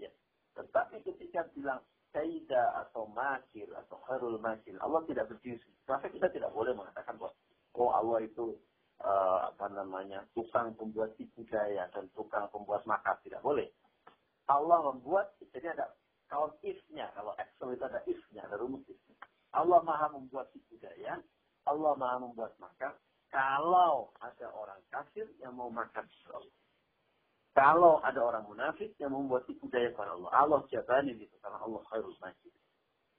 ya 0.00 0.10
tetapi 0.56 1.04
ketika 1.04 1.46
bilang 1.52 1.80
kaida 2.10 2.86
atau 2.86 3.06
makir 3.10 3.70
atau 3.74 3.98
harul 4.10 4.38
makir 4.42 4.74
Allah 4.82 5.02
tidak 5.06 5.30
berdiri 5.30 5.62
maka 5.86 6.10
kita 6.10 6.30
tidak 6.30 6.50
boleh 6.54 6.74
mengatakan 6.74 7.18
bahwa 7.18 7.34
oh 7.74 7.90
Allah 7.94 8.18
itu 8.26 8.58
uh, 9.04 9.38
apa 9.52 9.66
namanya 9.72 10.24
tukang 10.36 10.76
pembuat 10.76 11.16
tipu 11.16 11.44
daya 11.48 11.88
dan 11.92 12.08
tukang 12.12 12.48
pembuat 12.52 12.84
makar. 12.84 13.18
Tidak 13.24 13.40
boleh. 13.40 13.68
Allah 14.50 14.78
membuat 14.92 15.34
jadi 15.54 15.72
ada 15.76 15.94
count 16.28 16.54
if-nya. 16.62 17.10
Kalau 17.16 17.32
Excel 17.38 17.74
itu 17.74 17.84
ada 17.84 18.00
if-nya 18.06 18.42
ada 18.46 18.56
rumus 18.60 18.84
if. 18.88 18.98
Allah 19.50 19.82
maha 19.82 20.14
membuat 20.14 20.46
tipu 20.54 20.78
daya 20.78 21.18
Allah 21.66 21.92
maha 21.98 22.22
membuat 22.22 22.54
makan 22.62 22.94
kalau 23.34 24.14
ada 24.22 24.46
orang 24.54 24.78
kafir 24.90 25.26
yang 25.42 25.54
mau 25.58 25.70
makan 25.70 26.06
Allah. 26.30 26.54
Kalau 27.50 27.98
ada 28.06 28.22
orang 28.22 28.46
munafik 28.46 28.94
yang 29.02 29.10
membuat 29.10 29.42
tipu 29.50 29.66
daya 29.66 29.90
pada 29.98 30.14
Allah. 30.14 30.30
Allah 30.30 30.60
jabani 30.70 31.18
gitu. 31.18 31.34
Karena 31.42 31.58
Allah 31.58 31.82
khairul 31.90 32.18
majid. 32.22 32.54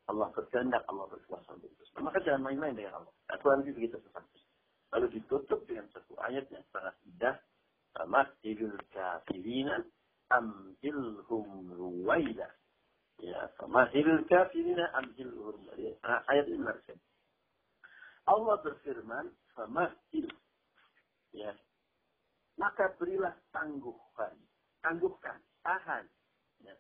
Allah 0.08 0.28
berkehendak, 0.32 0.84
Allah 0.88 1.06
berkuasa 1.12 1.56
untuk 1.56 1.72
itu. 1.72 1.84
Maka 2.00 2.20
jangan 2.24 2.48
main-main 2.48 2.76
dengan 2.76 3.04
Allah. 3.04 3.14
Aturan 3.32 3.64
itu 3.68 3.76
begitu 3.76 4.00
sesuatu. 4.00 4.40
Lalu 4.92 5.08
ditutup 5.20 5.64
dengan 5.68 5.88
satu 5.92 6.16
ayat 6.20 6.48
yang 6.52 6.64
sangat 6.72 6.96
indah. 7.08 7.36
Famahilul 7.92 8.80
kafirina 8.92 9.84
amhilhum 10.32 11.72
ruwaida. 11.76 12.48
Ya, 13.20 13.52
famahilul 13.60 14.24
kafirina 14.32 14.88
amhilhum 14.96 15.60
ruwaida. 15.60 15.96
Nah, 16.04 16.24
ayat 16.32 16.48
ini 16.48 16.60
menarik. 16.60 17.00
Allah 18.28 18.56
berfirman, 18.64 19.32
famahil. 19.56 20.28
Ya, 21.32 21.56
maka 22.60 22.92
berilah 23.00 23.36
tangguhkan. 23.56 24.36
Tangguhkan, 24.82 25.40
tahan. 25.62 26.06
Ya. 26.66 26.76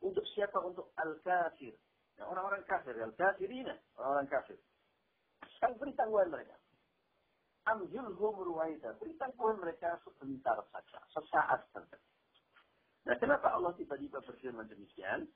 Untuk 0.00 0.24
siapa? 0.32 0.56
Untuk 0.64 0.90
al-kafir. 0.96 1.76
Ya, 2.16 2.24
orang-orang 2.26 2.64
kafir. 2.64 2.96
Al-kafirina. 2.96 3.76
Orang-orang 4.00 4.28
kafir. 4.28 4.58
Sekarang 5.56 5.76
beri 5.76 5.92
tangguhan 5.94 6.32
mereka. 6.32 6.56
Amjulhum 7.68 8.40
ruwaida. 8.40 8.96
Beri 8.96 9.14
tangguhan 9.20 9.60
mereka 9.60 10.00
sebentar 10.04 10.56
saja. 10.72 11.00
Sesaat 11.12 11.60
saja. 11.76 11.98
Nah, 13.08 13.16
kenapa 13.16 13.52
Allah 13.52 13.72
tiba-tiba 13.76 14.20
berfirman 14.20 14.68
demikian? 14.68 15.28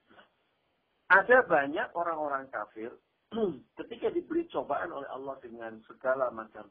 Ada 1.12 1.44
banyak 1.44 1.92
orang-orang 1.92 2.48
kafir 2.48 2.92
ketika 3.80 4.08
diberi 4.12 4.48
cobaan 4.48 4.92
oleh 4.92 5.08
Allah 5.12 5.36
dengan 5.40 5.80
segala 5.84 6.32
macam 6.32 6.68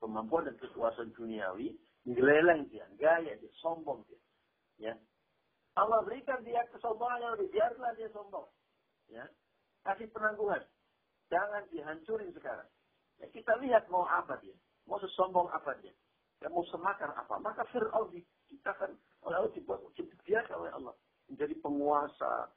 kemampuan 0.00 0.48
dan 0.48 0.56
kekuasaan 0.56 1.12
duniawi, 1.12 1.76
Geleleng 2.08 2.64
dia, 2.72 2.88
gaya 2.96 3.36
dia, 3.36 3.52
sombong 3.60 4.00
dia. 4.08 4.20
Ya. 4.80 4.94
Allah 5.76 6.00
berikan 6.02 6.40
dia 6.40 6.64
kesombongan 6.72 7.20
yang 7.20 7.32
lebih, 7.36 7.48
biarlah 7.52 7.92
dia 8.00 8.08
sombong. 8.10 8.48
Ya. 9.12 9.28
Kasih 9.84 10.08
penangguhan. 10.10 10.64
Jangan 11.28 11.68
dihancurin 11.68 12.32
sekarang. 12.32 12.66
Ya, 13.20 13.26
kita 13.28 13.60
lihat 13.60 13.86
mau 13.92 14.08
apa 14.08 14.40
dia. 14.40 14.56
Mau 14.88 14.96
sesombong 15.04 15.52
apa 15.52 15.76
dia. 15.84 15.92
Ya, 16.40 16.48
mau 16.48 16.64
semakar 16.72 17.12
apa. 17.12 17.36
Maka 17.44 17.68
Fir'aun 17.68 18.08
diciptakan 18.14 18.96
oleh 19.28 19.36
Allah, 19.44 19.52
dibuat 19.52 19.84
biasa 20.24 20.52
oleh 20.56 20.72
Allah. 20.72 20.94
Menjadi 21.28 21.54
penguasa 21.60 22.48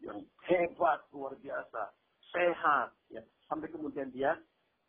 yang 0.00 0.24
hebat, 0.48 1.04
luar 1.12 1.36
biasa. 1.36 1.92
Sehat. 2.32 2.96
Ya. 3.12 3.20
Sampai 3.44 3.68
kemudian 3.68 4.08
dia 4.08 4.40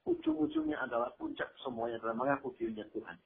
ujung-ujungnya 0.08 0.80
adalah 0.80 1.12
puncak 1.20 1.51
semuanya 1.60 1.99
adalah 1.99 2.16
mengaku 2.16 2.55
dirinya 2.55 2.88
Tuhan. 2.95 3.20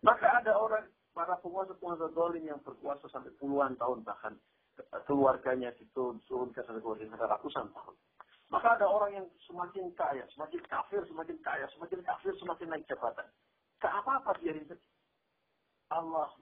Maka 0.00 0.40
ada 0.40 0.56
orang, 0.56 0.88
para 1.12 1.36
penguasa-penguasa 1.44 2.12
dolim 2.16 2.46
yang 2.48 2.60
berkuasa 2.64 3.04
sampai 3.12 3.34
puluhan 3.36 3.76
tahun 3.76 4.00
bahkan 4.06 4.38
keluarganya 5.04 5.74
diturunkan 5.76 6.64
sampai 6.64 6.80
keluarga 6.80 7.36
ratusan 7.36 7.68
tahun. 7.74 7.96
Maka 8.50 8.80
ada 8.80 8.86
orang 8.90 9.14
yang 9.14 9.26
semakin 9.46 9.94
kaya, 9.94 10.26
semakin 10.34 10.58
kafir, 10.66 11.02
semakin 11.06 11.38
kaya, 11.44 11.70
semakin 11.70 12.00
kafir, 12.02 12.34
semakin 12.42 12.66
naik 12.66 12.86
jabatan. 12.90 13.28
Ke 13.78 13.86
apa-apa 13.86 14.34
biarin 14.42 14.66
saja. 14.66 14.88
Allah 15.94 16.34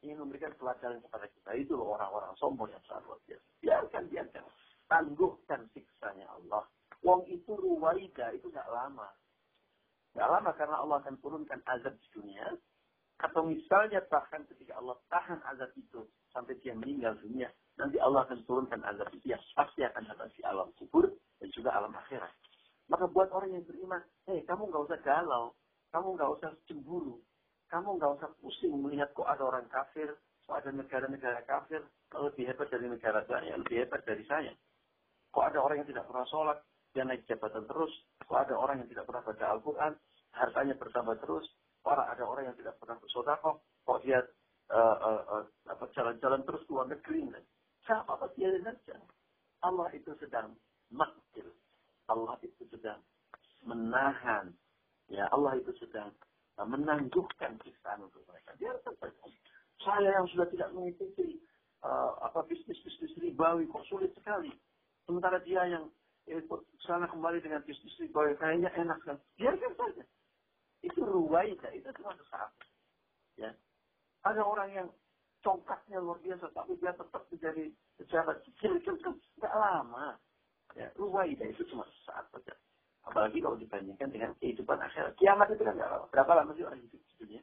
ingin 0.00 0.24
memberikan 0.24 0.56
pelajaran 0.56 1.04
kepada 1.04 1.28
kita. 1.28 1.50
Itu 1.60 1.76
orang-orang 1.76 2.32
sombong 2.40 2.72
yang 2.72 2.80
sangat 2.88 3.04
luar 3.04 3.20
biasa. 3.28 3.46
Biarkan, 3.60 4.02
biarkan. 4.08 4.44
Tangguhkan 4.88 5.60
siksanya 5.76 6.26
Allah. 6.32 6.64
Wong 7.04 7.28
itu 7.28 7.52
ruwaida, 7.52 8.32
itu 8.32 8.48
gak 8.48 8.68
lama. 8.72 9.08
Gak 10.16 10.28
lama 10.28 10.50
karena 10.56 10.76
Allah 10.80 10.96
akan 11.04 11.16
turunkan 11.20 11.60
azab 11.68 11.92
di 12.00 12.08
dunia. 12.16 12.48
Atau 13.20 13.44
misalnya 13.44 14.00
bahkan 14.08 14.48
ketika 14.48 14.80
Allah 14.80 14.96
tahan 15.12 15.44
azab 15.52 15.70
itu 15.76 16.08
sampai 16.32 16.56
dia 16.64 16.72
meninggal 16.72 17.20
dunia, 17.20 17.52
nanti 17.76 18.00
Allah 18.00 18.24
akan 18.24 18.40
turunkan 18.48 18.80
azab 18.88 19.12
itu 19.12 19.36
yang 19.36 19.42
pasti 19.52 19.84
akan 19.84 20.08
datang 20.08 20.32
di 20.32 20.40
alam 20.40 20.72
kubur 20.80 21.04
dan 21.36 21.48
juga 21.52 21.76
alam 21.76 21.92
akhirat. 21.92 22.32
Maka 22.88 23.04
buat 23.12 23.28
orang 23.30 23.54
yang 23.54 23.64
beriman, 23.68 24.02
hei 24.26 24.40
kamu 24.48 24.72
nggak 24.72 24.84
usah 24.88 24.98
galau, 25.04 25.52
kamu 25.92 26.16
nggak 26.16 26.30
usah 26.40 26.50
cemburu, 26.64 27.20
kamu 27.68 28.00
nggak 28.00 28.12
usah 28.18 28.30
pusing 28.40 28.74
melihat 28.80 29.12
kok 29.12 29.28
ada 29.28 29.42
orang 29.46 29.68
kafir, 29.68 30.16
kok 30.48 30.56
ada 30.56 30.74
negara-negara 30.74 31.44
kafir, 31.46 31.84
lebih 32.16 32.50
hebat 32.50 32.66
dari 32.72 32.90
negara 32.90 33.22
saya, 33.30 33.54
lebih 33.54 33.86
hebat 33.86 34.02
dari 34.02 34.24
saya. 34.26 34.50
Kok 35.30 35.44
ada 35.46 35.62
orang 35.62 35.84
yang 35.84 35.88
tidak 35.94 36.10
pernah 36.10 36.26
sholat, 36.26 36.58
dia 36.90 37.06
naik 37.06 37.22
jabatan 37.30 37.62
terus. 37.70 37.92
Kok 38.26 38.38
ada 38.48 38.54
orang 38.58 38.82
yang 38.82 38.90
tidak 38.90 39.06
pernah 39.06 39.22
baca 39.22 39.44
Al-Quran, 39.46 39.92
hartanya 40.34 40.74
bertambah 40.74 41.16
terus. 41.22 41.46
Orang 41.84 42.06
ada 42.12 42.22
orang 42.28 42.44
yang 42.52 42.56
tidak 42.60 42.76
pernah 42.76 42.96
bersodakoh, 43.00 43.64
kok 43.88 44.00
dia 44.04 44.20
uh, 44.68 44.96
uh, 45.00 45.22
uh, 45.40 45.44
apa 45.72 45.84
jalan-jalan 45.96 46.44
terus 46.44 46.62
keluar 46.68 46.86
negeri. 46.86 47.24
Siapa 47.88 48.06
apa 48.06 48.28
dia 48.36 48.52
saja. 48.60 49.00
Allah 49.60 49.88
itu 49.96 50.12
sedang 50.20 50.56
makil. 50.92 51.48
Allah 52.08 52.36
itu 52.44 52.62
sedang 52.68 53.00
menahan. 53.64 54.52
Ya 55.10 55.26
Allah 55.32 55.58
itu 55.58 55.72
sedang 55.80 56.12
uh, 56.60 56.66
menangguhkan 56.68 57.56
siksaan 57.64 58.04
untuk 58.04 58.22
mereka. 58.28 58.52
Dia 58.60 58.76
Saya 59.80 60.10
yang 60.12 60.28
sudah 60.28 60.44
tidak 60.52 60.70
mengikuti 60.76 61.40
uh, 61.80 62.12
apa 62.24 62.44
bisnis-bisnis 62.44 63.16
ribawi 63.18 63.64
kok 63.72 63.88
sulit 63.88 64.12
sekali. 64.12 64.52
Sementara 65.08 65.40
dia 65.40 65.64
yang 65.64 65.88
ikut 66.28 66.60
sana 66.84 67.08
kembali 67.08 67.40
dengan 67.40 67.64
bisnis 67.64 67.96
ribawi 67.96 68.36
kayaknya 68.36 68.68
enak 68.76 69.00
kan. 69.02 69.16
Biarkan 69.40 69.72
saja. 69.80 70.04
Itu 70.80 71.00
ruwaida, 71.04 71.68
itu 71.76 71.88
cuma 72.00 72.16
sesaat. 72.16 72.52
Ya. 73.36 73.52
Ada 74.24 74.40
orang 74.44 74.70
yang 74.72 74.88
congkaknya 75.40 76.00
luar 76.00 76.20
biasa, 76.20 76.52
tapi 76.52 76.76
dia 76.80 76.92
tetap 76.92 77.24
menjadi 77.32 77.64
pejabat 77.96 78.36
kecil, 78.44 78.76
itu 78.76 78.92
tidak 79.36 79.54
lama. 79.56 80.16
Ya, 80.76 80.88
ruwaida 80.96 81.44
itu 81.48 81.64
cuma 81.68 81.84
sesaat 81.88 82.28
saja. 82.30 82.54
Apalagi 83.08 83.40
kalau 83.40 83.56
dibandingkan 83.56 84.12
dengan 84.12 84.30
kehidupan 84.38 84.76
akhirat. 84.76 85.16
Kiamat 85.16 85.48
itu 85.50 85.64
kan 85.64 85.74
tidak 85.74 85.90
lama. 85.90 86.06
Berapa 86.12 86.32
lama 86.36 86.52
sih 86.52 86.64
orang 86.64 86.80
hidup 86.84 87.00
di 87.00 87.14
dunia? 87.16 87.42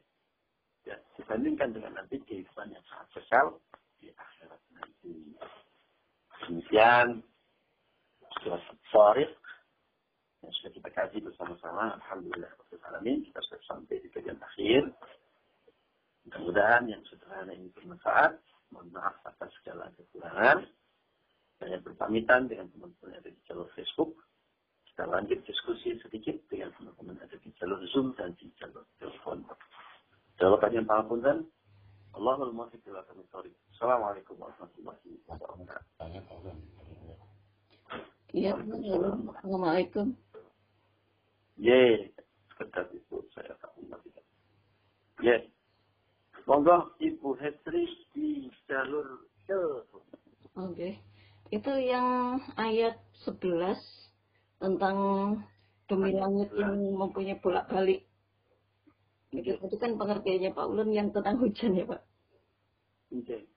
Ya, 0.86 0.96
dibandingkan 1.18 1.74
dengan 1.74 1.92
nanti 1.98 2.16
kehidupan 2.22 2.72
yang 2.72 2.84
sangat 2.86 3.08
kekal 3.18 3.46
di 3.98 4.08
akhirat 4.14 4.60
nanti. 4.72 5.34
Demikian 6.46 7.20
surat 8.40 8.62
Farid 8.88 9.28
yang 10.48 10.56
sudah 10.64 10.72
kita 10.72 10.88
kaji 10.96 11.18
bersama-sama. 11.20 11.92
Alhamdulillah. 12.00 12.48
Alamin. 12.88 13.20
Kita 13.20 13.44
sudah 13.44 13.60
sampai 13.68 14.00
di 14.00 14.08
bagian 14.08 14.40
akhir. 14.40 14.88
Mudah-mudahan 16.24 16.88
yang 16.88 17.04
sederhana 17.04 17.52
ini 17.52 17.68
bermanfaat. 17.76 18.40
Mohon 18.72 18.88
maaf 18.96 19.16
atas 19.28 19.52
segala 19.60 19.92
kekurangan. 19.92 20.64
Saya 21.60 21.76
berpamitan 21.84 22.48
dengan 22.48 22.72
teman-teman 22.72 23.12
yang 23.12 23.20
ada 23.20 23.28
di 23.28 23.40
jalur 23.44 23.68
Facebook. 23.76 24.16
Kita 24.88 25.04
lanjut 25.04 25.36
diskusi 25.44 26.00
sedikit 26.00 26.36
dengan 26.48 26.72
teman-teman 26.80 27.20
yang 27.20 27.28
ada 27.28 27.36
di 27.44 27.50
jalur 27.60 27.80
Zoom 27.92 28.16
dan 28.16 28.32
di 28.40 28.48
jalur 28.56 28.88
telepon. 28.96 29.44
Jawaban 30.40 30.72
yang 30.72 30.88
pangapunten. 30.88 31.44
Allahul 32.16 32.56
ila 32.56 33.04
Assalamualaikum 33.76 34.34
warahmatullahi 34.40 35.12
wabarakatuh. 35.28 36.56
Iya, 38.32 38.56
Assalamualaikum. 38.56 40.16
Ye, 41.58 42.14
sekedar 42.54 42.86
itu 42.94 43.18
saya 43.34 43.50
akan 43.58 43.90
matikan. 43.90 44.24
Ye, 45.26 45.36
monggo 46.46 46.94
Ibu 47.02 47.34
Hetri 47.42 47.90
di 48.14 48.46
jalur 48.70 49.26
telepon. 49.50 50.06
Oke, 50.54 51.02
itu 51.50 51.72
yang 51.82 52.38
ayat 52.54 53.02
11 53.26 53.74
tentang 54.62 54.96
demi 55.90 56.14
langit 56.14 56.54
yang 56.54 56.78
mempunyai 56.94 57.42
bolak-balik. 57.42 58.06
Itu, 59.34 59.58
itu 59.58 59.76
kan 59.82 59.98
pengertiannya 59.98 60.54
Pak 60.54 60.66
Ulun 60.70 60.94
yang 60.94 61.10
tentang 61.10 61.42
hujan 61.42 61.74
ya 61.74 61.84
Pak. 61.90 62.02
Oke. 63.18 63.50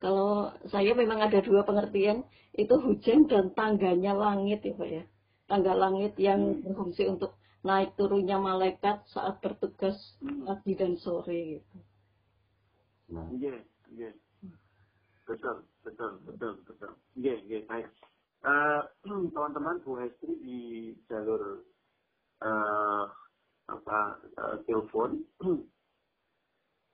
Kalau 0.00 0.50
saya 0.72 0.98
memang 0.98 1.22
ada 1.22 1.38
dua 1.44 1.62
pengertian, 1.62 2.26
itu 2.56 2.74
hujan 2.74 3.30
dan 3.30 3.54
tangganya 3.54 4.16
langit 4.16 4.64
ya 4.64 4.74
Pak 4.74 4.88
ya. 4.88 5.04
Tangga 5.46 5.76
langit 5.76 6.16
yang 6.16 6.40
Hmm. 6.42 6.62
berfungsi 6.64 7.06
untuk 7.06 7.38
naik 7.62 7.94
turunnya 7.94 8.38
malaikat 8.42 9.06
saat 9.06 9.38
bertugas 9.38 9.94
Hmm. 10.18 10.46
pagi 10.46 10.74
dan 10.74 10.98
sore 10.98 11.58
gitu. 11.58 11.78
Nah, 13.12 13.28
Iya, 13.30 13.62
iya. 13.94 14.10
Betul, 15.22 15.62
betul, 15.86 16.18
betul, 16.26 16.52
betul. 16.66 16.92
Iya, 17.14 17.34
iya, 17.46 17.58
baik. 17.70 17.86
Eh, 18.42 18.82
teman-teman 19.34 19.78
Bu 19.86 19.94
Hestri 20.02 20.34
di 20.42 20.60
jalur 21.06 21.62
eh, 22.42 23.04
apa 23.70 23.98
eh, 24.18 24.56
telepon 24.66 25.22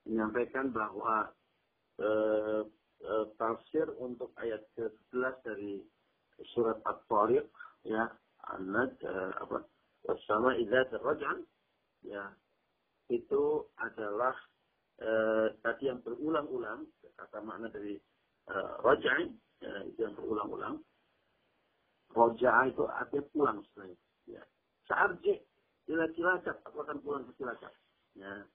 menyampaikan 0.08 0.68
bahwa 0.72 1.32
eh, 2.00 2.62
eh, 3.00 3.26
tafsir 3.40 3.88
untuk 3.96 4.32
ayat 4.36 4.60
ke-11 4.76 5.34
dari 5.44 5.80
surat 6.52 6.78
At-Tariq 6.84 7.48
ya, 7.88 8.12
An-Nad 8.52 8.92
eh, 9.00 9.32
apa 9.40 9.64
Bersama 10.08 10.56
izat 10.56 10.88
raj'an, 11.04 11.44
ya, 12.00 12.32
itu 13.12 13.68
adalah 13.76 14.32
eh, 15.04 15.52
tadi 15.60 15.92
yang 15.92 16.00
berulang-ulang, 16.00 16.88
kata 17.12 17.44
makna 17.44 17.68
dari 17.68 18.00
eh, 18.48 18.72
raj'an, 18.80 19.36
ya, 19.60 19.84
itu 19.84 20.00
yang 20.00 20.16
berulang-ulang. 20.16 20.80
Roja'a 22.08 22.72
itu 22.72 22.88
artinya 22.88 23.24
pulang 23.36 23.58
sebenarnya. 23.68 23.98
Ya. 24.24 24.42
Sa'arji 24.88 25.44
ila 25.92 26.08
cilacap, 26.16 26.56
aku 26.64 26.80
akan 26.80 26.98
pulang 27.04 27.22
ke 27.28 27.32
cilacap. 27.36 27.72
Ya. 28.16 28.48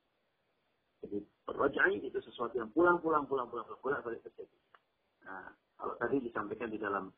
Jadi 1.04 1.20
roja'i 1.52 2.00
itu 2.00 2.18
sesuatu 2.24 2.56
yang 2.58 2.72
pulang, 2.72 2.98
pulang, 3.04 3.28
pulang, 3.28 3.46
pulang, 3.52 3.68
pulang, 3.68 3.82
pulang 3.84 4.02
balik 4.02 4.24
terjadi. 4.26 4.58
Nah, 5.28 5.52
kalau 5.76 5.94
tadi 6.00 6.24
disampaikan 6.24 6.72
di 6.72 6.80
dalam 6.80 7.12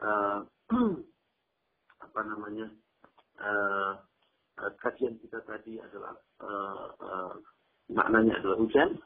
uh, 0.00 0.40
apa 2.08 2.20
namanya 2.24 2.72
uh, 3.38 3.92
uh, 4.58 4.72
kajian 4.82 5.18
kita 5.22 5.38
tadi 5.46 5.78
adalah 5.78 6.14
uh, 6.42 6.86
uh, 6.98 7.32
maknanya 7.90 8.38
adalah 8.42 8.58
hujan. 8.58 8.98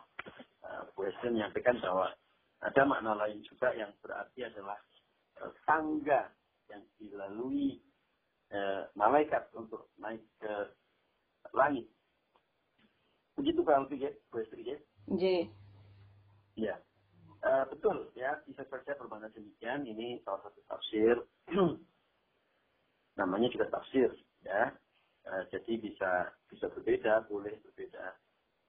Uh, 0.63 0.85
menyampaikan 1.29 1.77
bahwa 1.83 2.15
ada 2.63 2.83
makna 2.87 3.13
lain 3.19 3.43
juga 3.43 3.75
yang 3.75 3.91
berarti 4.01 4.47
adalah 4.47 4.79
uh, 5.43 5.53
tangga 5.67 6.31
yang 6.71 6.83
dilalui 6.97 7.83
uh, 8.55 8.87
malaikat 8.95 9.51
untuk 9.53 9.91
naik 9.99 10.23
ke 10.39 10.55
langit. 11.53 11.91
Begitu 13.35 13.65
Pak 13.65 13.77
Alfi, 13.77 13.97
question 14.31 14.61
ya? 14.63 14.79
Iya. 16.55 16.77
Uh, 17.43 17.65
betul 17.75 18.07
ya, 18.15 18.39
bisa 18.47 18.63
saja 18.71 18.95
bermakna 18.95 19.27
demikian. 19.35 19.83
Ini 19.83 20.23
salah 20.23 20.47
satu 20.47 20.61
tafsir. 20.71 21.17
Namanya 23.19 23.49
juga 23.53 23.69
tafsir 23.69 24.13
ya. 24.45 24.73
Uh, 25.23 25.43
jadi 25.55 25.79
bisa 25.79 26.35
bisa 26.51 26.67
berbeda, 26.73 27.27
boleh 27.31 27.55
berbeda. 27.63 28.19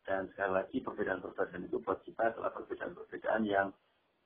Dan 0.03 0.27
sekali 0.35 0.51
lagi 0.59 0.77
perbedaan-perbedaan 0.83 1.65
itu 1.65 1.79
buat 1.81 2.03
kita 2.03 2.35
adalah 2.35 2.51
perbedaan-perbedaan 2.53 3.43
yang 3.47 3.71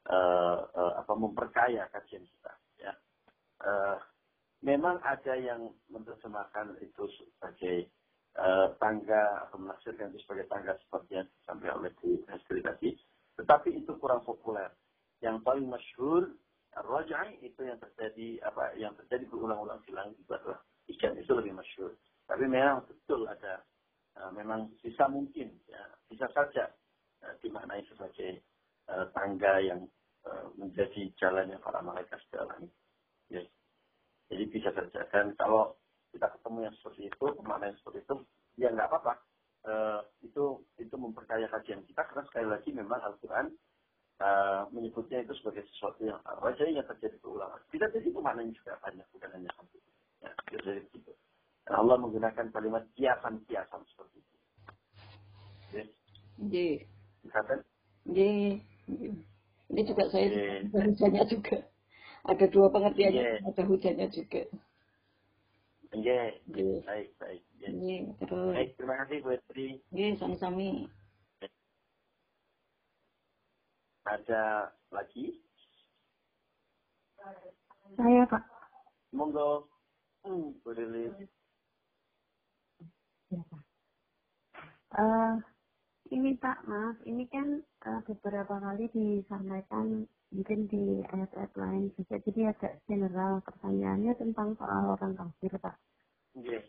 uh, 0.09 0.59
uh, 0.73 0.93
apa 0.99 1.13
memperkaya 1.15 1.87
kajian 1.93 2.25
kita. 2.25 2.53
Ya. 2.81 2.93
Uh, 3.63 3.97
memang 4.65 4.99
ada 5.05 5.37
yang 5.37 5.71
menerjemahkan 5.87 6.81
itu 6.81 7.07
sebagai 7.15 7.87
uh, 8.35 8.73
tangga 8.81 9.47
atau 9.47 9.61
menafsirkan 9.61 10.11
itu 10.11 10.19
sebagai 10.25 10.49
tangga 10.49 10.75
seperti 10.83 11.21
yang 11.23 11.27
disampaikan 11.39 11.79
oleh 11.79 11.93
Bu 12.01 12.25
Hestri 12.27 12.59
tadi 12.65 12.91
tetapi 13.37 13.69
itu 13.77 13.93
kurang 14.01 14.25
populer. 14.25 14.73
Yang 15.21 15.45
paling 15.45 15.69
masyhur 15.69 16.33
Rajai 16.77 17.41
itu 17.41 17.65
yang 17.65 17.81
terjadi 17.81 18.37
apa 18.45 18.69
yang 18.77 18.93
terjadi 19.01 19.25
berulang-ulang 19.33 19.81
di 19.81 19.97
langit 19.97 20.13
itu 20.21 20.29
adalah 20.29 20.61
ikan 20.93 21.17
itu 21.17 21.31
lebih 21.33 21.57
masyhur. 21.57 21.89
Tapi 22.29 22.45
memang 22.45 22.85
betul 22.85 23.25
ada 23.25 23.65
uh, 24.21 24.29
memang 24.29 24.69
bisa 24.85 25.09
mungkin 25.09 25.57
ya 25.65 25.81
bisa 26.05 26.29
saja 26.37 26.69
uh, 27.25 27.33
dimaknai 27.41 27.81
sebagai 27.89 28.45
uh, 28.93 29.09
tangga 29.09 29.57
yang 29.57 29.89
uh, 30.29 30.53
menjadi 30.53 31.09
jalannya 31.17 31.57
para 31.57 31.81
malaikat 31.81 32.21
di 32.29 32.37
langit. 32.37 32.71
Yes. 33.33 33.49
Jadi 34.29 34.43
bisa 34.45 34.69
saja 34.69 35.01
dan 35.09 35.33
kalau 35.33 35.73
kita 36.13 36.29
ketemu 36.29 36.69
yang 36.69 36.75
seperti 36.77 37.01
itu, 37.09 37.25
pemaknaan 37.41 37.73
seperti 37.81 38.05
itu, 38.05 38.15
ya 38.61 38.69
nggak 38.69 38.85
apa-apa 38.85 39.17
uh, 39.67 40.01
itu 40.23 40.61
itu 40.77 40.95
memperkaya 40.95 41.47
kajian 41.51 41.83
kita 41.89 42.05
karena 42.05 42.23
sekali 42.29 42.47
lagi 42.47 42.69
memang 42.71 43.01
Al-Quran 43.03 43.49
uh, 44.23 44.61
menyebutnya 44.71 45.23
itu 45.23 45.33
sebagai 45.41 45.67
sesuatu 45.73 46.01
yang 46.07 46.19
wajahnya 46.41 46.83
terjadi 46.87 47.17
berulang. 47.21 47.51
Tidak 47.69 47.89
jadi 47.91 48.07
pemaknanya 48.09 48.53
juga 48.55 48.79
banyak, 48.81 49.05
bukan 49.13 49.29
hanya 49.35 49.51
satu. 49.57 49.77
Ya, 50.23 50.31
jadi 50.57 50.81
begitu. 50.89 51.11
Dan 51.67 51.73
Allah 51.83 51.97
menggunakan 51.99 52.45
kalimat 52.49 52.83
kiasan-kiasan 52.95 53.81
seperti 53.91 54.17
itu. 54.23 54.35
Yes. 55.75 55.89
Jadi. 56.39 56.67
Misalkan? 57.27 57.59
Ini 59.67 59.81
juga 59.83 60.07
saya 60.07 60.31
ada 60.31 60.86
hujannya 60.97 61.29
juga. 61.29 61.61
Ada 62.25 62.49
dua 62.49 62.67
pengertiannya, 62.73 63.21
yeah. 63.21 63.45
ada 63.45 63.61
hujannya 63.69 64.09
juga. 64.09 64.41
Iya, 65.93 66.33
yeah. 66.49 66.81
baik, 66.81 67.13
baik. 67.21 67.41
Iya, 67.61 68.09
terus. 68.17 68.53
Baik, 68.57 68.71
terima 68.81 68.95
kasih 69.05 69.17
Bu 69.21 69.29
Estri. 69.37 69.67
Iya, 69.93 70.17
sami-sami. 70.17 70.89
Ada 74.09 74.73
lagi? 74.89 75.37
Saya, 77.93 78.25
Pak. 78.25 78.43
Monggo. 79.13 79.69
Hmm, 80.25 80.57
boleh 80.65 80.85
lihat. 80.89 81.15
Ya, 83.29 83.41
Pak. 83.45 83.63
Uh, 84.97 85.35
ini 86.09 86.33
Pak, 86.39 86.65
maaf, 86.65 86.97
ini 87.05 87.27
kan 87.29 87.61
uh, 87.85 88.01
beberapa 88.07 88.59
kali 88.59 88.87
disampaikan 88.95 90.07
mungkin 90.31 90.67
di 90.67 91.03
ayat-ayat 91.07 91.53
lain 91.55 91.91
juga, 91.95 92.19
jadi 92.19 92.51
agak 92.51 92.83
general 92.87 93.39
pertanyaannya 93.47 94.11
tentang 94.19 94.59
soal 94.59 94.95
orang 94.95 95.15
kafir, 95.15 95.55
Pak. 95.55 95.75
Yes. 96.35 96.67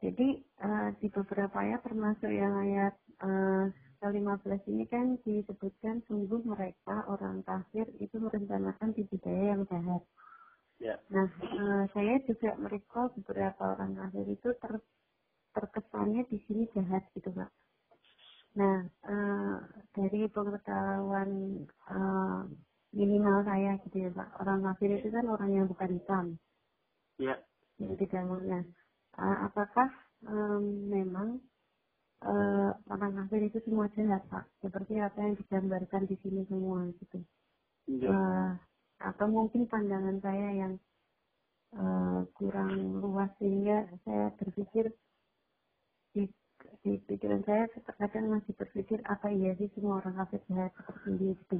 Jadi 0.00 0.42
uh, 0.62 0.94
di 1.02 1.06
beberapa 1.10 1.56
ayat 1.60 1.82
termasuk 2.00 2.32
yang 2.32 2.56
ayat 2.56 2.96
uh, 3.20 3.68
ke-15 4.00 4.72
ini 4.72 4.88
kan 4.88 5.20
disebutkan 5.20 6.00
sungguh 6.08 6.40
mereka 6.48 7.04
orang 7.12 7.44
kafir 7.44 7.84
itu 8.00 8.16
merencanakan 8.16 8.96
di 8.96 9.04
budaya 9.04 9.52
yang 9.52 9.68
jahat. 9.68 10.00
Yeah. 10.80 10.96
Nah, 11.12 11.28
uh, 11.28 11.84
saya 11.92 12.16
juga 12.24 12.56
merecall 12.56 13.12
beberapa 13.20 13.76
orang 13.76 14.00
kafir 14.00 14.32
itu 14.32 14.48
ter, 14.64 14.80
terkesannya 15.52 16.24
di 16.32 16.40
sini 16.48 16.64
jahat 16.72 17.04
gitu, 17.12 17.36
Pak. 17.36 17.52
Nah, 18.56 18.88
uh, 19.04 19.60
dari 19.92 20.24
pengetahuan 20.32 21.60
uh, 21.84 22.48
minimal 22.96 23.44
saya 23.44 23.76
gitu 23.84 24.08
ya, 24.08 24.10
Pak. 24.16 24.40
Orang 24.40 24.64
kafir 24.64 24.88
itu 24.96 25.12
kan 25.12 25.28
orang 25.28 25.52
yang 25.52 25.68
bukan 25.68 26.00
hitam. 26.00 26.26
Iya. 27.20 27.36
Yeah. 27.36 27.38
Yang 27.76 28.08
tidak 28.08 28.24
nah, 28.24 28.64
apakah 29.52 29.88
um, 30.24 30.88
memang 30.88 31.44
uh, 32.24 32.70
orang 32.90 33.12
kafir 33.16 33.48
itu 33.48 33.58
semua 33.64 33.88
jahat 33.92 34.22
pak. 34.28 34.44
Seperti 34.64 34.98
apa 35.00 35.18
yang 35.20 35.34
digambarkan 35.36 36.02
di 36.08 36.16
sini 36.20 36.42
semua 36.48 36.88
gitu. 36.96 37.18
Ya. 37.90 38.10
uh, 38.12 38.50
atau 39.00 39.26
mungkin 39.26 39.66
pandangan 39.66 40.20
saya 40.22 40.48
yang 40.54 40.72
uh, 41.74 42.22
kurang 42.36 43.00
luas 43.00 43.32
sehingga 43.40 43.88
saya 44.04 44.30
berpikir 44.36 44.92
di, 46.14 46.28
di 46.84 46.92
pikiran 47.08 47.42
saya 47.42 47.66
terkadang 47.72 48.30
masih 48.30 48.52
berpikir 48.54 49.00
apa 49.08 49.32
iya 49.32 49.56
sih 49.58 49.72
semua 49.74 50.04
orang 50.04 50.20
kafir 50.20 50.40
jahat 50.48 50.72
seperti 50.76 51.08
ini 51.16 51.34
gitu. 51.46 51.58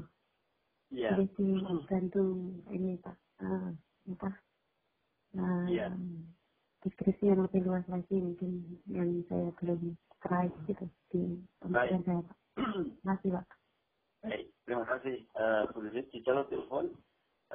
Yeah. 0.91 1.15
jadi 1.15 1.25
dibantu 1.39 2.25
ini 2.75 2.99
pak. 2.99 3.17
Uh, 3.41 3.73
entah 4.07 4.35
uh, 5.39 5.67
yeah 5.71 5.95
deskripsi 6.81 7.29
yang 7.29 7.45
lebih 7.45 7.61
luas 7.69 7.85
lagi 7.93 8.17
mungkin 8.17 8.81
yang 8.89 9.21
saya 9.29 9.53
belum 9.61 9.97
teraih 10.21 10.53
gitu 10.69 10.85
di 11.11 11.23
pemikiran 11.61 12.03
saya 12.05 12.21
Pak. 12.25 12.37
Terima 12.57 13.15
kasih 13.17 13.31
Pak. 13.35 13.47
Baik, 14.21 14.45
terima 14.69 14.85
kasih 14.85 15.17
uh, 15.41 15.63
Bu 15.73 15.79
Lilis. 15.81 16.07
Di 16.13 16.21
jalur 16.21 16.45
telepon, 16.53 16.93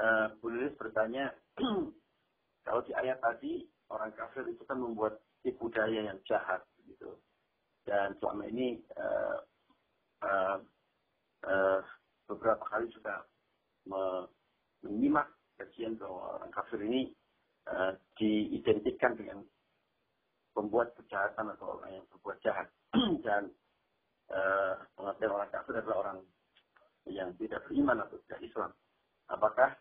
uh, 0.02 0.34
Bu 0.42 0.50
Lilis 0.50 0.74
bertanya, 0.82 1.30
kalau 2.66 2.82
di 2.86 2.92
ayat 2.98 3.22
tadi 3.22 3.70
orang 3.94 4.10
kafir 4.18 4.50
itu 4.50 4.66
kan 4.66 4.82
membuat 4.82 5.22
tipu 5.46 5.70
daya 5.70 6.10
yang 6.10 6.18
jahat 6.26 6.66
gitu. 6.90 7.22
Dan 7.86 8.18
selama 8.18 8.50
ini 8.50 8.82
uh, 8.98 9.38
uh, 10.26 10.58
uh, 11.46 11.80
beberapa 12.26 12.66
kali 12.66 12.90
juga 12.90 13.22
menyimak 13.86 15.30
kajian 15.62 15.94
bahwa 16.02 16.42
orang 16.42 16.50
kafir 16.50 16.82
ini 16.82 17.14
uh, 17.70 17.94
diidentikan 18.18 19.14
dengan 19.14 19.46
pembuat 20.56 20.96
kejahatan 20.96 21.52
atau 21.54 21.78
orang 21.78 22.00
yang 22.00 22.06
berbuat 22.16 22.40
jahat 22.40 22.72
dan 23.28 23.52
uh, 24.32 24.80
pengertian 24.96 25.36
orang 25.36 25.52
kafir 25.52 25.76
adalah 25.76 25.98
orang 26.08 26.18
yang 27.06 27.30
tidak 27.38 27.62
beriman 27.68 28.02
atau 28.02 28.18
tidak 28.26 28.42
Islam. 28.42 28.72
Apakah 29.30 29.76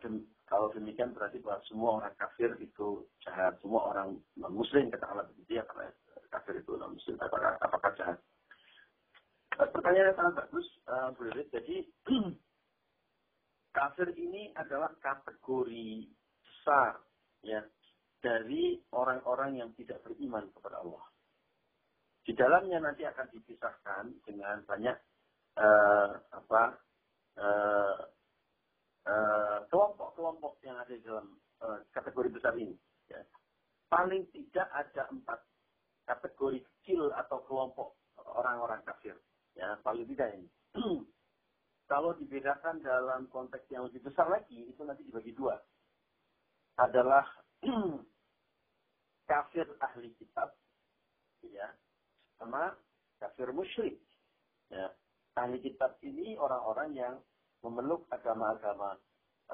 dem 0.00 0.24
kalau 0.48 0.72
demikian 0.74 1.14
berarti 1.14 1.38
bahwa 1.38 1.62
semua 1.70 1.90
orang 2.02 2.14
kafir 2.18 2.50
itu 2.58 3.06
jahat, 3.22 3.54
semua 3.62 3.94
orang 3.94 4.18
non 4.34 4.54
Muslim 4.56 4.90
katakanlah 4.90 5.28
begitu 5.30 5.62
ya 5.62 5.64
karena 5.68 5.94
kafir 6.32 6.58
itu 6.58 6.74
non 6.74 6.98
Muslim 6.98 7.14
apakah 7.22 7.54
apakah 7.62 7.90
jahat? 7.94 8.18
Pertanyaan 9.50 10.10
yang 10.10 10.18
sangat 10.18 10.34
bagus, 10.46 10.66
uh, 10.88 11.12
Jadi 11.52 11.76
kafir 13.78 14.08
ini 14.18 14.50
adalah 14.58 14.90
kategori 14.98 16.08
besar 16.42 16.98
ya 17.46 17.62
dari 18.20 18.76
orang-orang 18.92 19.60
yang 19.64 19.70
tidak 19.76 20.04
beriman 20.04 20.48
kepada 20.52 20.84
Allah. 20.84 21.04
Di 22.20 22.36
dalamnya 22.36 22.78
nanti 22.84 23.02
akan 23.08 23.26
dipisahkan 23.32 24.04
dengan 24.28 24.60
banyak 24.68 24.96
uh, 25.56 26.12
apa 26.36 26.62
kelompok-kelompok 29.72 30.52
uh, 30.52 30.58
uh, 30.60 30.64
yang 30.68 30.76
ada 30.76 30.92
di 30.92 31.02
dalam 31.02 31.26
uh, 31.64 31.80
kategori 31.90 32.28
besar 32.36 32.54
ini. 32.56 32.76
Ya. 33.10 33.26
paling 33.90 34.22
tidak 34.30 34.70
ada 34.70 35.10
empat 35.10 35.42
kategori 36.06 36.62
kecil 36.62 37.10
atau 37.10 37.42
kelompok 37.50 37.98
orang-orang 38.22 38.82
kafir. 38.86 39.18
Ya, 39.58 39.74
paling 39.82 40.06
tidak 40.14 40.30
ini. 40.38 40.46
Kalau 41.90 42.14
dibedakan 42.14 42.78
dalam 42.86 43.26
konteks 43.34 43.66
yang 43.74 43.90
lebih 43.90 44.06
besar 44.06 44.30
lagi, 44.30 44.62
itu 44.70 44.78
nanti 44.86 45.02
dibagi 45.02 45.34
dua. 45.34 45.58
Adalah 46.78 47.26
kafir 49.30 49.70
ahli 49.78 50.10
kitab, 50.18 50.50
ya, 51.46 51.70
sama 52.42 52.74
kafir 53.22 53.54
musyrik. 53.54 54.02
Ya. 54.74 54.90
Ahli 55.38 55.62
kitab 55.62 55.94
ini 56.02 56.34
orang-orang 56.34 56.90
yang 56.98 57.14
memeluk 57.62 58.10
agama-agama 58.10 58.98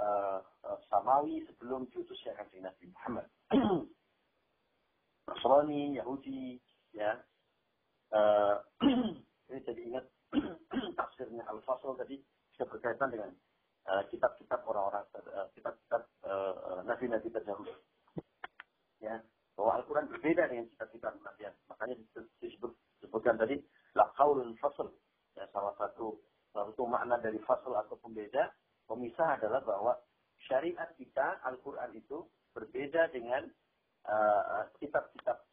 uh, 0.00 0.40
uh, 0.64 0.78
samawi 0.88 1.44
sebelum 1.44 1.84
diutusnya 1.92 2.32
kanjeng 2.40 2.64
Nabi 2.64 2.88
Muhammad. 2.88 3.26
Nasrani, 5.28 6.00
Yahudi, 6.00 6.56
ya. 6.96 7.20
Uh, 8.08 8.64
ini 9.52 9.60
jadi 9.60 9.82
ingat 9.92 10.06
tafsirnya 10.98 11.44
Al-Fasl 11.52 11.98
tadi 12.00 12.16
bisa 12.54 12.64
berkaitan 12.64 13.12
dengan 13.12 13.30
kitab-kitab 14.10 14.66
uh, 14.66 14.68
orang-orang 14.74 15.04
kitab-kitab 15.54 16.02
uh, 16.26 16.82
nabi-nabi 16.82 17.30
terdahulu. 17.30 17.70
Ya, 18.98 19.22
bahwa 19.56 19.80
Al-Quran 19.80 20.06
berbeda 20.12 20.52
dengan 20.52 20.68
kitab-kitab 20.76 21.16
kenabian. 21.16 21.54
Makanya 21.72 21.96
disebut, 22.44 22.72
disebutkan 23.00 23.40
tadi 23.40 23.56
la 23.96 24.12
fasl. 24.60 24.92
Ya, 25.36 25.48
salah 25.52 25.72
satu 25.80 26.16
salah 26.52 26.72
satu 26.72 26.84
makna 26.88 27.20
dari 27.20 27.40
fasl 27.44 27.72
atau 27.72 27.96
pembeda 28.00 28.52
pemisah 28.88 29.36
adalah 29.40 29.60
bahwa 29.64 29.92
syariat 30.46 30.88
kita 30.96 31.40
Al-Quran 31.44 31.96
itu 31.96 32.24
berbeda 32.54 33.10
dengan 33.12 33.44
kitab-kitab 34.78 35.38
uh, 35.42 35.46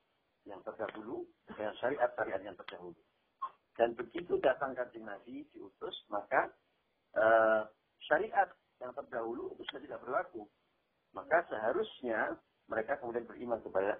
yang 0.45 0.61
terdahulu 0.61 1.25
dengan 1.49 1.73
syariat-syariat 1.81 2.41
yang 2.45 2.55
terdahulu. 2.59 2.99
Dan 3.73 3.97
begitu 3.97 4.37
datang 4.37 4.77
kanjeng 4.77 5.09
Nabi 5.09 5.49
diutus, 5.49 5.97
maka 6.13 6.53
uh, 7.17 7.65
syariat 8.05 8.45
yang 8.77 8.93
terdahulu 8.93 9.57
itu 9.57 9.65
sudah 9.71 9.81
tidak 9.81 9.99
berlaku. 10.05 10.45
Maka 11.17 11.41
seharusnya 11.49 12.37
mereka 12.67 12.99
kemudian 12.99 13.27
beriman 13.27 13.59
kepada 13.63 13.99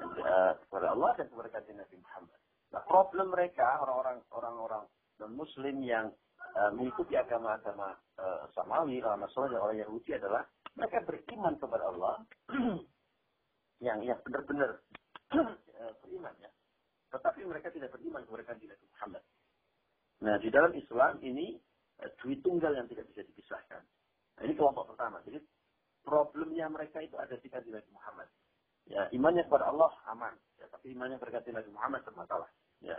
uh, 0.00 0.52
kepada 0.66 0.86
Allah 0.92 1.10
dan 1.16 1.26
kepada 1.28 1.48
kanjeng 1.52 1.78
Nabi 1.80 1.96
Muhammad. 2.00 2.38
Nah, 2.70 2.82
problem 2.86 3.26
mereka 3.34 3.82
orang-orang 3.82 4.18
orang-orang 4.30 4.84
non 5.20 5.32
Muslim 5.36 5.76
yang 5.84 6.06
uh, 6.56 6.70
mengikuti 6.72 7.18
agama-agama 7.18 7.98
uh, 8.20 8.48
Samawi, 8.56 9.02
orang 9.04 9.26
dan 9.26 9.60
orang 9.60 9.78
Yahudi 9.78 10.16
adalah 10.16 10.46
mereka 10.78 11.02
beriman 11.04 11.54
kepada 11.58 11.84
Allah 11.90 12.14
yang 13.86 13.98
yang 14.04 14.18
benar-benar 14.22 14.80
beriman 16.04 16.34
ya 16.40 16.50
tetapi 17.10 17.42
mereka 17.42 17.74
tidak 17.74 17.90
beriman 17.90 18.22
kepada 18.22 18.42
kanjeng 18.46 18.70
Nabi 18.70 18.86
Muhammad. 18.94 19.22
Nah, 20.20 20.36
di 20.38 20.48
dalam 20.52 20.72
Islam 20.78 21.18
ini 21.26 21.58
duit 22.22 22.40
tunggal 22.40 22.72
yang 22.78 22.86
tidak 22.86 23.10
bisa 23.10 23.26
dipisahkan. 23.26 23.82
Nah, 24.38 24.42
ini 24.46 24.54
kelompok 24.54 24.94
pertama. 24.94 25.18
Jadi 25.26 25.42
problemnya 26.10 26.66
mereka 26.66 26.98
itu 26.98 27.14
ada 27.14 27.38
di 27.38 27.46
kanjeng 27.46 27.78
Nabi 27.78 27.90
Muhammad. 27.94 28.26
Ya, 28.90 29.06
imannya 29.14 29.46
kepada 29.46 29.70
Allah 29.70 29.94
aman, 30.10 30.34
ya, 30.58 30.66
tapi 30.66 30.90
imannya 30.90 31.22
kepada 31.22 31.46
Nabi 31.46 31.70
Muhammad 31.70 32.02
bermasalah. 32.02 32.50
Ya. 32.82 32.98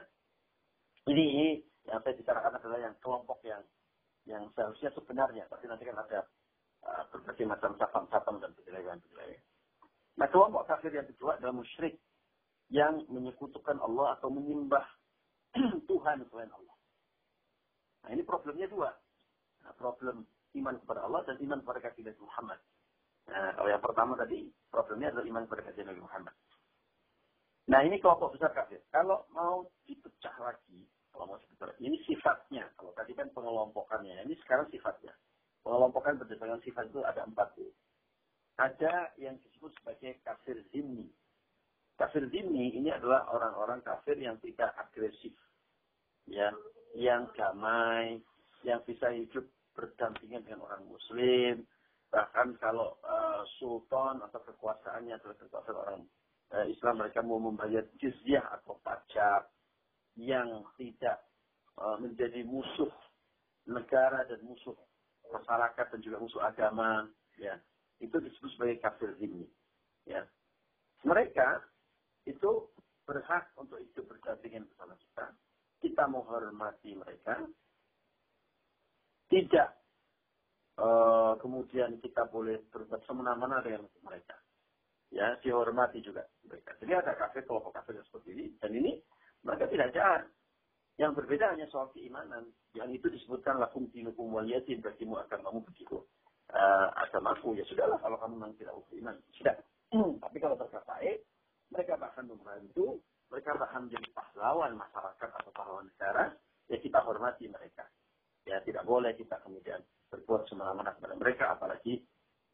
Ini, 1.12 1.60
yang 1.92 2.00
saya 2.00 2.16
bicarakan 2.16 2.56
adalah 2.56 2.80
yang 2.80 2.96
kelompok 3.04 3.44
yang 3.44 3.60
yang 4.24 4.48
seharusnya 4.56 4.96
sebenarnya, 4.96 5.44
tapi 5.52 5.68
nanti 5.68 5.84
kan 5.84 6.00
ada 6.00 6.24
uh, 6.88 7.04
berbagai 7.12 7.44
macam 7.44 7.76
cabang-cabang 7.76 8.38
dan 8.40 8.56
penilaian-penilaian. 8.56 9.44
Nah, 10.16 10.28
kelompok 10.32 10.70
kafir 10.72 10.96
yang 10.96 11.10
kedua 11.10 11.36
adalah 11.36 11.58
musyrik 11.58 12.00
yang 12.72 13.04
menyekutukan 13.12 13.84
Allah 13.84 14.16
atau 14.16 14.32
menyembah 14.32 14.88
Tuhan 15.92 16.24
selain 16.32 16.52
Allah. 16.56 16.76
Nah 18.02 18.10
ini 18.16 18.24
problemnya 18.26 18.66
dua. 18.72 18.90
Nah, 19.62 19.74
problem 19.78 20.26
iman 20.58 20.76
kepada 20.82 21.06
Allah 21.06 21.22
dan 21.28 21.38
iman 21.44 21.60
kepada 21.62 21.80
Nabi 21.92 22.22
Muhammad. 22.24 22.60
Nah, 23.32 23.56
kalau 23.56 23.70
yang 23.72 23.80
pertama 23.80 24.14
tadi, 24.20 24.52
problemnya 24.68 25.16
adalah 25.16 25.26
iman 25.26 25.44
kepada 25.48 25.72
kaki 25.72 25.88
Nabi 25.88 26.02
Muhammad. 26.04 26.36
Nah 27.72 27.80
ini 27.88 28.02
kelompok 28.04 28.36
besar 28.36 28.52
kafir. 28.52 28.84
Kalau 28.92 29.24
mau 29.32 29.64
dipecah 29.88 30.36
lagi, 30.44 30.84
kalau 31.16 31.32
mau 31.32 31.38
dipecah 31.40 31.72
ini 31.80 31.96
sifatnya. 32.04 32.68
Kalau 32.76 32.92
tadi 32.92 33.16
kan 33.16 33.32
pengelompokannya, 33.32 34.28
ini 34.28 34.36
sekarang 34.44 34.68
sifatnya. 34.68 35.16
Pengelompokan 35.64 36.20
berdasarkan 36.20 36.60
sifat 36.66 36.90
itu 36.90 37.00
ada 37.06 37.24
empat. 37.24 37.54
Ada 38.60 39.14
yang 39.22 39.40
disebut 39.40 39.72
sebagai 39.80 40.20
kafir 40.26 40.60
zimni. 40.74 41.08
Kafir 41.96 42.26
dini 42.28 42.74
ini 42.74 42.90
adalah 42.90 43.30
orang-orang 43.30 43.86
kafir 43.86 44.18
yang 44.18 44.36
tidak 44.42 44.74
agresif. 44.74 45.38
Ya, 46.26 46.50
yang 46.98 47.30
damai, 47.38 48.20
yang 48.66 48.82
bisa 48.84 49.14
hidup 49.14 49.46
berdampingan 49.78 50.44
dengan 50.44 50.66
orang 50.66 50.84
muslim. 50.90 51.64
Bahkan 52.12 52.60
kalau 52.60 53.00
uh, 53.08 53.48
sultan 53.56 54.20
atau 54.20 54.44
kekuasaannya 54.44 55.16
adalah 55.16 55.36
kekuasaan 55.40 55.80
orang 55.80 56.02
uh, 56.52 56.68
Islam, 56.68 57.00
mereka 57.00 57.24
mau 57.24 57.40
membayar 57.40 57.88
jizyah 58.04 58.44
atau 58.60 58.76
pajak 58.84 59.48
yang 60.20 60.68
tidak 60.76 61.24
uh, 61.80 61.96
menjadi 62.04 62.44
musuh 62.44 62.92
negara 63.64 64.28
dan 64.28 64.44
musuh 64.44 64.76
masyarakat 65.32 65.86
dan 65.88 66.00
juga 66.04 66.20
musuh 66.20 66.44
agama. 66.44 67.08
Ya, 67.40 67.56
itu 68.04 68.20
disebut 68.20 68.60
sebagai 68.60 68.84
kafir 68.84 69.16
dini. 69.16 69.48
Ya, 70.04 70.28
mereka 71.08 71.64
itu 72.28 72.68
berhak 73.08 73.56
untuk 73.56 73.80
hidup 73.80 74.12
berdampingan 74.12 74.68
bersama 74.68 75.00
kita. 75.00 75.26
Kita 75.80 76.04
menghormati 76.12 76.92
mereka. 76.94 77.40
Tidak 79.32 79.81
uh, 80.82 81.34
kemudian 81.38 82.02
kita 82.02 82.26
boleh 82.28 82.58
berbuat 82.74 83.06
semena-mena 83.06 83.62
dengan 83.62 83.86
mereka. 84.02 84.36
Ya, 85.12 85.36
dihormati 85.44 86.00
juga 86.02 86.24
mereka. 86.48 86.74
Jadi 86.80 86.92
ada 86.96 87.14
kafir, 87.20 87.44
kelompok 87.44 87.76
kafir 87.76 88.00
yang 88.00 88.08
seperti 88.08 88.30
ini. 88.32 88.46
Dan 88.58 88.72
ini 88.74 88.92
mereka 89.44 89.68
tidak 89.70 89.92
jahat. 89.94 90.24
Yang 90.96 91.24
berbeda 91.24 91.52
hanya 91.52 91.68
soal 91.68 91.92
keimanan. 91.92 92.48
Yang 92.72 93.02
itu 93.02 93.08
disebutkan 93.20 93.60
lakum 93.60 93.92
dinukum 93.92 94.32
waliyatin. 94.32 94.80
Bagimu 94.80 95.20
kamu 95.28 95.62
begitu. 95.68 96.00
Uh, 96.52 96.88
agamaku. 96.96 97.60
Ya 97.60 97.68
sudahlah 97.68 98.00
kalau 98.00 98.16
kamu 98.24 98.40
memang 98.40 98.56
tidak 98.56 98.80
beriman. 98.88 99.16
Sudah. 99.36 99.56
Tapi 100.24 100.38
kalau 100.40 100.56
tercapai, 100.56 101.20
mereka 101.68 102.00
bahkan 102.00 102.24
membantu, 102.24 103.04
mereka 103.28 103.60
bahkan 103.60 103.92
menjadi 103.92 104.08
pahlawan 104.16 104.80
masyarakat 104.80 105.30
atau 105.44 105.52
pahlawan 105.52 105.92
negara, 105.92 106.32
ya 106.72 106.80
kita 106.80 107.04
hormati 107.04 107.52
mereka. 107.52 107.84
Ya 108.48 108.64
tidak 108.64 108.88
boleh 108.88 109.12
kita 109.20 109.36
kemudian 109.44 109.84
berbuat 110.12 110.46
semena-mena 110.52 110.92
kepada 111.00 111.16
mereka, 111.16 111.44
apalagi 111.56 112.04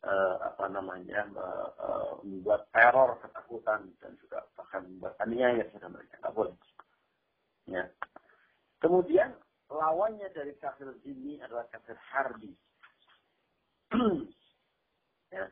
uh, 0.05 0.38
apa 0.53 0.70
namanya 0.70 1.26
uh, 1.34 2.22
membuat 2.22 2.70
teror, 2.70 3.18
ketakutan 3.20 3.89
dan 3.97 4.14
juga 4.22 4.45
bahkan 4.53 4.86
membuat 4.86 5.18
aniaya 5.26 5.66
kepada 5.68 5.89
mereka. 5.89 6.14
Tidak 6.22 6.34
boleh. 6.38 6.55
Ya. 7.68 7.86
Kemudian 8.78 9.34
lawannya 9.68 10.30
dari 10.32 10.53
kafir 10.62 10.93
ini 11.03 11.41
adalah 11.41 11.66
kafir 11.74 11.97
harbi. 12.14 12.53
ya. 15.36 15.49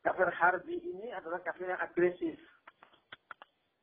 Kafir 0.00 0.32
harbi 0.32 0.76
ini 0.80 1.12
adalah 1.12 1.44
kafir 1.44 1.68
yang 1.68 1.82
agresif 1.84 2.40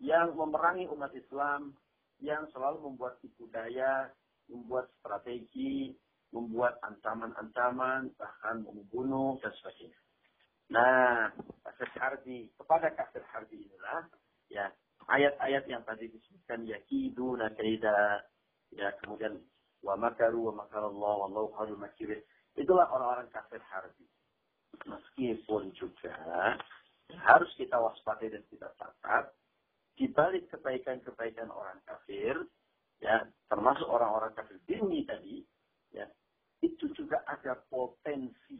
yang 0.04 0.36
memerangi 0.36 0.91
umat 0.91 1.12
Islam, 1.16 1.72
yang 2.20 2.48
selalu 2.52 2.91
membuat 2.91 3.20
tipu 3.24 3.48
daya, 3.52 4.12
membuat 4.52 4.91
strategi, 5.00 5.96
membuat 6.34 6.82
ancaman-ancaman, 6.82 8.13
bahkan 8.17 8.65
membunuh 8.65 9.38
dan 9.43 9.53
sebagainya. 9.61 9.99
Nah, 10.73 11.30
kafir 11.61 11.89
harbi, 12.01 12.49
kepada 12.57 12.89
kafir 12.97 13.21
harbi 13.30 13.69
inilah, 13.69 14.09
ya, 14.49 14.73
ayat-ayat 15.05 15.69
yang 15.69 15.86
tadi 15.86 16.09
disebutkan, 16.09 16.65
yakidu, 16.65 17.38
nakaida, 17.38 18.26
ya, 18.73 18.89
kemudian, 19.03 19.38
wa 19.86 19.93
makaru, 19.93 20.49
wa 20.49 20.65
makarallah, 20.65 21.13
wallahu 21.26 21.53
khairul 21.53 21.78
makirin. 21.78 22.21
Itulah 22.57 22.89
orang-orang 22.89 23.30
kafir 23.30 23.61
harbi. 23.69 24.09
Meskipun 24.89 25.71
juga 25.78 26.17
harus 27.13 27.51
kita 27.55 27.78
waspadai 27.78 28.34
dan 28.34 28.43
kita 28.49 28.73
catat, 28.76 29.30
di 29.95 30.11
balik 30.11 30.51
kebaikan-kebaikan 30.51 31.47
orang 31.53 31.80
kafir, 31.86 32.36
ya, 32.99 33.23
termasuk 33.47 33.88
orang-orang 33.88 34.34
kafir 34.36 34.59
dini 34.67 35.05
tadi, 35.07 35.45
ya, 35.96 36.08
itu 36.60 36.91
juga 36.91 37.24
ada 37.24 37.56
potensi. 37.72 38.60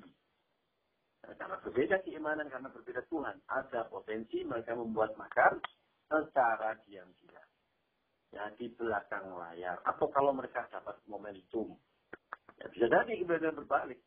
Nah, 1.26 1.36
karena 1.36 1.60
berbeda 1.60 2.00
keimanan, 2.08 2.48
karena 2.48 2.72
berbeda 2.72 3.04
Tuhan, 3.12 3.36
ada 3.52 3.82
potensi 3.92 4.48
mereka 4.48 4.78
membuat 4.78 5.20
makar 5.20 5.60
secara 6.08 6.80
diam-diam. 6.88 7.50
Ya, 8.32 8.52
di 8.56 8.72
belakang 8.72 9.36
layar. 9.36 9.80
Atau 9.84 10.12
kalau 10.12 10.32
mereka 10.32 10.68
dapat 10.72 11.00
momentum. 11.08 11.76
Ya, 12.60 12.72
bisa 12.72 12.88
jadi 12.88 13.12
kemudian 13.20 13.56
berbalik. 13.56 14.00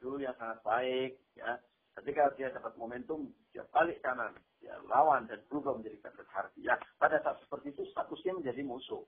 Dulu 0.00 0.22
yang 0.22 0.36
sangat 0.38 0.64
baik, 0.64 1.18
ya, 1.36 1.60
Ketika 2.00 2.30
dia 2.38 2.48
dapat 2.54 2.72
momentum, 2.78 3.34
dia 3.50 3.66
balik 3.74 3.98
kanan, 4.00 4.32
dia 4.62 4.78
lawan 4.86 5.26
dan 5.26 5.42
berubah 5.50 5.74
menjadi 5.74 6.06
harbi. 6.30 6.62
Ya, 6.62 6.78
pada 7.02 7.18
saat 7.20 7.42
seperti 7.42 7.74
itu 7.74 7.82
statusnya 7.90 8.38
menjadi 8.38 8.62
musuh. 8.62 9.02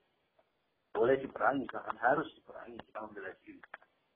Boleh 0.93 1.17
diperangi, 1.17 1.65
bahkan 1.73 1.97
harus 1.97 2.29
diperangi, 2.37 2.77
kita 2.85 2.99
membela 3.01 3.33
diri. 3.41 3.61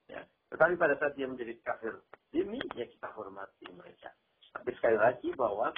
Ya. 0.08 0.22
Tetapi 0.54 0.74
pada 0.78 0.96
saat 1.02 1.18
dia 1.18 1.28
menjadi 1.28 1.58
kafir 1.66 1.94
ini, 2.32 2.62
ya 2.78 2.86
kita 2.86 3.10
hormati 3.18 3.66
mereka. 3.74 4.14
Tapi 4.54 4.72
sekali 4.78 4.98
lagi 4.98 5.30
bahwa 5.34 5.74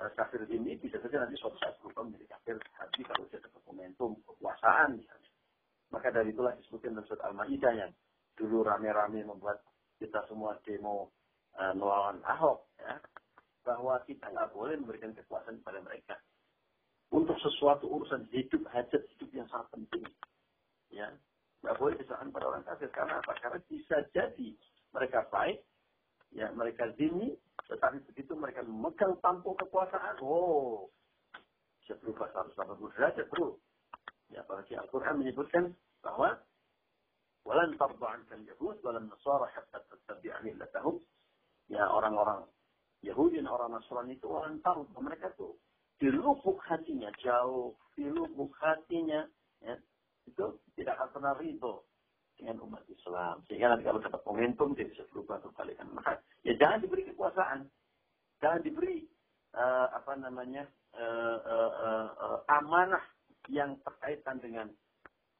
uh, 0.00 0.10
kafir 0.16 0.48
ini 0.48 0.80
bisa 0.80 0.98
saja 0.98 1.22
nanti 1.22 1.36
suatu 1.38 1.60
saat 1.60 1.76
berubah 1.78 2.08
menjadi 2.08 2.34
kafir 2.38 2.56
harbi 2.80 3.02
kalau 3.06 3.24
dia 3.30 3.40
dapat 3.44 3.62
momentum 3.68 4.10
kekuasaan 4.24 4.98
misalnya. 4.98 5.30
Maka 5.88 6.08
dari 6.12 6.32
itulah 6.32 6.52
disebutkan 6.58 6.96
dalam 6.96 7.06
surat 7.08 7.22
Al-Ma'idah 7.24 7.72
yang 7.72 7.92
dulu 8.36 8.62
rame-rame 8.62 9.24
membuat 9.24 9.64
kita 9.98 10.22
semua 10.30 10.54
demo 10.62 11.10
uh, 11.58 11.74
melawan 11.74 12.22
Ahok 12.22 12.70
ya 12.78 13.00
bahwa 13.66 14.00
kita 14.06 14.30
nggak 14.32 14.54
boleh 14.54 14.78
memberikan 14.80 15.12
kekuasaan 15.12 15.60
kepada 15.60 15.82
mereka 15.84 16.16
untuk 17.12 17.36
sesuatu 17.42 17.90
urusan 17.90 18.24
hidup 18.30 18.64
hajat 18.70 19.02
hidup 19.16 19.30
yang 19.34 19.48
sangat 19.50 19.68
penting 19.74 20.06
ya. 20.92 21.08
Nggak 21.64 21.76
boleh 21.78 21.94
diserahkan 21.98 22.30
pada 22.30 22.46
orang 22.48 22.64
kafir. 22.64 22.88
Karena 22.94 23.18
apa? 23.18 23.32
Karena 23.40 23.58
bisa 23.66 23.96
jadi 24.14 24.48
mereka 24.94 25.26
baik 25.28 25.58
ya 26.32 26.52
mereka 26.52 26.92
zini 27.00 27.32
tetapi 27.68 28.04
begitu 28.12 28.36
mereka 28.36 28.60
memegang 28.60 29.16
tampuk 29.24 29.56
kekuasaan 29.64 30.20
oh 30.20 30.92
bisa 31.80 31.96
berubah 32.04 32.28
180 32.52 32.94
derajat 32.96 33.26
bro. 33.32 33.56
Ya 34.28 34.44
apalagi 34.44 34.76
Al-Quran 34.76 35.24
menyebutkan 35.24 35.72
bahwa 36.04 36.36
walan 37.48 37.72
tarba'an 37.80 38.28
kan 38.28 38.44
yahud 38.44 38.76
walan 38.84 39.08
nasara 39.08 39.48
hatta 39.52 39.80
tattabi'a 39.88 40.44
millatahum. 40.44 41.00
Ya 41.68 41.84
orang-orang 41.88 42.48
Yahudi 43.02 43.38
dan 43.38 43.46
orang 43.46 43.78
Nasrani 43.78 44.18
itu 44.18 44.26
orang 44.26 44.58
tahu 44.58 44.82
mereka 44.98 45.30
tuh 45.38 45.54
di 46.02 46.10
lubuk 46.10 46.58
hatinya 46.66 47.10
jauh 47.22 47.74
di 47.94 48.10
lubuk 48.10 48.50
hatinya 48.58 49.22
ya, 49.62 49.74
itu 50.28 50.46
tidak 50.76 51.00
akan 51.00 51.08
pernah 51.16 51.32
ridho 51.40 51.88
dengan 52.38 52.62
umat 52.68 52.84
Islam. 52.86 53.42
Sehingga 53.50 53.74
nanti 53.74 53.84
kalau 53.88 54.00
dapat 54.04 54.22
momentum 54.22 54.76
dia 54.76 54.86
bisa 54.86 55.02
berubah 55.10 55.42
kebalikan 55.42 55.90
maka 55.96 56.20
ya 56.46 56.54
jangan 56.54 56.78
diberi 56.84 57.02
kekuasaan. 57.10 57.66
Jangan 58.38 58.60
diberi 58.62 59.02
uh, 59.58 59.90
apa 59.90 60.12
namanya 60.14 60.62
uh, 60.94 61.38
uh, 61.42 61.72
uh, 61.74 62.08
uh, 62.14 62.38
amanah 62.46 63.02
yang 63.50 63.74
terkaitan 63.82 64.38
dengan 64.38 64.70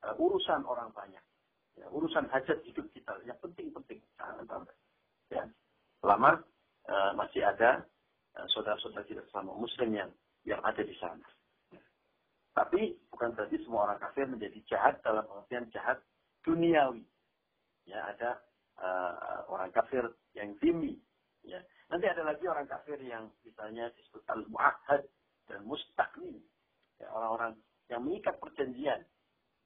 uh, 0.02 0.14
urusan 0.18 0.66
orang 0.66 0.90
banyak. 0.90 1.22
Ya, 1.78 1.86
urusan 1.94 2.26
hajat 2.26 2.58
hidup 2.66 2.90
kita. 2.90 3.14
Yang 3.22 3.38
penting-penting. 3.46 4.02
Sampai. 4.18 4.74
Ya. 5.30 5.46
Selama 6.02 6.42
uh, 6.90 7.12
masih 7.14 7.46
ada 7.46 7.86
uh, 8.34 8.46
saudara-saudara 8.50 9.06
kita 9.06 9.22
sama 9.30 9.54
muslim 9.54 9.94
yang 9.94 10.10
yang 10.42 10.58
ada 10.66 10.82
di 10.82 10.96
sana. 10.98 11.22
Tapi 12.58 12.98
bukan 13.18 13.34
berarti 13.34 13.58
semua 13.66 13.90
orang 13.90 13.98
kafir 13.98 14.30
menjadi 14.30 14.58
jahat 14.70 15.02
dalam 15.02 15.26
pengertian 15.26 15.66
jahat 15.74 15.98
duniawi. 16.46 17.02
Ya 17.90 18.06
ada 18.14 18.38
uh, 18.78 19.42
orang 19.50 19.74
kafir 19.74 20.06
yang 20.38 20.54
zimmi. 20.62 20.94
Ya. 21.42 21.58
Nanti 21.90 22.06
ada 22.06 22.22
lagi 22.22 22.46
orang 22.46 22.70
kafir 22.70 23.00
yang 23.02 23.26
misalnya 23.42 23.90
disebut 23.98 24.22
al-mu'ahad 24.30 25.02
dan 25.50 25.60
mustaqmin. 25.66 26.38
Ya, 27.02 27.10
orang-orang 27.10 27.58
yang 27.90 28.06
mengikat 28.06 28.38
perjanjian. 28.38 29.02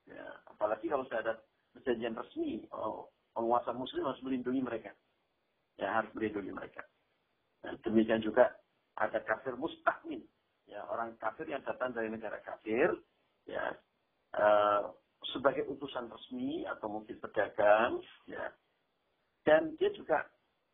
Ya, 0.08 0.24
apalagi 0.48 0.88
kalau 0.88 1.04
sudah 1.10 1.20
ada 1.20 1.34
perjanjian 1.76 2.16
resmi, 2.16 2.64
oh, 2.72 3.12
penguasa 3.36 3.74
muslim 3.76 4.06
harus 4.06 4.22
melindungi 4.24 4.62
mereka 4.62 4.96
ya 5.80 6.02
harus 6.02 6.10
melindungi 6.12 6.52
mereka. 6.52 6.82
Dan 7.62 7.78
demikian 7.86 8.20
juga 8.20 8.50
ada 8.98 9.22
kafir 9.22 9.54
mustahmin, 9.56 10.20
ya 10.68 10.82
orang 10.90 11.14
kafir 11.16 11.48
yang 11.48 11.62
datang 11.64 11.94
dari 11.94 12.10
negara 12.10 12.42
kafir, 12.42 12.92
ya 13.46 13.74
uh, 14.38 14.92
sebagai 15.34 15.66
utusan 15.70 16.10
resmi 16.10 16.66
atau 16.66 16.90
mungkin 16.90 17.18
pedagang, 17.22 18.02
ya 18.26 18.50
dan 19.42 19.74
dia 19.78 19.90
juga 19.94 20.22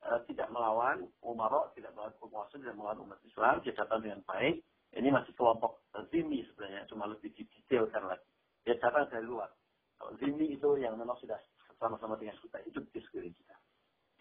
uh, 0.05 0.21
tidak 0.29 0.49
melawan 0.53 1.09
umarok, 1.25 1.73
tidak 1.77 1.93
melawan 1.97 2.14
penguasa, 2.21 2.61
tidak 2.61 2.77
melawan 2.77 3.01
umat 3.09 3.19
Islam, 3.25 3.61
dia 3.64 3.73
datang 3.77 4.01
dengan 4.05 4.21
baik. 4.29 4.61
Ini 4.89 5.09
masih 5.12 5.37
kelompok 5.37 5.85
zimi 6.09 6.41
sebenarnya, 6.49 6.89
cuma 6.89 7.05
lebih 7.05 7.29
didetailkan 7.37 8.09
lagi. 8.09 8.29
Dia 8.64 8.81
datang 8.81 9.05
dari 9.12 9.25
luar. 9.29 9.53
Kalau 10.01 10.16
zimi 10.16 10.57
itu 10.57 10.69
yang 10.81 10.97
memang 10.97 11.16
sudah 11.21 11.37
sama-sama 11.77 12.16
dengan 12.16 12.37
kita 12.41 12.59
hidup 12.64 12.85
di 12.93 13.01
sekeliling 13.05 13.37
kita. 13.37 13.57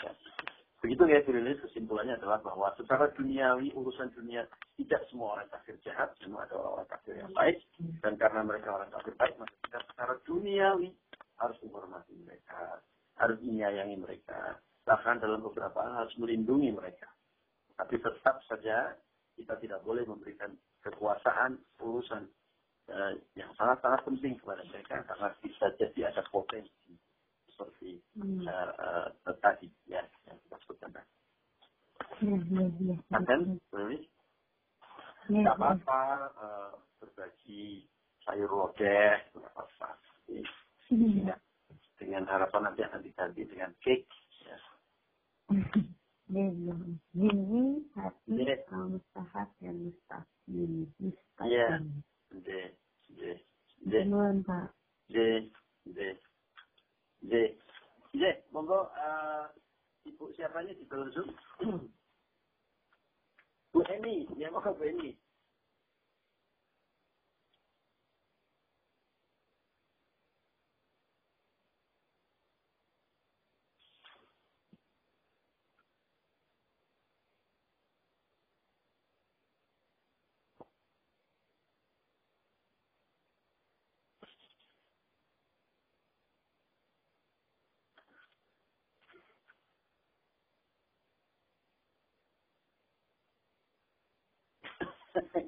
Ya. 0.04 0.12
Begitu 0.78 1.10
ya 1.10 1.26
Firilis 1.26 1.58
kesimpulannya 1.66 2.22
adalah 2.22 2.38
bahwa 2.46 2.70
secara 2.78 3.10
duniawi 3.18 3.74
urusan 3.74 4.14
dunia 4.14 4.46
tidak 4.78 5.02
semua 5.10 5.42
orang 5.42 5.50
kafir 5.50 5.74
jahat, 5.82 6.14
semua 6.22 6.46
ada 6.46 6.54
orang 6.54 6.86
kafir 6.86 7.18
yang 7.18 7.34
baik 7.34 7.58
dan 8.06 8.14
karena 8.14 8.46
mereka 8.46 8.78
orang 8.78 8.94
kafir 8.94 9.18
baik 9.18 9.34
maka 9.42 9.54
kita 9.66 9.80
secara 9.90 10.14
duniawi 10.22 10.90
harus 11.42 11.58
menghormati 11.66 12.14
mereka, 12.22 12.78
harus 13.18 13.38
menyayangi 13.42 13.98
mereka, 13.98 14.62
bahkan 14.86 15.18
dalam 15.18 15.42
beberapa 15.42 15.82
hal 15.82 16.06
harus 16.06 16.16
melindungi 16.22 16.70
mereka. 16.70 17.10
Tapi 17.74 17.98
tetap 17.98 18.38
saja 18.46 18.94
kita 19.34 19.58
tidak 19.58 19.82
boleh 19.82 20.06
memberikan 20.06 20.54
kekuasaan 20.86 21.58
urusan 21.82 22.30
uh, 22.94 23.14
yang 23.34 23.50
sangat-sangat 23.58 24.02
penting 24.06 24.38
kepada 24.38 24.62
mereka 24.70 25.02
karena 25.10 25.34
bisa 25.42 25.66
jadi 25.78 26.14
ada 26.14 26.22
potensi 26.30 26.94
seperti 27.58 27.97
hmm. 28.14 28.45
uh, 28.45 29.10
uh, 29.26 29.36
tadi 29.41 29.66
ya 29.89 30.05
yang 30.30 30.38
kita 30.45 30.55
sebutkan 30.62 30.93
tadi. 30.93 31.10
Ya, 32.22 32.38
ya, 32.38 32.66
ya. 32.78 32.95
Ya, 35.28 35.41
ya. 35.41 35.51
apa-apa 35.58 36.01
uh, 36.38 36.72
berbagi 37.01 37.89
sayur 38.22 38.45
lodeh, 38.45 39.18
apa-apa. 39.34 39.97
Ya. 40.30 41.34
Dengan 41.97 42.30
harapan 42.30 42.70
nanti 42.70 42.86
akan 42.86 43.01
diganti 43.01 43.41
dengan 43.49 43.74
cake. 43.82 44.05
Ya. 44.45 44.58
Ini 46.30 47.82
hati 47.97 48.38
mustahab 48.70 49.49
dan 49.58 49.76
mustahil. 49.82 50.86
Mustahil. 51.01 51.49
Ya. 51.49 51.82
D. 52.38 52.47
D. 53.18 53.22
D. 53.82 53.93
Pak. 54.45 54.70
D. 55.10 55.18
J. 57.26 57.57
J, 58.13 58.22
monggo 58.53 58.89
uh, 58.93 59.49
Ibu 60.05 60.32
siapanya 60.38 60.74
di 60.74 60.86
dalam 60.88 61.09
Zoom? 61.11 61.30
Bu 63.74 63.80
Eni, 63.89 64.30
ya 64.38 64.53
monggo 64.53 64.78
Bu 64.78 64.84
Eni. 64.86 65.18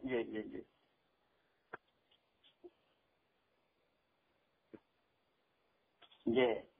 Iya, 0.09 0.25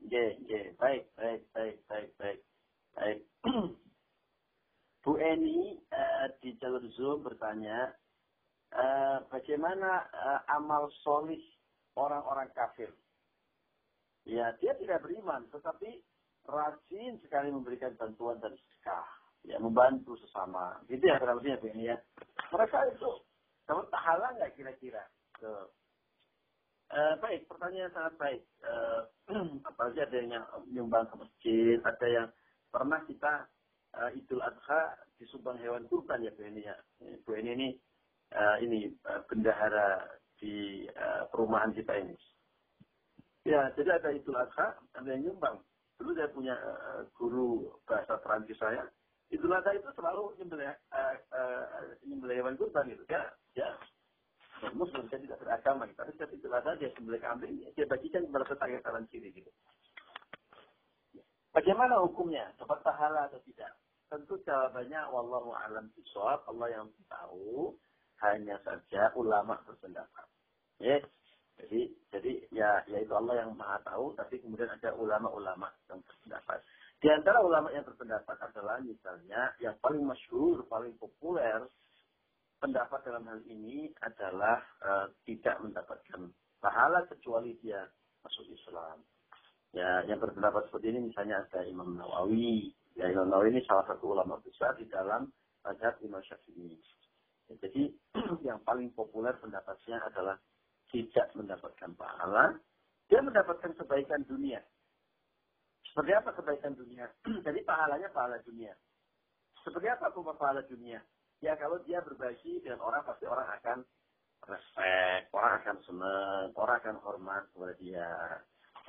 iya, 0.10 0.26
iya. 0.50 0.74
Baik, 0.82 1.06
baik, 1.14 1.46
baik, 1.54 1.78
baik, 1.86 2.10
baik. 2.18 2.40
Baik. 2.98 3.20
Bu 5.06 5.14
Eni 5.22 5.78
uh, 5.94 6.26
di 6.42 6.58
jalur 6.58 6.82
Zoom 6.98 7.22
bertanya, 7.22 7.94
uh, 8.74 9.22
bagaimana 9.30 10.10
uh, 10.10 10.42
amal 10.58 10.90
solih 11.06 11.46
orang-orang 11.94 12.50
kafir? 12.58 12.90
Ya, 14.26 14.58
dia 14.58 14.74
tidak 14.82 15.06
beriman, 15.06 15.46
tetapi 15.54 16.02
rajin 16.50 17.22
sekali 17.22 17.54
memberikan 17.54 17.94
bantuan 17.94 18.42
dan 18.42 18.58
sedekah 18.58 19.19
ya 19.50 19.58
membantu 19.58 20.14
sesama. 20.22 20.78
Gitu 20.86 21.02
ya 21.10 21.18
kurang 21.18 21.42
lebihnya 21.42 21.58
ini 21.74 21.84
ya. 21.90 21.98
Mereka 22.54 22.78
itu 22.94 23.10
tak 23.66 24.04
halang 24.06 24.38
nggak 24.38 24.54
kira-kira? 24.54 25.02
Uh, 26.90 27.14
baik 27.22 27.46
pertanyaan 27.50 27.94
sangat 27.94 28.14
baik. 28.18 28.42
Uh, 28.62 29.02
apalagi 29.70 30.00
ada 30.06 30.16
yang 30.22 30.46
menyumbang 30.70 31.06
ke 31.10 31.16
masjid 31.22 31.78
ada 31.86 32.08
yang 32.10 32.28
pernah 32.74 33.02
kita 33.06 33.46
uh, 33.98 34.10
idul 34.14 34.42
adha 34.42 34.98
disumbang 35.22 35.62
hewan 35.62 35.86
kurban 35.86 36.26
ya 36.26 36.34
Bu 36.34 36.50
ini 36.50 36.66
ya 36.66 36.76
Bu 37.26 37.38
ini 37.38 37.50
ini 37.54 37.70
uh, 38.34 38.58
ini 38.58 38.90
uh, 39.06 39.22
bendahara 39.30 40.02
di 40.42 40.86
uh, 40.98 41.30
perumahan 41.30 41.74
kita 41.78 41.94
ini. 41.94 42.18
Ya 43.46 43.70
jadi 43.78 44.02
ada 44.02 44.10
idul 44.10 44.38
adha 44.38 44.74
ada 44.98 45.10
yang 45.14 45.30
nyumbang. 45.30 45.62
Dulu 46.02 46.18
saya 46.18 46.30
punya 46.34 46.58
uh, 46.58 47.06
guru 47.14 47.70
bahasa 47.86 48.18
Perancis 48.18 48.58
saya 48.58 48.82
Idul 49.30 49.54
Adha 49.54 49.72
itu 49.78 49.90
selalu 49.94 50.34
nyembelih 50.42 50.74
uh, 50.90 51.16
uh, 51.34 51.64
nyembelih 52.02 52.42
hewan 52.42 52.58
kurban 52.58 52.90
gitu. 52.90 53.06
Ya, 53.10 53.30
ya. 53.54 53.70
Muslim 54.76 55.08
saya 55.08 55.24
tidak 55.24 55.40
beragama, 55.40 55.88
gitu. 55.88 56.04
tapi 56.04 56.12
setiap 56.18 56.32
Idul 56.36 56.58
Adha 56.58 56.72
dia 56.76 56.90
sembelih 56.98 57.22
kambing, 57.22 57.54
dia 57.78 57.86
bagikan 57.88 58.26
kepada 58.28 58.46
tetangga 58.50 58.80
kanan 58.84 59.06
kiri 59.08 59.30
gitu. 59.32 59.52
Bagaimana 61.54 62.02
hukumnya? 62.06 62.54
Dapat 62.62 62.80
pahala 62.86 63.30
atau 63.30 63.42
tidak? 63.46 63.74
Tentu 64.10 64.42
jawabannya 64.42 65.02
wallahu 65.14 65.54
alam 65.54 65.90
bisawab, 65.94 66.46
Allah 66.50 66.68
yang 66.74 66.88
tahu, 67.06 67.78
hanya 68.26 68.58
saja 68.66 69.14
ulama 69.16 69.62
berpendapat. 69.66 70.26
Ya. 70.82 70.98
Jadi 71.60 71.92
jadi 72.08 72.32
ya 72.56 72.80
yaitu 72.88 73.12
Allah 73.12 73.44
yang 73.44 73.52
Maha 73.60 73.84
tahu, 73.84 74.16
tapi 74.16 74.40
kemudian 74.40 74.72
ada 74.72 74.96
ulama-ulama 74.96 75.68
yang 75.92 76.00
berpendapat. 76.00 76.64
Di 77.00 77.08
antara 77.08 77.40
ulama 77.40 77.72
yang 77.72 77.88
berpendapat 77.88 78.36
adalah 78.44 78.84
misalnya 78.84 79.56
yang 79.64 79.72
paling 79.80 80.04
masyhur, 80.04 80.68
paling 80.68 80.92
populer 81.00 81.64
pendapat 82.60 83.00
dalam 83.08 83.24
hal 83.24 83.40
ini 83.48 83.88
adalah 84.04 84.60
uh, 84.84 85.08
tidak 85.24 85.56
mendapatkan 85.64 86.28
pahala 86.60 87.08
kecuali 87.08 87.56
dia 87.64 87.88
masuk 88.20 88.52
Islam. 88.52 89.00
Ya, 89.72 90.04
yang 90.12 90.20
berpendapat 90.20 90.68
seperti 90.68 90.92
ini 90.92 91.08
misalnya 91.08 91.48
ada 91.48 91.64
Imam 91.64 91.96
Nawawi. 91.96 92.76
Ya, 93.00 93.08
Imam 93.08 93.32
Nawawi 93.32 93.56
ini 93.56 93.64
salah 93.64 93.88
satu 93.88 94.12
ulama 94.12 94.36
besar 94.44 94.76
di 94.76 94.84
dalam 94.92 95.32
mazhab 95.64 95.96
Imam 96.04 96.20
Syafi'i. 96.28 96.76
Ya, 97.48 97.54
jadi 97.64 97.96
yang 98.48 98.60
paling 98.68 98.92
populer 98.92 99.32
pendapatnya 99.40 100.04
adalah 100.04 100.36
tidak 100.92 101.32
mendapatkan 101.32 101.96
pahala, 101.96 102.60
dia 103.08 103.24
mendapatkan 103.24 103.72
kebaikan 103.78 104.26
dunia. 104.28 104.60
Seperti 105.90 106.12
apa 106.14 106.30
kebaikan 106.38 106.78
dunia? 106.78 107.10
Jadi 107.46 107.60
pahalanya 107.66 108.10
pahala 108.14 108.38
dunia. 108.46 108.74
Seperti 109.66 109.88
apa 109.90 110.14
pahala 110.14 110.62
dunia? 110.70 111.02
Ya 111.40 111.56
kalau 111.56 111.80
dia 111.88 112.04
berbagi 112.04 112.60
dengan 112.60 112.84
orang 112.84 113.04
pasti 113.08 113.24
orang 113.24 113.48
akan 113.60 113.78
respect, 114.44 115.32
orang 115.32 115.54
akan 115.64 115.78
senang, 115.88 116.48
orang 116.56 116.78
akan 116.84 116.96
hormat 117.04 117.44
kepada 117.56 117.74
dia, 117.80 118.12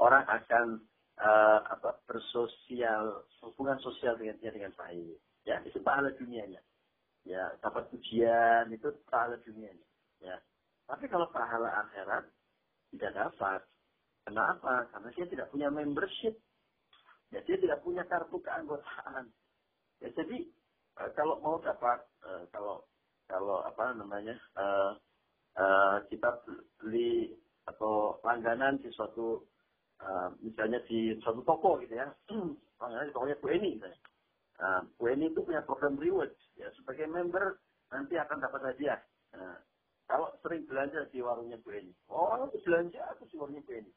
orang 0.02 0.24
akan 0.26 0.66
uh, 1.18 1.60
apa 1.70 2.02
bersosial 2.10 3.22
hubungan 3.46 3.78
sosial 3.82 4.18
dengan 4.18 4.34
dia 4.42 4.50
dengan 4.50 4.74
baik. 4.74 5.18
Ya 5.46 5.62
itu 5.62 5.78
pahala 5.78 6.10
dunianya. 6.18 6.58
Ya 7.22 7.54
dapat 7.62 7.86
ujian 7.94 8.66
itu 8.74 8.90
pahala 9.06 9.38
dunianya. 9.46 9.86
Ya 10.18 10.36
tapi 10.90 11.06
kalau 11.06 11.30
pahala 11.30 11.86
akhirat 11.86 12.26
tidak 12.90 13.12
dapat. 13.14 13.60
Kenapa? 14.26 14.90
Karena 14.90 15.08
dia 15.16 15.26
tidak 15.30 15.48
punya 15.54 15.70
membership 15.70 16.34
Ya, 17.30 17.38
dia 17.46 17.56
tidak 17.62 17.82
punya 17.86 18.02
kartu 18.10 18.42
keanggotaan. 18.42 19.30
Ya, 20.02 20.08
jadi 20.18 20.50
uh, 20.98 21.10
kalau 21.14 21.38
mau 21.38 21.62
dapat, 21.62 22.02
uh, 22.26 22.42
kalau 22.50 22.82
kalau 23.30 23.62
apa 23.62 23.94
namanya, 23.94 24.34
uh, 24.58 24.98
kita 26.10 26.42
beli 26.82 27.30
atau 27.70 28.18
langganan 28.26 28.80
di 28.82 28.90
suatu, 28.90 29.44
misalnya 30.40 30.80
di 30.88 31.14
suatu 31.20 31.44
toko 31.44 31.78
gitu 31.84 31.94
ya, 31.94 32.10
langganan 32.80 33.06
di 33.06 33.14
tokonya 33.14 33.38
Kueni 33.38 33.70
misalnya. 33.78 34.00
Uh, 34.60 34.82
Kueni 34.98 35.30
itu 35.30 35.40
punya 35.44 35.62
program 35.62 36.00
reward, 36.00 36.34
ya 36.58 36.66
sebagai 36.74 37.06
member 37.06 37.60
nanti 37.94 38.18
akan 38.18 38.42
dapat 38.42 38.60
hadiah. 38.72 38.98
Uh, 39.30 39.58
kalau 40.10 40.32
sering 40.42 40.66
belanja 40.66 41.06
di 41.14 41.22
warungnya 41.22 41.60
Kueni, 41.62 41.94
oh 42.10 42.34
aku 42.34 42.58
belanja 42.66 42.98
aku 43.14 43.30
di 43.30 43.36
warungnya 43.38 43.62
Kueni 43.62 43.92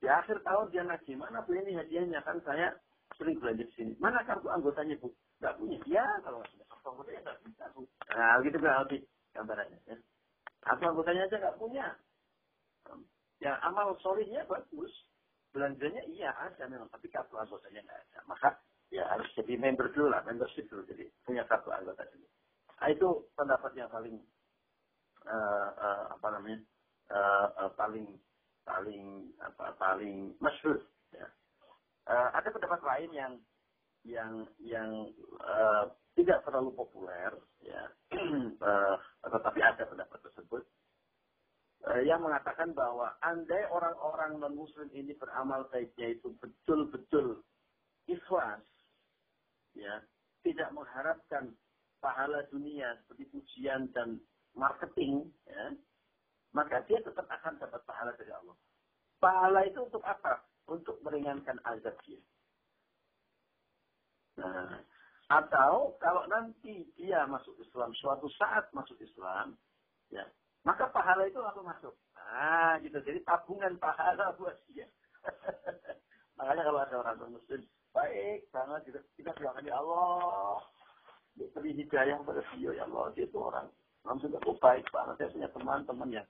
di 0.00 0.08
akhir 0.08 0.40
tahun 0.40 0.72
dia 0.72 0.82
nagih, 0.82 1.16
mana 1.20 1.44
bu 1.44 1.52
ini 1.52 1.76
hadiahnya? 1.76 2.24
Kan 2.24 2.40
saya 2.40 2.72
sering 3.20 3.36
belanja 3.36 3.68
di 3.68 3.74
sini. 3.76 3.92
Mana 4.00 4.24
kartu 4.24 4.48
anggotanya 4.48 4.96
bu? 4.96 5.12
Gak 5.44 5.60
punya. 5.60 5.76
Ya, 5.84 6.04
kalau 6.24 6.40
nggak 6.40 6.52
punya 6.56 6.66
kartu 6.72 6.86
anggotanya 6.88 7.20
nggak 7.20 7.38
bisa 7.44 7.64
bu. 7.76 7.82
Nah, 8.16 8.34
gitu 8.40 8.56
berarti 8.56 8.98
gambarannya. 9.36 9.78
Ya. 9.84 9.96
Kartu 10.64 10.84
anggotanya 10.88 11.22
aja 11.28 11.36
nggak 11.36 11.58
punya. 11.60 11.86
Ya, 13.44 13.52
amal 13.60 13.92
solihnya 14.00 14.48
bagus. 14.48 14.92
Belanjanya 15.50 16.06
iya 16.08 16.30
ada 16.32 16.64
memang, 16.64 16.88
tapi 16.88 17.12
kartu 17.12 17.36
anggotanya 17.36 17.84
nggak 17.84 18.00
ada. 18.08 18.18
Maka 18.24 18.48
ya 18.88 19.04
harus 19.04 19.28
jadi 19.36 19.60
member 19.60 19.92
dulu 19.92 20.08
lah, 20.08 20.24
membership 20.24 20.64
dulu. 20.72 20.80
Jadi 20.88 21.12
punya 21.28 21.44
kartu 21.44 21.68
anggota 21.68 22.08
dulu. 22.08 22.24
Nah, 22.80 22.88
itu 22.88 23.08
pendapat 23.36 23.76
yang 23.76 23.92
paling 23.92 24.16
uh, 25.28 25.68
uh, 25.76 26.04
apa 26.16 26.28
namanya 26.32 26.58
uh, 27.12 27.48
uh, 27.68 27.70
paling 27.76 28.08
paling 28.70 29.34
apa 29.42 29.74
paling 29.74 30.38
masyhur 30.38 30.78
ya. 31.10 31.26
Uh, 32.06 32.28
ada 32.38 32.48
pendapat 32.54 32.80
lain 32.86 33.10
yang 33.10 33.32
yang 34.06 34.32
yang 34.62 34.90
uh, 35.42 35.90
tidak 36.14 36.40
terlalu 36.46 36.72
populer 36.72 37.32
ya 37.60 37.82
uh, 38.62 38.96
tetapi 39.34 39.60
ada 39.60 39.84
pendapat 39.84 40.18
tersebut 40.24 40.62
uh, 41.84 42.00
yang 42.00 42.24
mengatakan 42.24 42.72
bahwa 42.72 43.12
andai 43.20 43.68
orang-orang 43.68 44.40
non 44.40 44.56
muslim 44.56 44.88
ini 44.96 45.12
beramal 45.18 45.68
baiknya 45.68 46.16
itu 46.16 46.32
betul-betul 46.40 47.44
ikhlas 48.08 48.64
ya 49.76 50.00
tidak 50.40 50.72
mengharapkan 50.72 51.52
pahala 52.00 52.48
dunia 52.48 52.96
seperti 53.04 53.28
pujian 53.28 53.92
dan 53.92 54.16
marketing 54.56 55.28
ya 55.44 55.76
maka 56.50 56.82
dia 56.86 56.98
tetap 57.02 57.26
akan 57.30 57.58
dapat 57.58 57.80
pahala 57.86 58.12
dari 58.18 58.32
Allah. 58.34 58.56
Pahala 59.20 59.60
itu 59.68 59.78
untuk 59.84 60.02
apa? 60.02 60.42
Untuk 60.66 60.98
meringankan 61.02 61.58
azab 61.66 61.94
dia. 62.06 62.20
Nah, 64.40 64.80
atau 65.30 65.94
kalau 66.02 66.26
nanti 66.26 66.90
dia 66.98 67.22
masuk 67.28 67.54
Islam, 67.62 67.94
suatu 67.94 68.26
saat 68.34 68.66
masuk 68.74 68.98
Islam, 68.98 69.54
ya, 70.10 70.26
maka 70.66 70.90
pahala 70.90 71.28
itu 71.28 71.38
langsung 71.38 71.66
masuk. 71.66 71.94
Nah, 72.16 72.78
gitu. 72.82 72.98
Jadi 73.02 73.20
tabungan 73.22 73.78
pahala 73.78 74.34
buat 74.38 74.58
dia. 74.70 74.86
Makanya 76.40 76.62
kalau 76.66 76.80
ada 76.80 76.94
orang 76.98 77.36
muslim, 77.36 77.60
baik 77.92 78.48
sangat 78.48 78.80
kita, 78.88 79.00
kita 79.18 79.30
doakan 79.36 79.66
ya 79.66 79.76
Allah. 79.76 80.64
Beri 81.36 81.72
hidayah 81.78 82.16
kepada 82.20 82.42
dia, 82.56 82.70
ya 82.74 82.84
Allah. 82.88 83.12
Dia 83.14 83.24
itu 83.28 83.38
orang 83.38 83.68
langsung 84.04 84.32
aku 84.32 84.56
baik 84.58 84.86
banget. 84.90 85.14
Saya 85.20 85.32
punya 85.32 85.48
teman-teman 85.52 86.08
yang 86.10 86.26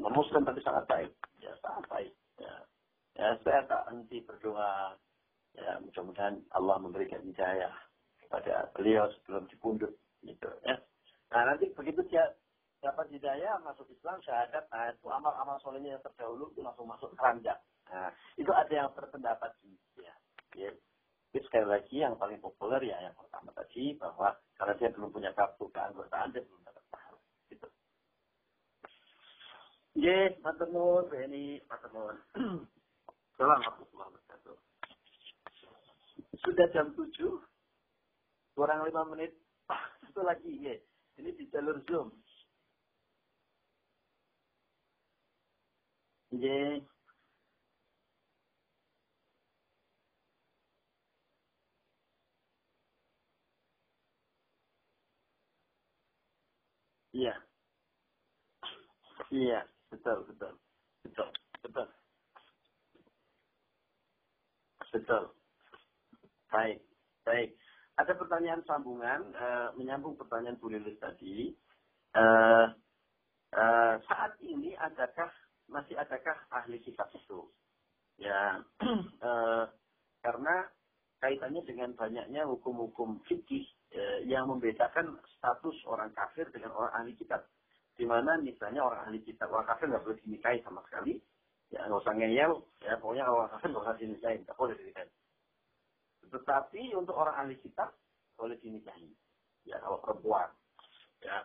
non 0.00 0.16
muslim 0.16 0.46
tapi 0.46 0.60
sangat 0.64 0.84
baik. 0.88 1.12
Ya 1.42 1.52
sangat 1.60 1.84
baik. 1.90 2.12
Ya, 2.40 2.54
ya 3.18 3.26
saya 3.44 3.60
tak 3.68 3.92
henti 3.92 4.24
berdoa. 4.24 4.96
Ya 5.52 5.76
mudah-mudahan 5.84 6.40
Allah 6.56 6.76
memberikan 6.80 7.20
hidayah 7.20 7.72
kepada 8.24 8.72
beliau 8.72 9.04
sebelum 9.20 9.44
dipundut 9.52 9.92
gitu 10.24 10.48
ya. 10.64 10.80
Nah 11.28 11.42
nanti 11.52 11.68
begitu 11.76 12.00
dia 12.08 12.24
dapat 12.80 13.12
hidayah 13.12 13.60
masuk 13.60 13.86
Islam 13.92 14.18
syahadat 14.24 14.64
nah 14.72 14.90
itu 14.90 15.06
amal-amal 15.06 15.60
solehnya 15.60 16.00
yang 16.00 16.02
terdahulu 16.02 16.48
itu 16.50 16.64
langsung 16.64 16.88
masuk 16.88 17.12
keranjang. 17.14 17.60
Nah 17.92 18.08
itu 18.40 18.48
ada 18.48 18.72
yang 18.72 18.88
berpendapat 18.96 19.52
ya, 20.00 20.14
ya. 20.56 20.70
Jadi 21.32 21.44
sekali 21.48 21.66
lagi 21.68 21.96
yang 22.00 22.16
paling 22.16 22.40
populer 22.40 22.80
ya 22.92 22.96
yang 23.04 23.16
pertama 23.16 23.52
tadi 23.52 23.96
bahwa 23.96 24.32
karena 24.56 24.74
dia 24.76 24.88
belum 24.92 25.08
punya 25.12 25.30
kartu 25.32 25.64
keanggotaan 25.72 26.32
dia 26.32 26.44
belum 26.44 26.61
Ye, 29.94 30.40
matur 30.40 30.68
nuwun, 30.72 31.04
matur 31.68 31.90
nuwun. 31.92 32.16
Assalamualaikum 33.36 33.92
wabarakatuh. 34.00 34.56
Sudah 36.40 36.66
jam 36.72 36.96
7, 36.96 37.12
kurang 38.56 38.80
5 38.88 39.12
menit. 39.12 39.36
Satu 40.08 40.24
lagi, 40.24 40.48
ye. 40.48 40.80
Ini 41.20 41.30
di 41.36 41.44
jalur 41.52 41.82
Zoom. 41.84 42.08
Ye. 46.32 46.80
Iya. 57.12 57.34
Iya. 59.32 59.60
Betul, 59.92 60.24
betul. 60.24 60.52
Betul, 61.04 61.28
betul. 61.60 61.86
Betul. 64.92 65.24
Baik, 66.48 66.80
baik. 67.28 67.50
Ada 68.00 68.16
pertanyaan 68.16 68.64
sambungan, 68.64 69.20
uh, 69.36 69.68
menyambung 69.76 70.16
pertanyaan 70.16 70.56
Bu 70.56 70.72
Lilis 70.72 70.96
tadi. 70.96 71.52
Uh, 72.16 72.72
uh, 73.52 73.94
saat 74.08 74.32
ini 74.40 74.72
adakah, 74.80 75.28
masih 75.68 75.96
adakah 76.00 76.40
ahli 76.48 76.80
kitab 76.80 77.12
itu? 77.12 77.52
Ya, 78.16 78.64
uh, 79.20 79.64
karena 80.24 80.72
kaitannya 81.20 81.62
dengan 81.68 81.92
banyaknya 81.92 82.48
hukum-hukum 82.48 83.20
fikih 83.28 83.68
uh, 83.92 84.24
yang 84.24 84.48
membedakan 84.48 85.20
status 85.36 85.76
orang 85.84 86.12
kafir 86.16 86.48
dengan 86.48 86.72
orang 86.72 86.92
ahli 86.96 87.12
kitab 87.12 87.44
di 88.02 88.06
mana 88.10 88.34
misalnya 88.42 88.82
orang 88.82 89.06
ahli 89.06 89.22
kitab 89.22 89.54
orang 89.54 89.70
kafir 89.70 89.86
nggak 89.86 90.02
boleh 90.02 90.18
dinikahi 90.26 90.58
sama 90.66 90.82
sekali 90.90 91.22
ya 91.70 91.86
nggak 91.86 92.02
usah 92.02 92.14
ngeyel 92.18 92.52
ya 92.82 92.98
pokoknya 92.98 93.30
orang 93.30 93.50
kafir 93.54 93.70
nggak 93.70 93.84
usah 93.86 93.96
dinikahi 94.02 94.36
nggak 94.42 94.58
boleh 94.58 94.74
dinikahi 94.74 95.10
tetapi 96.32 96.96
untuk 96.96 97.12
orang 97.12 97.36
ahli 97.44 97.60
kitab 97.60 97.92
boleh 98.40 98.56
dinikahi. 98.64 99.12
Ya, 99.68 99.76
kalau 99.84 100.00
perempuan. 100.00 100.48
Ya. 101.20 101.44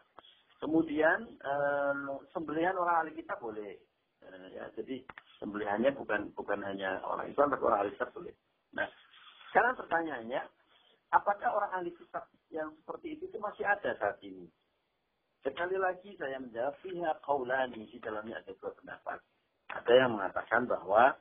Kemudian 0.57 1.37
eh, 1.37 1.93
sembelihan 2.33 2.73
orang 2.79 3.05
ahli 3.05 3.11
kita 3.13 3.35
boleh. 3.37 3.77
Eh, 4.23 4.47
ya, 4.55 4.65
jadi 4.73 5.03
sembelihannya 5.37 5.93
bukan 5.93 6.33
bukan 6.33 6.63
hanya 6.65 7.03
orang 7.05 7.29
Islam 7.29 7.51
tapi 7.53 7.63
orang 7.67 7.79
ahli 7.85 7.91
kitab 7.93 8.09
boleh. 8.15 8.33
Nah, 8.73 8.87
sekarang 9.51 9.77
pertanyaannya, 9.77 10.41
apakah 11.13 11.49
orang 11.51 11.71
ahli 11.77 11.91
kitab 11.93 12.25
yang 12.49 12.73
seperti 12.81 13.19
itu, 13.19 13.29
itu 13.29 13.37
masih 13.37 13.67
ada 13.67 13.91
saat 13.99 14.17
ini? 14.23 14.47
Sekali 15.47 15.79
lagi 15.79 16.11
saya 16.19 16.43
menjawab 16.43 16.75
pihak 16.83 17.23
kaulani 17.23 17.87
di 17.87 17.95
dalamnya 18.03 18.43
ada 18.43 18.51
dua 18.59 18.67
pendapat. 18.75 19.15
Ada 19.71 19.93
yang 19.95 20.19
mengatakan 20.19 20.67
bahwa 20.67 21.15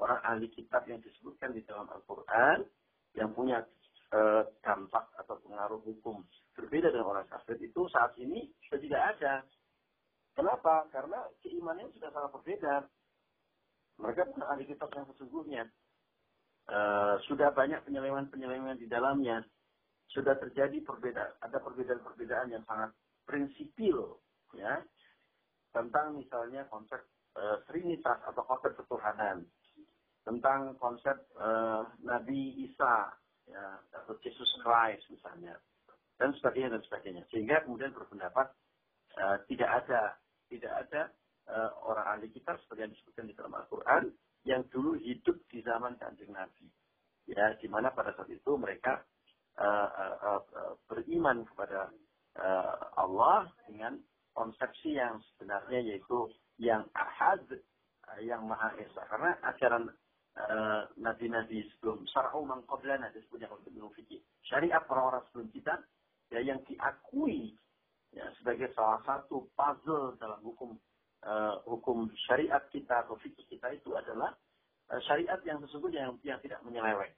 orang 0.00 0.20
ahli 0.24 0.48
kitab 0.48 0.88
yang 0.88 1.04
disebutkan 1.04 1.52
di 1.52 1.60
dalam 1.68 1.84
Al-Quran 1.92 2.64
yang 3.12 3.28
punya 3.36 3.60
e, 4.08 4.48
dampak 4.64 5.12
atau 5.20 5.36
pengaruh 5.44 5.84
hukum 5.84 6.24
berbeda 6.56 6.88
dengan 6.88 7.12
orang 7.12 7.28
kafir 7.28 7.60
itu 7.60 7.84
saat 7.92 8.16
ini 8.16 8.48
sudah 8.64 8.80
tidak 8.80 9.02
ada. 9.12 9.34
Kenapa? 10.32 10.88
Karena 10.88 11.28
keimanannya 11.44 11.92
sudah 11.92 12.08
sangat 12.08 12.30
berbeda. 12.40 12.74
Mereka 14.00 14.32
bukan 14.32 14.48
ahli 14.48 14.64
kitab 14.64 14.88
yang 14.96 15.04
sesungguhnya. 15.12 15.68
E, 16.72 16.78
sudah 17.28 17.52
banyak 17.52 17.84
penyelewengan-penyelewengan 17.84 18.80
di 18.80 18.88
dalamnya. 18.88 19.44
Sudah 20.08 20.40
terjadi 20.40 20.80
perbedaan, 20.88 21.36
ada 21.44 21.60
perbedaan-perbedaan 21.60 22.48
yang 22.48 22.64
sangat 22.64 22.96
prinsipil, 23.28 24.16
ya, 24.56 24.80
tentang 25.76 26.16
misalnya 26.16 26.64
konsep 26.72 27.04
e, 27.36 27.42
trinitas 27.68 28.16
atau 28.24 28.40
konsep 28.48 28.72
ketuhanan 28.80 29.44
tentang 30.28 30.76
konsep 30.76 31.16
uh, 31.40 31.88
Nabi 32.04 32.68
Isa 32.68 33.08
ya, 33.48 33.80
atau 33.96 34.12
Jesus 34.20 34.60
Christ 34.60 35.08
misalnya 35.08 35.56
dan 36.20 36.36
sebagainya 36.36 36.76
dan 36.76 36.82
sebagainya. 36.84 37.24
Sehingga 37.32 37.64
kemudian 37.64 37.96
berpendapat 37.96 38.52
uh, 39.16 39.40
tidak 39.48 39.70
ada 39.72 40.20
tidak 40.52 40.72
ada 40.84 41.02
uh, 41.48 41.72
orang 41.80 42.06
ahli 42.12 42.28
kita 42.28 42.60
seperti 42.60 42.80
yang 42.84 42.92
disebutkan 42.92 43.24
di 43.24 43.34
dalam 43.40 43.56
Al-Quran 43.56 44.04
yang 44.44 44.62
dulu 44.68 45.00
hidup 45.00 45.40
di 45.48 45.64
zaman 45.64 45.96
kanjeng 45.96 46.36
Nabi. 46.36 46.68
Ya 47.24 47.56
di 47.56 47.68
mana 47.72 47.88
pada 47.96 48.12
saat 48.12 48.28
itu 48.28 48.52
mereka 48.60 49.00
uh, 49.56 49.88
uh, 49.88 50.44
uh, 50.44 50.72
beriman 50.92 51.48
kepada 51.48 51.88
uh, 52.38 52.74
Allah 52.96 53.50
dengan 53.66 53.98
konsepsi 54.32 54.96
yang 54.96 55.18
sebenarnya 55.34 55.94
yaitu 55.94 56.30
yang 56.58 56.86
ahad 56.94 57.42
yang 58.24 58.46
maha 58.48 58.72
esa 58.80 59.04
karena 59.10 59.36
ajaran 59.44 59.92
Eh, 60.38 60.82
nabi-nabi 61.02 61.66
sebelum 61.74 62.06
syar'u 62.14 62.46
man 62.46 62.62
qablana 62.70 63.10
disebutnya 63.10 63.50
Ibnu 63.50 63.90
fikih. 63.98 64.22
Syariat 64.46 64.86
orang-orang 64.86 65.26
sebelum 65.28 65.50
kita 65.50 65.82
ya 66.30 66.38
yang 66.38 66.62
diakui 66.62 67.58
ya 68.14 68.22
sebagai 68.38 68.70
salah 68.78 69.02
satu 69.02 69.50
puzzle 69.58 70.14
dalam 70.22 70.38
hukum 70.46 70.78
uh, 71.26 71.58
hukum 71.66 72.06
syariat 72.30 72.62
kita 72.70 73.02
atau 73.02 73.18
fikih 73.18 73.50
kita 73.50 73.66
itu 73.74 73.90
adalah 73.98 74.30
uh, 74.94 75.00
syariat 75.10 75.42
yang 75.42 75.58
sesungguhnya 75.66 76.06
yang, 76.06 76.14
yang 76.22 76.38
tidak 76.38 76.62
menyeleweng. 76.62 77.10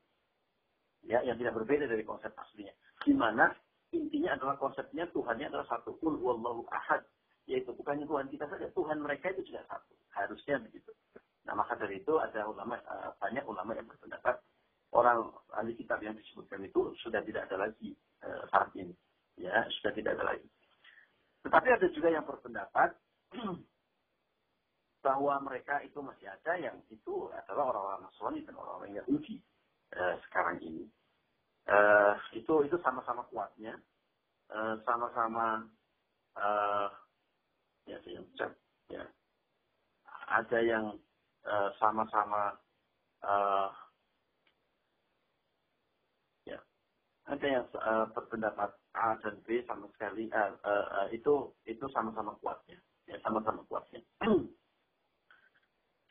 Ya, 1.04 1.20
yang 1.20 1.36
tidak 1.36 1.60
berbeda 1.60 1.92
dari 1.92 2.02
konsep 2.08 2.32
aslinya. 2.32 2.72
Di 3.04 3.12
mana 3.12 3.52
intinya 3.92 4.38
adalah 4.38 4.56
konsepnya 4.56 5.06
Tuhannya 5.10 5.50
adalah 5.50 5.66
satu. 5.66 5.96
Kul 5.98 6.18
wallahu 6.18 6.66
ahad. 6.70 7.02
Yaitu 7.48 7.74
bukannya 7.74 8.06
Tuhan 8.06 8.30
kita 8.30 8.46
saja, 8.46 8.70
Tuhan 8.70 9.02
mereka 9.02 9.34
itu 9.34 9.42
juga 9.50 9.66
satu. 9.66 9.94
Harusnya 10.14 10.62
begitu. 10.62 10.94
Nah 11.50 11.58
maka 11.58 11.74
dari 11.74 11.98
itu 11.98 12.14
ada 12.20 12.46
ulama 12.46 12.78
uh, 12.84 13.10
banyak 13.18 13.42
ulama 13.42 13.74
yang 13.74 13.82
berpendapat 13.90 14.38
orang 14.94 15.34
ahli 15.54 15.74
kitab 15.74 15.98
yang 15.98 16.14
disebutkan 16.14 16.62
itu 16.62 16.94
sudah 17.02 17.18
tidak 17.26 17.50
ada 17.50 17.66
lagi 17.66 17.90
uh, 18.22 18.46
saat 18.54 18.70
ini, 18.78 18.94
ya 19.34 19.66
sudah 19.80 19.92
tidak 19.98 20.14
ada 20.14 20.34
lagi. 20.36 20.48
Tetapi 21.42 21.68
ada 21.74 21.86
juga 21.90 22.08
yang 22.14 22.22
berpendapat 22.22 22.94
bahwa 25.06 25.34
mereka 25.42 25.80
itu 25.80 25.98
masih 25.98 26.30
ada 26.30 26.54
yang 26.54 26.76
itu 26.86 27.32
adalah 27.32 27.72
orang-orang 27.74 28.06
Nasrani 28.06 28.40
dan 28.44 28.54
orang-orang 28.54 28.92
Yahudi 29.00 29.42
uh, 29.98 30.14
sekarang 30.28 30.62
ini. 30.62 30.86
Uh, 31.66 32.14
itu 32.34 32.66
itu 32.66 32.78
sama-sama 32.82 33.26
kuatnya, 33.30 33.74
sama-sama 34.82 35.66
uh, 36.34 36.88
ya 37.86 37.98
saya 38.02 38.22
ya 38.90 39.02
ada 40.26 40.58
yang 40.66 40.98
Eh, 41.40 41.70
sama-sama 41.90 42.54
uh, 43.26 43.74
ya 46.46 46.62
ada 47.26 47.46
yang 47.50 47.66
uh, 47.82 48.06
berpendapat 48.14 48.70
A 48.94 49.18
dan 49.26 49.42
B 49.42 49.66
sama 49.66 49.90
sekali 49.98 50.30
uh, 50.30 50.54
uh, 50.62 50.86
uh, 51.02 51.06
itu 51.10 51.50
itu 51.66 51.82
sama-sama 51.90 52.38
kuatnya 52.38 52.78
ya 53.10 53.18
sama-sama 53.26 53.66
kuatnya. 53.66 53.98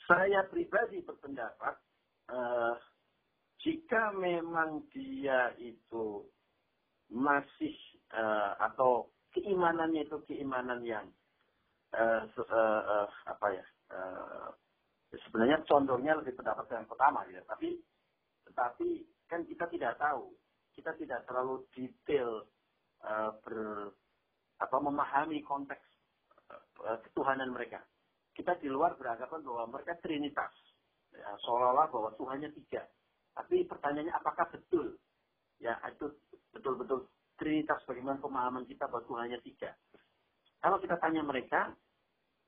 Saya 0.10 0.43
pribadi 0.51 0.99
berpendapat 0.99 1.80
uh, 2.27 2.76
jika 3.64 4.11
memang 4.11 4.84
dia 4.91 5.56
itu 5.56 6.27
masih 7.07 7.76
uh, 8.11 8.60
atau 8.60 9.07
keimanannya 9.31 10.10
itu 10.10 10.18
keimanan 10.27 10.81
yang 10.84 11.07
uh, 11.95 12.26
uh, 12.26 12.81
uh, 12.84 13.07
apa 13.30 13.47
ya 13.53 13.65
uh, 13.93 14.49
sebenarnya 15.30 15.59
condongnya 15.70 16.18
lebih 16.18 16.34
pendapat 16.34 16.66
yang 16.74 16.90
pertama 16.90 17.22
ya. 17.30 17.46
Tapi 17.46 17.78
tetapi 18.50 18.90
kan 19.30 19.46
kita 19.46 19.70
tidak 19.70 19.94
tahu. 20.02 20.34
Kita 20.74 20.98
tidak 20.98 21.30
terlalu 21.30 21.62
detail 21.78 22.50
uh, 23.06 23.38
ber 23.46 23.94
apa 24.60 24.78
memahami 24.82 25.46
konteks 25.46 25.86
uh, 26.50 26.98
ketuhanan 27.06 27.54
mereka. 27.54 27.86
Kita 28.34 28.58
di 28.58 28.72
luar 28.72 28.98
beranggapan 28.98 29.46
bahwa 29.46 29.78
mereka 29.78 30.00
trinitas. 30.02 30.52
Ya, 31.14 31.30
seolah-olah 31.46 31.88
bahwa 31.94 32.10
Tuhannya 32.18 32.50
tiga. 32.64 32.88
Tapi 33.38 33.68
pertanyaannya 33.70 34.14
apakah 34.16 34.50
betul? 34.50 34.98
Ya 35.60 35.76
itu 35.91 36.10
betul-betul 36.56 37.06
trinitas 37.36 37.84
bagaimana 37.86 38.18
pemahaman 38.20 38.66
kita 38.66 38.88
bahwa 38.88 39.04
Tuhannya 39.06 39.40
tiga. 39.44 39.76
Kalau 40.60 40.80
kita 40.80 41.00
tanya 41.00 41.24
mereka 41.24 41.72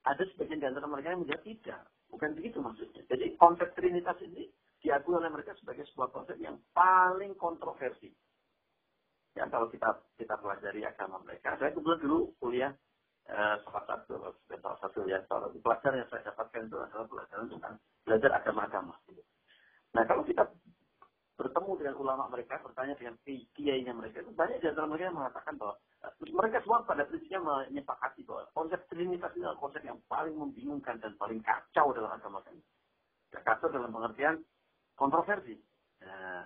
ada 0.03 0.23
sebagian 0.35 0.59
di 0.59 0.67
antara 0.67 0.87
mereka 0.87 1.15
yang 1.15 1.21
menjawab 1.23 1.43
tidak. 1.47 1.81
Bukan 2.11 2.35
begitu 2.35 2.59
maksudnya. 2.59 2.90
Konsep 3.41 3.73
Trinitas 3.73 4.21
ini 4.21 4.45
diakui 4.81 5.17
oleh 5.17 5.33
mereka 5.33 5.57
sebagai 5.57 5.85
sebuah 5.89 6.13
konsep 6.13 6.37
yang 6.37 6.61
paling 6.77 7.33
kontroversi. 7.37 8.13
Ya 9.33 9.49
kalau 9.49 9.65
kita 9.73 9.97
kita 10.19 10.37
pelajari 10.37 10.85
agama 10.85 11.17
mereka, 11.25 11.57
saya 11.57 11.71
kebetulan 11.71 12.01
dulu 12.03 12.17
kuliah 12.37 12.71
eh, 13.25 13.55
salah 13.65 13.83
satu 13.87 14.13
salah 14.45 14.79
satu 14.83 14.99
ya 15.07 15.23
salah 15.25 15.47
pelajaran 15.49 16.03
yang 16.03 16.09
saya 16.13 16.21
dapatkan 16.29 16.67
itu 16.67 16.77
adalah 16.77 17.05
pelajaran 17.09 17.47
tentang 17.47 17.75
belajar 18.03 18.31
agama-agama. 18.37 18.93
Nah 19.95 20.03
kalau 20.05 20.23
kita 20.27 20.43
bertemu 21.41 21.71
dengan 21.81 21.95
ulama 21.97 22.29
mereka, 22.29 22.61
bertanya 22.61 22.93
dengan 22.93 23.17
kiainya 23.57 23.97
mereka, 23.97 24.21
itu 24.21 24.29
banyak 24.35 24.61
di 24.61 24.67
antara 24.69 24.85
mereka 24.85 25.09
yang 25.09 25.17
mengatakan 25.17 25.53
bahwa 25.57 25.73
mereka 26.21 26.57
semua 26.61 26.85
pada 26.85 27.01
prinsipnya 27.09 27.41
menyepakati 27.41 28.21
bahwa 28.27 28.45
konsep 28.53 28.81
Trinitas 28.91 29.33
ini 29.33 29.41
adalah 29.47 29.57
konsep 29.57 29.81
yang 29.81 29.97
paling 30.05 30.37
membingungkan 30.37 31.01
dan 31.01 31.17
paling 31.17 31.41
kacau 31.41 31.89
dalam 31.97 32.13
agama 32.13 32.45
kami. 32.45 32.61
Kacau 33.31 33.71
dalam 33.71 33.89
pengertian 33.89 34.43
kontroversi. 35.01 35.57
Nah, 36.05 36.45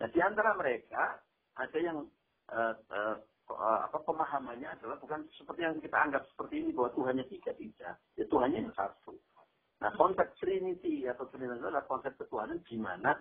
nah 0.00 0.08
di 0.10 0.18
antara 0.18 0.58
mereka 0.58 1.22
ada 1.54 1.78
yang 1.78 2.02
uh, 2.50 2.74
uh, 2.90 3.16
uh, 3.52 3.78
apa 3.86 3.98
pemahamannya 4.02 4.74
adalah 4.74 4.98
bukan 4.98 5.26
seperti 5.36 5.66
yang 5.66 5.78
kita 5.78 5.98
anggap 5.98 6.26
seperti 6.34 6.66
ini 6.66 6.70
bahwa 6.74 6.90
Tuhannya 6.98 7.24
tiga 7.30 7.52
tidak, 7.54 7.94
ya 8.18 8.24
Tuhannya 8.26 8.58
yang 8.66 8.74
satu. 8.74 9.14
Nah 9.82 9.90
konsep 9.98 10.30
Trinity 10.38 11.06
atau 11.10 11.26
Trinitas 11.30 11.58
adalah 11.58 11.86
konsep 11.90 12.14
ketuhanan 12.14 12.62
di 12.66 12.78
mana 12.78 13.18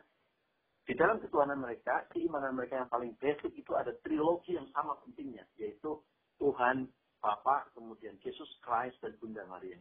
di 0.86 0.94
dalam 0.94 1.18
ketuhanan 1.18 1.50
mereka, 1.62 2.10
keimanan 2.10 2.58
mereka 2.58 2.82
yang 2.82 2.90
paling 2.90 3.14
basic 3.22 3.54
itu 3.54 3.72
ada 3.78 3.94
trilogi 4.02 4.58
yang 4.58 4.66
sama 4.74 4.98
pentingnya, 5.06 5.46
yaitu 5.62 6.02
Tuhan, 6.42 6.90
Bapa, 7.22 7.70
kemudian 7.78 8.18
Yesus 8.26 8.50
Christ 8.66 8.98
dan 9.06 9.14
Bunda 9.22 9.46
Maria. 9.46 9.78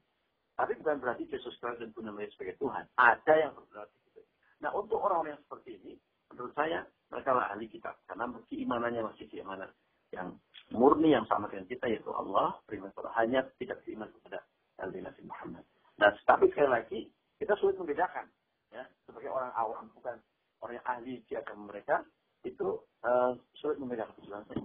Tapi 0.55 0.77
bukan 0.77 1.01
berarti 1.01 1.25
Yesus 1.25 1.57
Christ 1.57 1.81
dan 1.81 1.91
Bunda 1.97 2.13
Maria 2.13 2.29
sebagai 2.37 2.61
Tuhan. 2.61 2.85
Ada 3.01 3.35
yang 3.49 3.57
berarti 3.73 3.97
itu. 4.13 4.21
Nah, 4.61 4.71
untuk 4.77 5.01
orang-orang 5.01 5.41
yang 5.41 5.43
seperti 5.49 5.81
ini, 5.81 5.93
menurut 6.29 6.53
saya 6.53 6.85
mereka 7.09 7.33
lah 7.33 7.49
ahli 7.51 7.67
kitab 7.67 7.97
karena 8.07 8.29
keimanannya 8.53 9.03
masih 9.09 9.27
keimanan 9.33 9.73
yang 10.13 10.37
murni 10.71 11.17
yang 11.17 11.27
sama 11.27 11.49
dengan 11.49 11.67
kita 11.67 11.89
yaitu 11.91 12.13
Allah, 12.13 12.55
beriman 12.69 12.93
hanya 13.19 13.41
tidak 13.59 13.83
beriman 13.83 14.13
kepada 14.21 14.39
Nabi 14.79 15.23
Muhammad. 15.27 15.65
Nah, 15.99 16.13
tapi 16.25 16.49
sekali 16.53 16.71
lagi 16.71 17.01
kita 17.37 17.57
sulit 17.61 17.77
membedakan 17.77 18.29
ya 18.71 18.87
sebagai 19.05 19.29
orang 19.29 19.53
awam 19.59 19.91
bukan 19.93 20.17
orang 20.61 20.75
yang 20.81 20.89
ahli 20.89 21.15
di 21.25 21.35
agama 21.37 21.73
mereka 21.73 22.05
itu 22.45 22.81
uh, 23.05 23.33
sulit 23.57 23.77
membedakan 23.81 24.17
saya. 24.29 24.57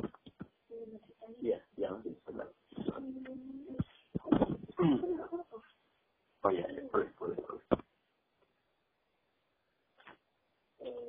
Iya, 1.41 1.59
nanti 1.91 2.11
sebentar. 2.23 2.47
Oh 6.45 6.51
iya, 6.53 6.65
ya, 6.69 6.81
boleh, 6.93 7.09
boleh, 7.17 7.37
boleh. 7.41 7.63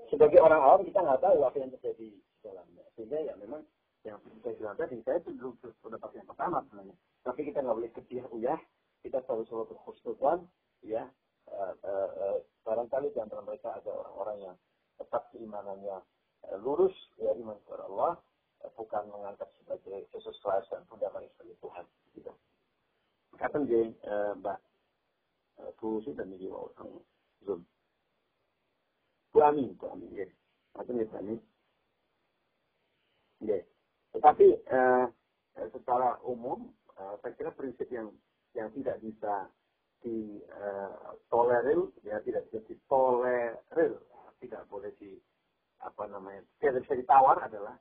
Sebagai 0.08 0.40
orang 0.40 0.62
awam 0.64 0.80
kita 0.86 1.02
nggak 1.02 1.20
tahu 1.20 1.38
apa 1.44 1.56
yang 1.60 1.70
terjadi 1.76 2.06
di 2.08 2.40
dalamnya. 2.40 2.84
Sehingga 2.96 3.18
ya 3.20 3.34
memang 3.36 3.60
yang 4.06 4.16
saya 4.40 4.54
bilang 4.56 4.78
tadi, 4.78 5.02
saya 5.02 5.18
itu 5.20 5.34
dulu 5.34 5.58
pendapat 5.82 6.14
yang 6.16 6.28
pertama 6.30 6.62
sebenarnya. 6.64 6.96
Tapi 7.26 7.40
kita 7.42 7.58
nggak 7.60 7.76
boleh 7.76 7.92
kecil 7.92 8.22
uyah, 8.32 8.58
kita 9.02 9.18
selalu 9.26 9.44
selalu 9.50 9.76
berkhusnudan, 9.76 10.38
ya. 10.86 11.04
Uh, 11.46 11.74
uh, 11.86 12.10
uh, 12.18 12.36
barangkali 12.66 13.14
di 13.14 13.22
antara 13.22 13.38
mereka 13.46 13.70
ada 13.78 13.86
orang-orang 13.86 14.50
yang 14.50 14.56
tetap 14.96 15.32
keimanannya 15.32 15.96
uh, 16.50 16.56
lurus, 16.60 16.94
ya 17.20 17.32
iman 17.36 17.56
kepada 17.64 17.84
Allah, 17.88 18.12
uh, 18.64 18.70
bukan 18.76 19.04
menganggap 19.12 19.48
sebagai 19.60 20.08
Yesus 20.12 20.36
Kristus 20.40 20.66
dan 20.72 20.82
fundament 20.88 21.28
sebagai 21.36 21.56
Tuhan. 21.60 21.84
Gitu. 22.16 22.32
Kata 23.36 23.56
dia, 23.68 23.92
uh, 24.08 24.32
Mbak 24.40 24.58
Bu 25.80 26.04
sudah 26.04 26.24
nih 26.28 26.48
mau 26.52 26.68
Zoom. 27.44 27.64
Bu 29.32 29.38
Amin, 29.40 29.72
Bu 29.76 29.88
Amin, 29.92 30.12
ya. 30.12 30.28
Kata 30.76 30.92
dia 30.92 31.08
Bu 31.08 31.16
Amin. 31.16 31.40
Ya. 33.44 33.60
Tetapi 34.16 34.48
uh, 34.72 35.06
secara 35.72 36.20
umum, 36.24 36.72
uh, 36.96 37.16
saya 37.20 37.32
kira 37.36 37.52
prinsip 37.52 37.88
yang 37.92 38.12
yang 38.56 38.72
tidak 38.72 38.96
bisa 39.04 39.52
ditolerir, 40.00 41.92
ya 42.04 42.16
tidak 42.24 42.48
bisa 42.48 42.64
ditolerir, 42.64 44.00
tidak 44.46 44.64
boleh 44.70 44.94
di 44.96 45.18
apa 45.82 46.08
namanya, 46.08 46.40
tidak 46.62 46.86
bisa 46.86 46.94
ditawar 46.96 47.36
adalah 47.44 47.76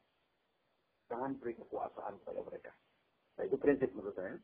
jangan 1.08 1.38
beri 1.38 1.56
kekuasaan 1.56 2.20
kepada 2.22 2.42
mereka. 2.44 2.72
Nah 3.40 3.44
itu 3.46 3.56
prinsip 3.56 3.90
menurut 3.94 4.18
saya. 4.18 4.36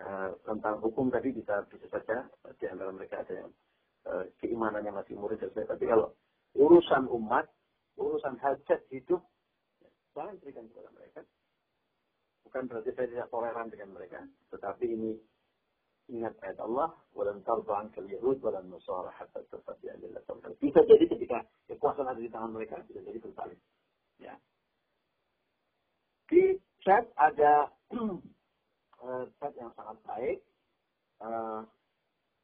Uh, 0.00 0.32
tentang 0.48 0.80
hukum 0.80 1.12
tadi 1.12 1.28
bisa 1.28 1.60
bisa 1.68 1.84
saja 1.92 2.24
di 2.56 2.64
antara 2.64 2.88
mereka 2.88 3.20
ada 3.20 3.44
yang 3.44 3.50
uh, 4.08 4.24
keimanannya 4.40 4.96
masih 4.96 5.12
murid 5.12 5.44
dan 5.44 5.52
Tapi 5.68 5.84
kalau 5.84 6.16
urusan 6.56 7.04
umat, 7.20 7.44
urusan 8.00 8.40
hajat 8.40 8.80
hidup, 8.88 9.20
jangan 10.16 10.40
berikan 10.40 10.64
kepada 10.72 10.88
mereka. 10.96 11.20
Bukan 12.48 12.62
berarti 12.64 12.90
saya 12.96 13.12
tidak 13.12 13.28
toleran 13.28 13.68
dengan 13.68 13.92
mereka, 13.92 14.24
tetapi 14.48 14.88
ini 14.88 15.20
ingat 16.10 16.34
ayat 16.42 16.58
Allah, 16.58 16.90
walan 17.14 17.40
tarban 17.46 17.88
kal 17.94 18.04
yahud 18.04 18.42
walan 18.42 18.66
nasara 18.68 19.14
hatta 19.14 19.40
tattabi'a 19.48 19.94
millata 20.02 20.34
Bisa 20.58 20.82
jadi 20.84 21.06
ketika 21.06 21.46
kekuasaan 21.70 22.10
ada 22.10 22.20
di 22.20 22.28
tangan 22.28 22.50
mereka, 22.50 22.82
bisa 22.90 23.00
jadi 23.06 23.18
berbalik. 23.22 23.58
Ya. 24.18 24.34
Di 26.26 26.58
chat 26.82 27.06
ada 27.14 27.70
chat 29.40 29.52
yang 29.56 29.72
sangat 29.78 29.96
baik 30.04 30.38
uh, 31.24 31.62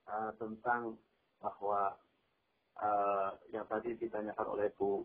uh, 0.09 0.31
tentang 0.41 0.97
bahwa 1.43 1.93
uh, 2.81 3.31
yang 3.53 3.67
tadi 3.69 3.93
ditanyakan 3.99 4.47
oleh 4.57 4.73
Bu 4.75 5.05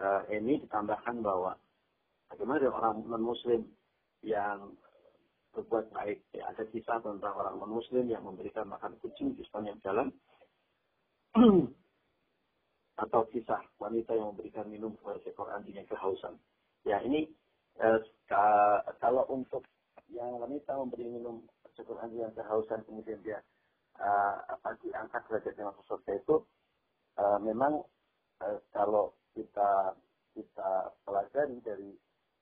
uh, 0.00 0.22
Eni 0.32 0.62
ditambahkan 0.64 1.20
bahwa 1.20 1.58
bagaimana 2.32 2.72
orang 2.72 3.04
non-muslim 3.04 3.68
yang 4.24 4.76
berbuat 5.54 5.90
baik. 5.94 6.18
Ya, 6.34 6.50
ada 6.50 6.62
kisah 6.68 7.02
tentang 7.02 7.34
orang 7.34 7.58
non-muslim 7.58 8.06
yang 8.06 8.22
memberikan 8.22 8.70
makan 8.70 8.94
kucing 9.02 9.34
di 9.34 9.42
sepanjang 9.46 9.78
jalan. 9.82 10.08
Atau 13.02 13.22
kisah 13.32 13.64
wanita 13.80 14.12
yang 14.12 14.36
memberikan 14.36 14.68
minum 14.68 14.92
kepada 15.00 15.18
seekor 15.24 15.48
anjing 15.50 15.78
yang 15.78 15.88
kehausan. 15.88 16.36
Ya, 16.84 17.00
ini 17.00 17.26
eh, 17.80 18.00
kalau 19.00 19.24
untuk 19.32 19.64
yang 20.10 20.36
wanita 20.42 20.74
memberi 20.74 21.06
minum 21.06 21.46
seekor 21.74 21.96
anjing 22.02 22.26
yang 22.26 22.34
kehausan 22.34 22.82
kemudian 22.84 23.18
dia 23.22 23.38
uh, 24.00 24.36
apa 24.48 24.74
diangkat 24.82 25.22
derajat 25.28 25.54
dengan 25.54 25.74
sesuatu 25.80 26.10
itu 26.10 26.36
uh, 27.20 27.38
memang 27.38 27.80
uh, 28.42 28.58
kalau 28.74 29.14
kita 29.32 29.94
kita 30.34 30.70
pelajari 31.06 31.58
dari 31.62 31.90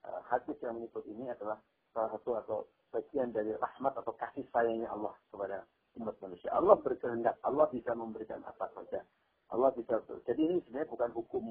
uh, 0.09 0.21
hadis 0.29 0.57
yang 0.65 0.81
menyebut 0.81 1.05
ini 1.09 1.29
adalah 1.29 1.61
salah 1.99 2.15
satu 2.15 2.31
atau 2.39 2.59
bagian 2.95 3.35
dari 3.35 3.51
rahmat 3.59 3.91
atau 3.99 4.15
kasih 4.15 4.47
sayangnya 4.55 4.87
Allah 4.95 5.11
kepada 5.35 5.67
umat 5.99 6.15
manusia. 6.23 6.55
Allah 6.55 6.79
berkehendak, 6.79 7.35
Allah 7.43 7.67
bisa 7.75 7.91
memberikan 7.99 8.39
apa 8.47 8.71
saja. 8.71 9.03
Allah 9.51 9.75
bisa. 9.75 9.99
Jadi 10.31 10.41
ini 10.47 10.57
sebenarnya 10.63 10.95
bukan 10.95 11.11
hukum 11.11 11.45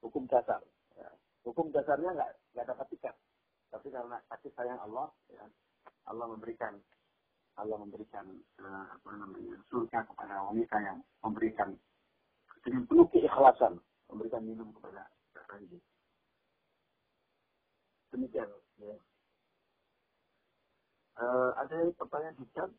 hukum 0.00 0.24
dasar. 0.32 0.64
Ya. 0.96 1.12
Hukum 1.44 1.68
dasarnya 1.76 2.16
nggak 2.16 2.30
nggak 2.56 2.66
dapat 2.72 2.86
tiket. 2.88 3.14
Tapi 3.68 3.92
karena 3.92 4.16
kasih 4.32 4.52
sayang 4.56 4.80
Allah, 4.80 5.12
ya, 5.28 5.44
Allah 6.08 6.24
memberikan 6.32 6.80
Allah 7.60 7.76
memberikan 7.76 8.24
uh, 8.64 8.88
apa 8.96 9.10
namanya 9.12 9.60
surga 9.68 10.08
kepada 10.08 10.40
wanita 10.48 10.76
yang 10.80 10.98
memberikan 11.20 11.76
dengan 12.64 12.88
penuh 12.88 13.04
keikhlasan 13.12 13.76
memberikan 14.08 14.40
minum 14.40 14.72
kepada 14.72 15.04
anjing. 15.52 15.84
Demikian. 18.08 18.48
Ya. 18.80 18.96
Uh, 21.12 21.52
ada 21.60 21.74
yang 21.76 21.92
pertanyaan 21.92 22.36
di 22.40 22.46
chat, 22.56 22.70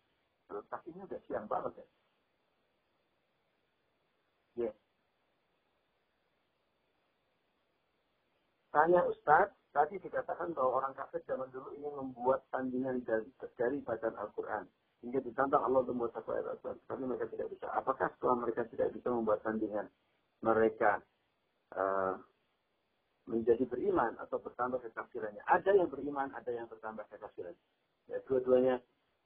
uh, 0.49 0.63
kakinya 0.73 1.05
udah 1.05 1.21
siang 1.29 1.45
banget 1.45 1.73
ya. 1.77 1.87
Ya. 4.53 4.71
Tanya 8.73 9.01
Ustaz, 9.05 9.53
tadi 9.69 10.01
dikatakan 10.01 10.53
bahwa 10.57 10.81
orang 10.81 10.93
kafir 10.97 11.21
zaman 11.29 11.49
dulu 11.53 11.77
ingin 11.77 11.93
membuat 11.93 12.45
tandingan 12.49 13.05
dari, 13.05 13.29
dari 13.57 13.77
bacaan 13.85 14.17
Al-Quran. 14.17 14.65
Hingga 15.05 15.19
ditantang 15.19 15.61
Allah 15.61 15.83
untuk 15.85 15.93
membuat 15.99 16.25
ayat 16.25 16.47
Al-Quran. 16.57 16.79
Tapi 16.89 17.03
mereka 17.05 17.25
tidak 17.29 17.47
bisa. 17.53 17.67
Apakah 17.75 18.07
setelah 18.17 18.35
mereka 18.41 18.61
tidak 18.69 18.89
bisa 18.97 19.07
membuat 19.13 19.45
tandingan, 19.45 19.85
mereka 20.41 21.05
uh, 21.77 22.17
menjadi 23.27 23.63
beriman 23.67 24.19
atau 24.19 24.39
bertambah 24.39 24.83
kekafirannya. 24.83 25.43
Ada 25.47 25.71
yang 25.75 25.87
beriman, 25.87 26.33
ada 26.35 26.51
yang 26.51 26.67
bertambah 26.67 27.07
kekafiran. 27.07 27.55
Ya, 28.11 28.17
dua-duanya 28.27 28.75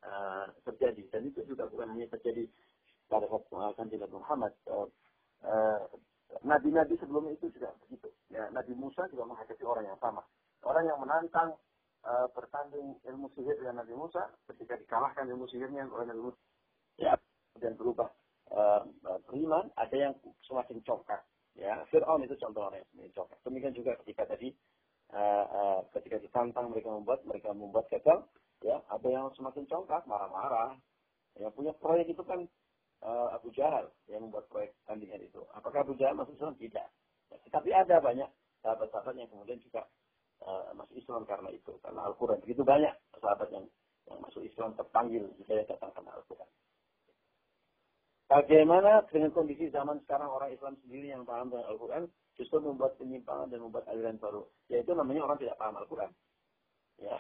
uh, 0.06 0.45
terjadi. 0.66 1.04
Dan 1.10 1.32
itu 1.34 1.41
juga 1.48 1.66
bukan 1.70 1.94
hanya 1.94 2.08
terjadi 2.18 2.45
pada 3.08 3.26
waktu 3.26 3.49
mengalahkan 3.49 3.88
Nabi 3.90 4.16
Muhammad. 4.16 4.54
Uh, 4.68 4.88
uh, 5.45 5.82
Nabi-Nabi 6.44 6.99
sebelumnya 6.99 7.34
itu 7.40 7.49
juga 7.56 7.72
begitu. 7.88 8.12
Ya, 8.30 8.52
Nabi 8.52 8.76
Musa 8.76 9.08
juga 9.10 9.26
menghadapi 9.26 9.64
orang 9.64 9.88
yang 9.88 9.99
sama. 10.04 10.22
Orang 10.62 10.84
yang 10.84 10.99
menantang 10.99 11.56
uh, 12.04 12.28
bertanding 12.36 12.99
ilmu 13.08 13.32
sihir 13.34 13.56
dengan 13.58 13.82
Nabi 13.82 13.95
Musa, 13.95 14.28
ketika 14.52 14.76
dikalahkan 14.76 15.26
ilmu 15.32 15.48
sihirnya 15.48 15.88
oleh 15.88 16.06
Nabi 16.12 16.22
Musa, 16.30 16.40
ya, 16.99 17.16
dan 17.58 17.74
berubah 17.80 18.12
uh, 18.52 18.84
ada 19.78 19.95
yang 19.95 20.14
semakin 20.44 20.84
congkak 20.84 21.24
Ya, 21.58 21.82
Fir'aun 21.90 22.22
itu 22.22 22.38
contoh 22.38 22.70
orang 22.70 22.86
yang 22.86 23.10
sebenarnya 23.10 23.41
Demikian 23.41 23.74
juga 23.74 23.91
ketika 24.06 24.30
tadi 24.30 24.54
uh, 25.10 25.45
uh, 25.49 25.80
ketika 25.90 26.22
ditantang 26.22 26.70
mereka 26.70 26.94
membuat, 26.94 27.26
mereka 27.26 27.49
membuat 27.49 27.90
gagal, 27.90 28.30
ya 28.64 28.78
ada 28.90 29.08
yang 29.08 29.30
semakin 29.38 29.66
congkak, 29.70 30.06
marah-marah. 30.10 30.78
Yang 31.38 31.54
punya 31.54 31.74
proyek 31.78 32.10
itu 32.10 32.24
kan 32.26 32.50
uh, 33.06 33.30
Abu 33.38 33.54
Jahal 33.54 33.94
yang 34.10 34.26
membuat 34.26 34.50
proyek 34.50 34.74
tandingan 34.90 35.22
itu. 35.22 35.42
Apakah 35.54 35.86
Abu 35.86 35.94
Jahal 35.98 36.18
masuk 36.18 36.34
Islam? 36.34 36.58
Tidak. 36.58 36.88
Ya, 37.30 37.38
tetapi 37.46 37.70
ada 37.70 38.02
banyak 38.02 38.30
sahabat-sahabat 38.66 39.14
yang 39.20 39.30
kemudian 39.30 39.62
juga 39.62 39.86
uh, 40.42 40.74
masuk 40.74 40.98
Islam 40.98 41.28
karena 41.30 41.54
itu, 41.54 41.78
karena 41.86 42.02
Al-Quran. 42.10 42.42
Begitu 42.42 42.66
banyak 42.66 42.94
sahabat 43.22 43.50
yang, 43.54 43.66
yang 44.10 44.20
masuk 44.24 44.42
Islam 44.42 44.74
terpanggil 44.74 45.30
jika 45.38 45.62
datang 45.62 45.94
karena 45.94 46.12
Al-Quran. 46.18 46.50
Bagaimana 48.28 49.08
dengan 49.08 49.32
kondisi 49.32 49.72
zaman 49.72 50.04
sekarang 50.04 50.28
orang 50.28 50.52
Islam 50.52 50.76
sendiri 50.84 51.16
yang 51.16 51.24
paham 51.24 51.48
dengan 51.48 51.72
Al-Quran 51.72 52.04
justru 52.36 52.60
membuat 52.60 53.00
penyimpangan 53.00 53.48
dan 53.48 53.64
membuat 53.64 53.88
aliran 53.88 54.20
baru. 54.20 54.44
Yaitu 54.68 54.92
namanya 54.92 55.24
orang 55.24 55.40
tidak 55.40 55.56
paham 55.56 55.80
Al-Quran. 55.80 56.12
Ya. 57.00 57.16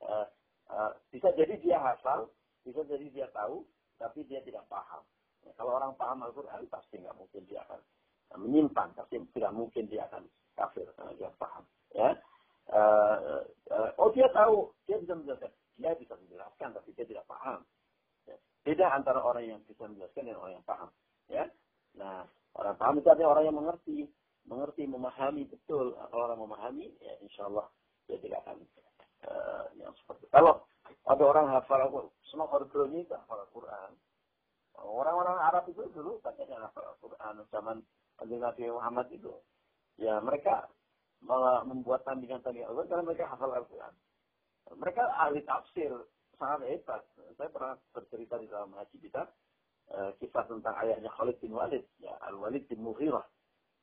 Uh, 0.00 0.24
uh, 0.72 0.92
bisa 1.12 1.32
jadi 1.34 1.54
dia 1.60 1.78
hafal, 1.80 2.28
bisa 2.64 2.84
jadi 2.84 3.06
dia 3.10 3.26
tahu, 3.32 3.64
tapi 3.98 4.24
dia 4.28 4.40
tidak 4.44 4.64
paham. 4.68 5.02
Ya, 5.44 5.52
kalau 5.56 5.76
orang 5.76 5.92
paham 5.96 6.24
Al-Quran 6.24 6.68
pasti 6.68 7.00
nggak 7.00 7.16
mungkin 7.16 7.42
dia 7.48 7.64
akan 7.66 7.80
menyimpang, 8.44 8.92
pasti 8.92 9.16
tidak 9.32 9.52
mungkin 9.56 9.88
dia 9.88 10.04
akan 10.08 10.24
kafir 10.54 10.86
karena 10.96 11.12
dia 11.16 11.30
paham. 11.38 11.64
Ya. 11.96 12.10
Uh, 12.68 13.40
uh, 13.72 13.90
oh 13.96 14.12
dia 14.12 14.28
tahu, 14.36 14.68
dia 14.84 15.00
bisa 15.00 15.16
menjelaskan, 15.16 15.52
dia 15.80 15.96
bisa 15.96 16.12
menjelaskan, 16.20 16.68
tapi 16.76 16.88
dia 16.92 17.06
tidak 17.08 17.24
paham. 17.24 17.64
Beda 18.68 18.92
antara 18.92 19.24
orang 19.24 19.48
yang 19.48 19.60
bisa 19.64 19.88
menjelaskan 19.88 20.28
dan 20.28 20.36
orang 20.36 20.52
yang 20.60 20.66
paham. 20.68 20.90
Ya. 21.32 21.44
Nah, 21.96 22.28
orang 22.52 22.76
paham 22.76 23.00
itu 23.00 23.08
artinya 23.08 23.32
orang 23.32 23.44
yang 23.48 23.56
mengerti, 23.56 23.98
mengerti, 24.44 24.82
memahami 24.84 25.48
betul. 25.48 25.96
Kalau 25.96 26.24
orang 26.28 26.40
memahami, 26.44 26.92
ya 27.00 27.16
insya 27.24 27.48
Allah 27.48 27.64
dia 28.04 28.20
tidak 28.20 28.44
akan 28.44 28.60
uh, 29.26 29.66
yang 29.80 29.90
seperti. 29.98 30.28
Kalau 30.30 30.62
ada 31.08 31.24
orang 31.24 31.46
hafal 31.50 32.10
semua 32.28 32.46
orgelnya 32.52 33.00
itu 33.02 33.14
hafal 33.16 33.42
Al-Quran. 33.48 33.90
Orang-orang 34.78 35.38
Arab 35.42 35.64
itu 35.66 35.82
dulu 35.90 36.22
katanya 36.22 36.68
hafal 36.68 36.84
Al-Quran 36.94 37.34
zaman 37.50 37.76
Nabi 38.22 38.62
Muhammad 38.70 39.08
itu. 39.10 39.32
Ya 39.98 40.20
mereka 40.22 40.70
membuat 41.66 42.06
tandingan-tandingan 42.06 42.70
Al-Quran 42.70 42.90
karena 42.92 43.04
mereka 43.08 43.24
hafal 43.32 43.50
Al-Quran. 43.50 43.94
Mereka 44.68 45.00
ahli 45.00 45.40
tafsir, 45.48 45.90
sangat 46.36 46.68
hebat. 46.68 47.02
Saya 47.40 47.48
pernah 47.48 47.74
bercerita 47.96 48.36
di 48.36 48.46
dalam 48.46 48.76
haji 48.76 48.96
kita 49.00 49.24
uh, 49.96 50.10
kisah 50.20 50.44
tentang 50.44 50.76
ayahnya 50.84 51.08
Khalid 51.16 51.40
bin 51.40 51.56
Walid, 51.56 51.84
ya 51.98 52.12
Al 52.28 52.36
Walid 52.36 52.68
bin 52.68 52.84
Mughirah. 52.84 53.24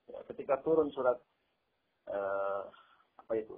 Ya, 0.05 0.21
ketika 0.29 0.61
turun 0.61 0.93
surat 0.93 1.17
uh, 2.13 2.69
Apa 3.25 3.41
itu? 3.41 3.57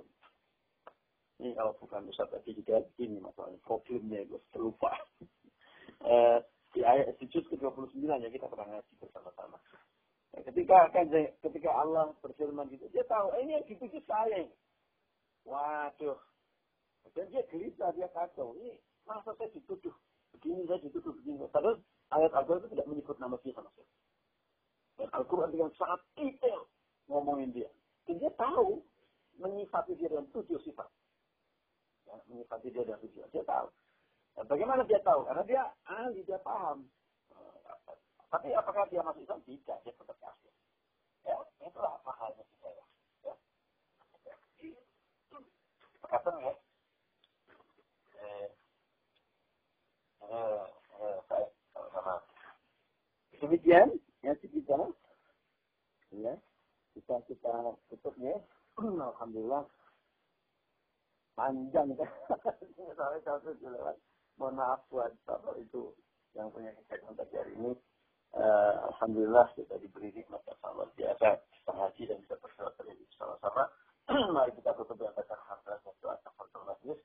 Ini 1.37 1.53
kalau 1.53 1.77
bukan 1.77 2.09
Ustaz 2.09 2.33
tadi 2.33 2.57
juga 2.57 2.81
ini 2.97 3.21
masalahnya 3.21 3.61
problemnya 3.61 4.25
gue 4.25 4.41
terlupa. 4.49 4.89
eh, 6.09 6.41
di 6.73 6.81
ayat 6.81 7.13
di 7.21 7.25
juz 7.29 7.45
ke-29 7.53 8.01
ya 8.05 8.29
kita 8.29 8.49
pernah 8.49 8.67
ngaji 8.73 8.93
bersama-sama. 8.97 9.57
Ya, 10.33 10.41
ketika 10.49 10.89
kan 10.89 11.05
ketika 11.45 11.69
Allah 11.69 12.13
berfirman 12.25 12.69
gitu, 12.73 12.89
dia 12.89 13.05
tahu 13.05 13.33
eh, 13.37 13.45
ini 13.45 13.51
yang 13.61 13.65
dituju 13.69 14.01
saya. 14.09 14.49
Waduh. 15.45 16.17
Dan 17.15 17.31
dia 17.31 17.45
gelisah, 17.47 17.93
dia 17.95 18.09
kacau. 18.11 18.57
Ini 18.57 18.77
masa 19.07 19.31
saya 19.37 19.49
dituduh 19.53 19.93
begini 20.37 20.65
saya 20.69 20.79
dituduh 20.83 21.13
begini. 21.17 21.45
Padahal 21.49 21.81
ayat 22.13 22.31
Al-Quran 22.33 22.61
itu 22.65 22.69
tidak 22.77 22.87
menyebut 22.89 23.17
nama 23.17 23.35
dia 23.41 23.53
sama 23.57 23.69
sekali. 23.73 23.91
Dan 24.97 25.09
Al-Quran 25.13 25.49
dengan 25.53 25.71
sangat 25.77 26.01
detail 26.17 26.61
ngomongin 27.09 27.49
dia. 27.53 27.69
Dan 28.05 28.21
dia 28.21 28.31
tahu 28.37 28.81
menyifati 29.37 29.93
dia 29.97 30.09
dengan 30.09 30.27
tujuh 30.33 30.57
sifat. 30.65 30.89
Ya, 32.07 32.15
menyifati 32.31 32.71
dia 32.71 32.87
dengan 32.87 33.03
tujuh. 33.03 33.27
Dia 33.35 33.43
tahu. 33.43 33.67
Dan 34.39 34.45
bagaimana 34.47 34.81
dia 34.87 34.99
tahu? 35.03 35.27
Karena 35.27 35.43
dia 35.43 35.63
ahli, 35.83 36.23
dia 36.23 36.39
paham. 36.39 36.87
Tapi 38.27 38.51
apakah 38.55 38.87
dia 38.87 39.03
masuk 39.03 39.23
Islam? 39.23 39.43
Tidak, 39.43 39.77
dia 39.83 39.93
tetap 39.95 40.17
kafir. 40.19 40.51
Ya, 41.27 41.35
itulah 41.63 41.99
pahalnya 42.03 42.43
kita 42.43 42.69
ya. 42.71 42.85
ya. 43.27 43.33
Kata 46.07 46.31
ya. 46.39 46.53
Eh, 48.17 48.47
eh, 50.27 50.65
eh. 51.31 51.47
Demikian, 53.37 53.95
ya 54.23 54.33
kita, 54.39 54.75
ya 56.11 56.33
kita 56.95 57.15
kita 57.29 57.55
tutupnya. 57.91 58.35
Alhamdulillah 59.13 59.65
panjang 61.37 61.93
kan. 61.93 62.11
Sampai 62.97 63.21
satu 63.21 63.53
lewat. 63.61 63.95
Mohon 64.41 64.53
maaf 64.57 64.81
buat 64.89 65.13
bapak 65.29 65.61
itu 65.61 65.93
yang 66.33 66.49
punya 66.49 66.73
kesehatan 66.73 67.13
tadi 67.13 67.33
hari 67.37 67.53
ini. 67.53 67.71
Uh, 68.35 68.91
Alhamdulillah 68.91 69.47
kita 69.55 69.79
diberi 69.79 70.11
nikmat 70.11 70.43
yang 70.45 70.59
sangat 70.59 70.89
biasa 70.99 71.27
haji 71.77 72.03
dan 72.09 72.17
bisa 72.25 72.35
berdoa 72.41 72.73
bersama-sama. 73.17 73.63
Mari 74.35 74.51
kita 74.55 74.71
tutup 74.77 74.97
dengan 74.97 75.13
baca 75.17 75.35
hamdalah 75.35 75.79
dan 75.83 75.95
doa 75.99 76.15
kafaratul 76.25 76.63
majlis. 76.69 76.99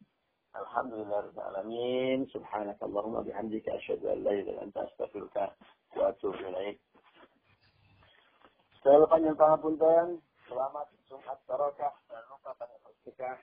Alhamdulillah 0.52 1.18
rabbil 1.28 1.46
alamin. 1.48 2.18
Subhanakallahumma 2.30 3.24
bihamdika 3.24 3.72
asyhadu 3.80 4.12
an 4.12 4.18
la 4.22 4.32
ilaha 4.36 4.60
anta 4.62 4.80
astaghfiruka 4.86 5.44
wa 5.96 6.12
atubu 6.12 6.36
ilaik. 6.36 6.76
Saya 8.84 9.06
panjang 9.08 9.36
pangapunten. 9.38 10.20
Selamat 10.46 10.86
Jumat 11.08 11.38
Barokah. 11.48 11.94
Jangan 12.10 12.26
lupa 12.28 12.50
banyak 12.60 12.78
bersedekah, 12.84 13.36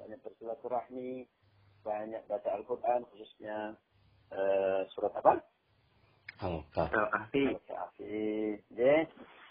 banyak 0.00 0.16
bersilaturahmi, 0.24 1.28
banyak 1.84 2.24
baca 2.24 2.48
Al-Quran 2.56 3.04
khususnya 3.12 3.76
uh, 4.32 4.80
surat 4.96 5.12
apa? 5.20 5.44
Al-Kahfi. 6.40 7.52
Al-Kahfi. 7.52 8.56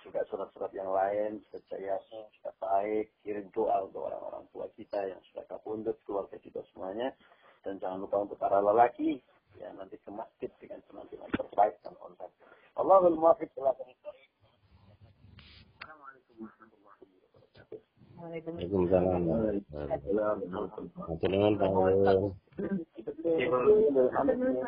Juga 0.02 0.26
surat-surat 0.26 0.74
yang 0.74 0.90
lain, 0.90 1.38
surat 1.54 1.78
Yasin, 1.78 2.26
surat 2.42 2.58
baik, 2.58 3.14
kirim 3.22 3.46
doa 3.54 3.86
untuk 3.86 4.10
orang-orang 4.10 4.50
tua 4.50 4.66
kita 4.74 4.98
yang 5.06 5.22
sudah 5.30 5.46
kabundut, 5.46 6.02
keluarga 6.08 6.40
kita 6.42 6.66
semuanya. 6.74 7.14
Dan 7.62 7.78
jangan 7.78 8.02
lupa 8.02 8.26
untuk 8.26 8.42
para 8.42 8.58
lelaki, 8.64 9.22
ya 9.60 9.68
nanti 9.76 10.00
ke 10.02 10.10
masjid 10.10 10.50
dengan 10.58 10.82
penampilan 10.90 11.30
terbaik 11.36 11.78
dan 11.86 11.94
konten. 12.00 12.32
Allahul 12.80 13.20
muwafiq 13.20 13.52
ila 13.60 13.76
Assalamualaikum 13.76 16.48
warahmatullahi 16.48 18.00
wabarakatuh. 18.20 18.60
Waalaikumsalam. 18.60 19.24
Waalaikumsalam. 19.28 20.36
Alhamdulillah. 24.10 24.68